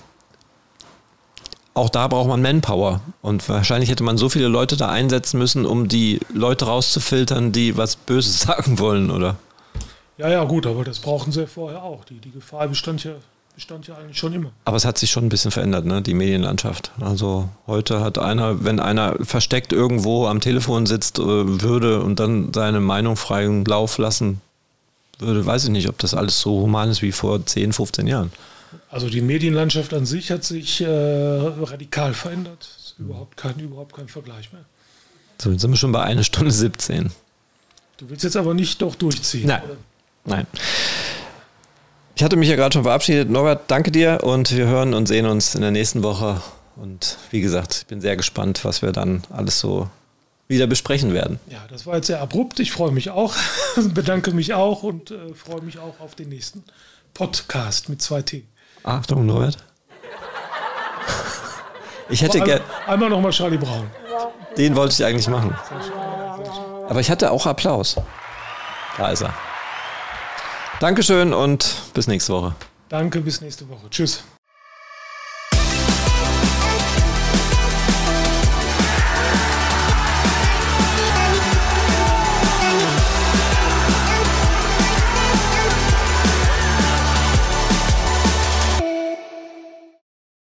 [1.74, 3.01] auch da braucht man Manpower.
[3.22, 7.76] Und wahrscheinlich hätte man so viele Leute da einsetzen müssen, um die Leute rauszufiltern, die
[7.76, 9.36] was Böses sagen wollen, oder?
[10.18, 12.05] Ja, ja, gut, aber das brauchen sie ja vorher auch.
[12.05, 13.12] Die, die Gefahr bestand ja,
[13.55, 14.51] bestand ja eigentlich schon immer.
[14.66, 16.92] Aber es hat sich schon ein bisschen verändert, ne, die Medienlandschaft.
[17.01, 22.52] Also heute hat einer, wenn einer versteckt irgendwo am Telefon sitzt äh, würde und dann
[22.52, 24.42] seine Meinung freien Lauf lassen
[25.18, 28.32] würde, weiß ich nicht, ob das alles so human ist wie vor 10, 15 Jahren.
[28.88, 32.68] Also die Medienlandschaft an sich hat sich äh, radikal verändert.
[32.78, 34.64] Ist überhaupt kein, überhaupt kein Vergleich mehr.
[35.38, 37.10] So, jetzt sind wir schon bei einer Stunde 17.
[37.97, 39.47] Du willst jetzt aber nicht doch durchziehen.
[39.47, 39.62] Nein.
[39.64, 39.76] Oder?
[40.24, 40.47] Nein.
[42.14, 43.30] Ich hatte mich ja gerade schon verabschiedet.
[43.30, 46.42] Norbert, danke dir und wir hören und sehen uns in der nächsten Woche.
[46.76, 49.88] Und wie gesagt, ich bin sehr gespannt, was wir dann alles so
[50.48, 51.38] wieder besprechen werden.
[51.48, 52.60] Ja, das war jetzt sehr abrupt.
[52.60, 53.34] Ich freue mich auch,
[53.94, 56.64] bedanke mich auch und äh, freue mich auch auf den nächsten
[57.14, 58.42] Podcast mit 2T.
[58.82, 59.59] Achtung, Norbert.
[62.09, 62.62] Ich hätte gerne.
[62.86, 63.89] Einmal nochmal Charlie Brown.
[64.57, 65.57] Den wollte ich eigentlich machen.
[66.89, 67.97] Aber ich hatte auch Applaus.
[68.98, 69.32] Da ist er.
[70.81, 72.55] Dankeschön und bis nächste Woche.
[72.89, 73.89] Danke, bis nächste Woche.
[73.90, 74.24] Tschüss.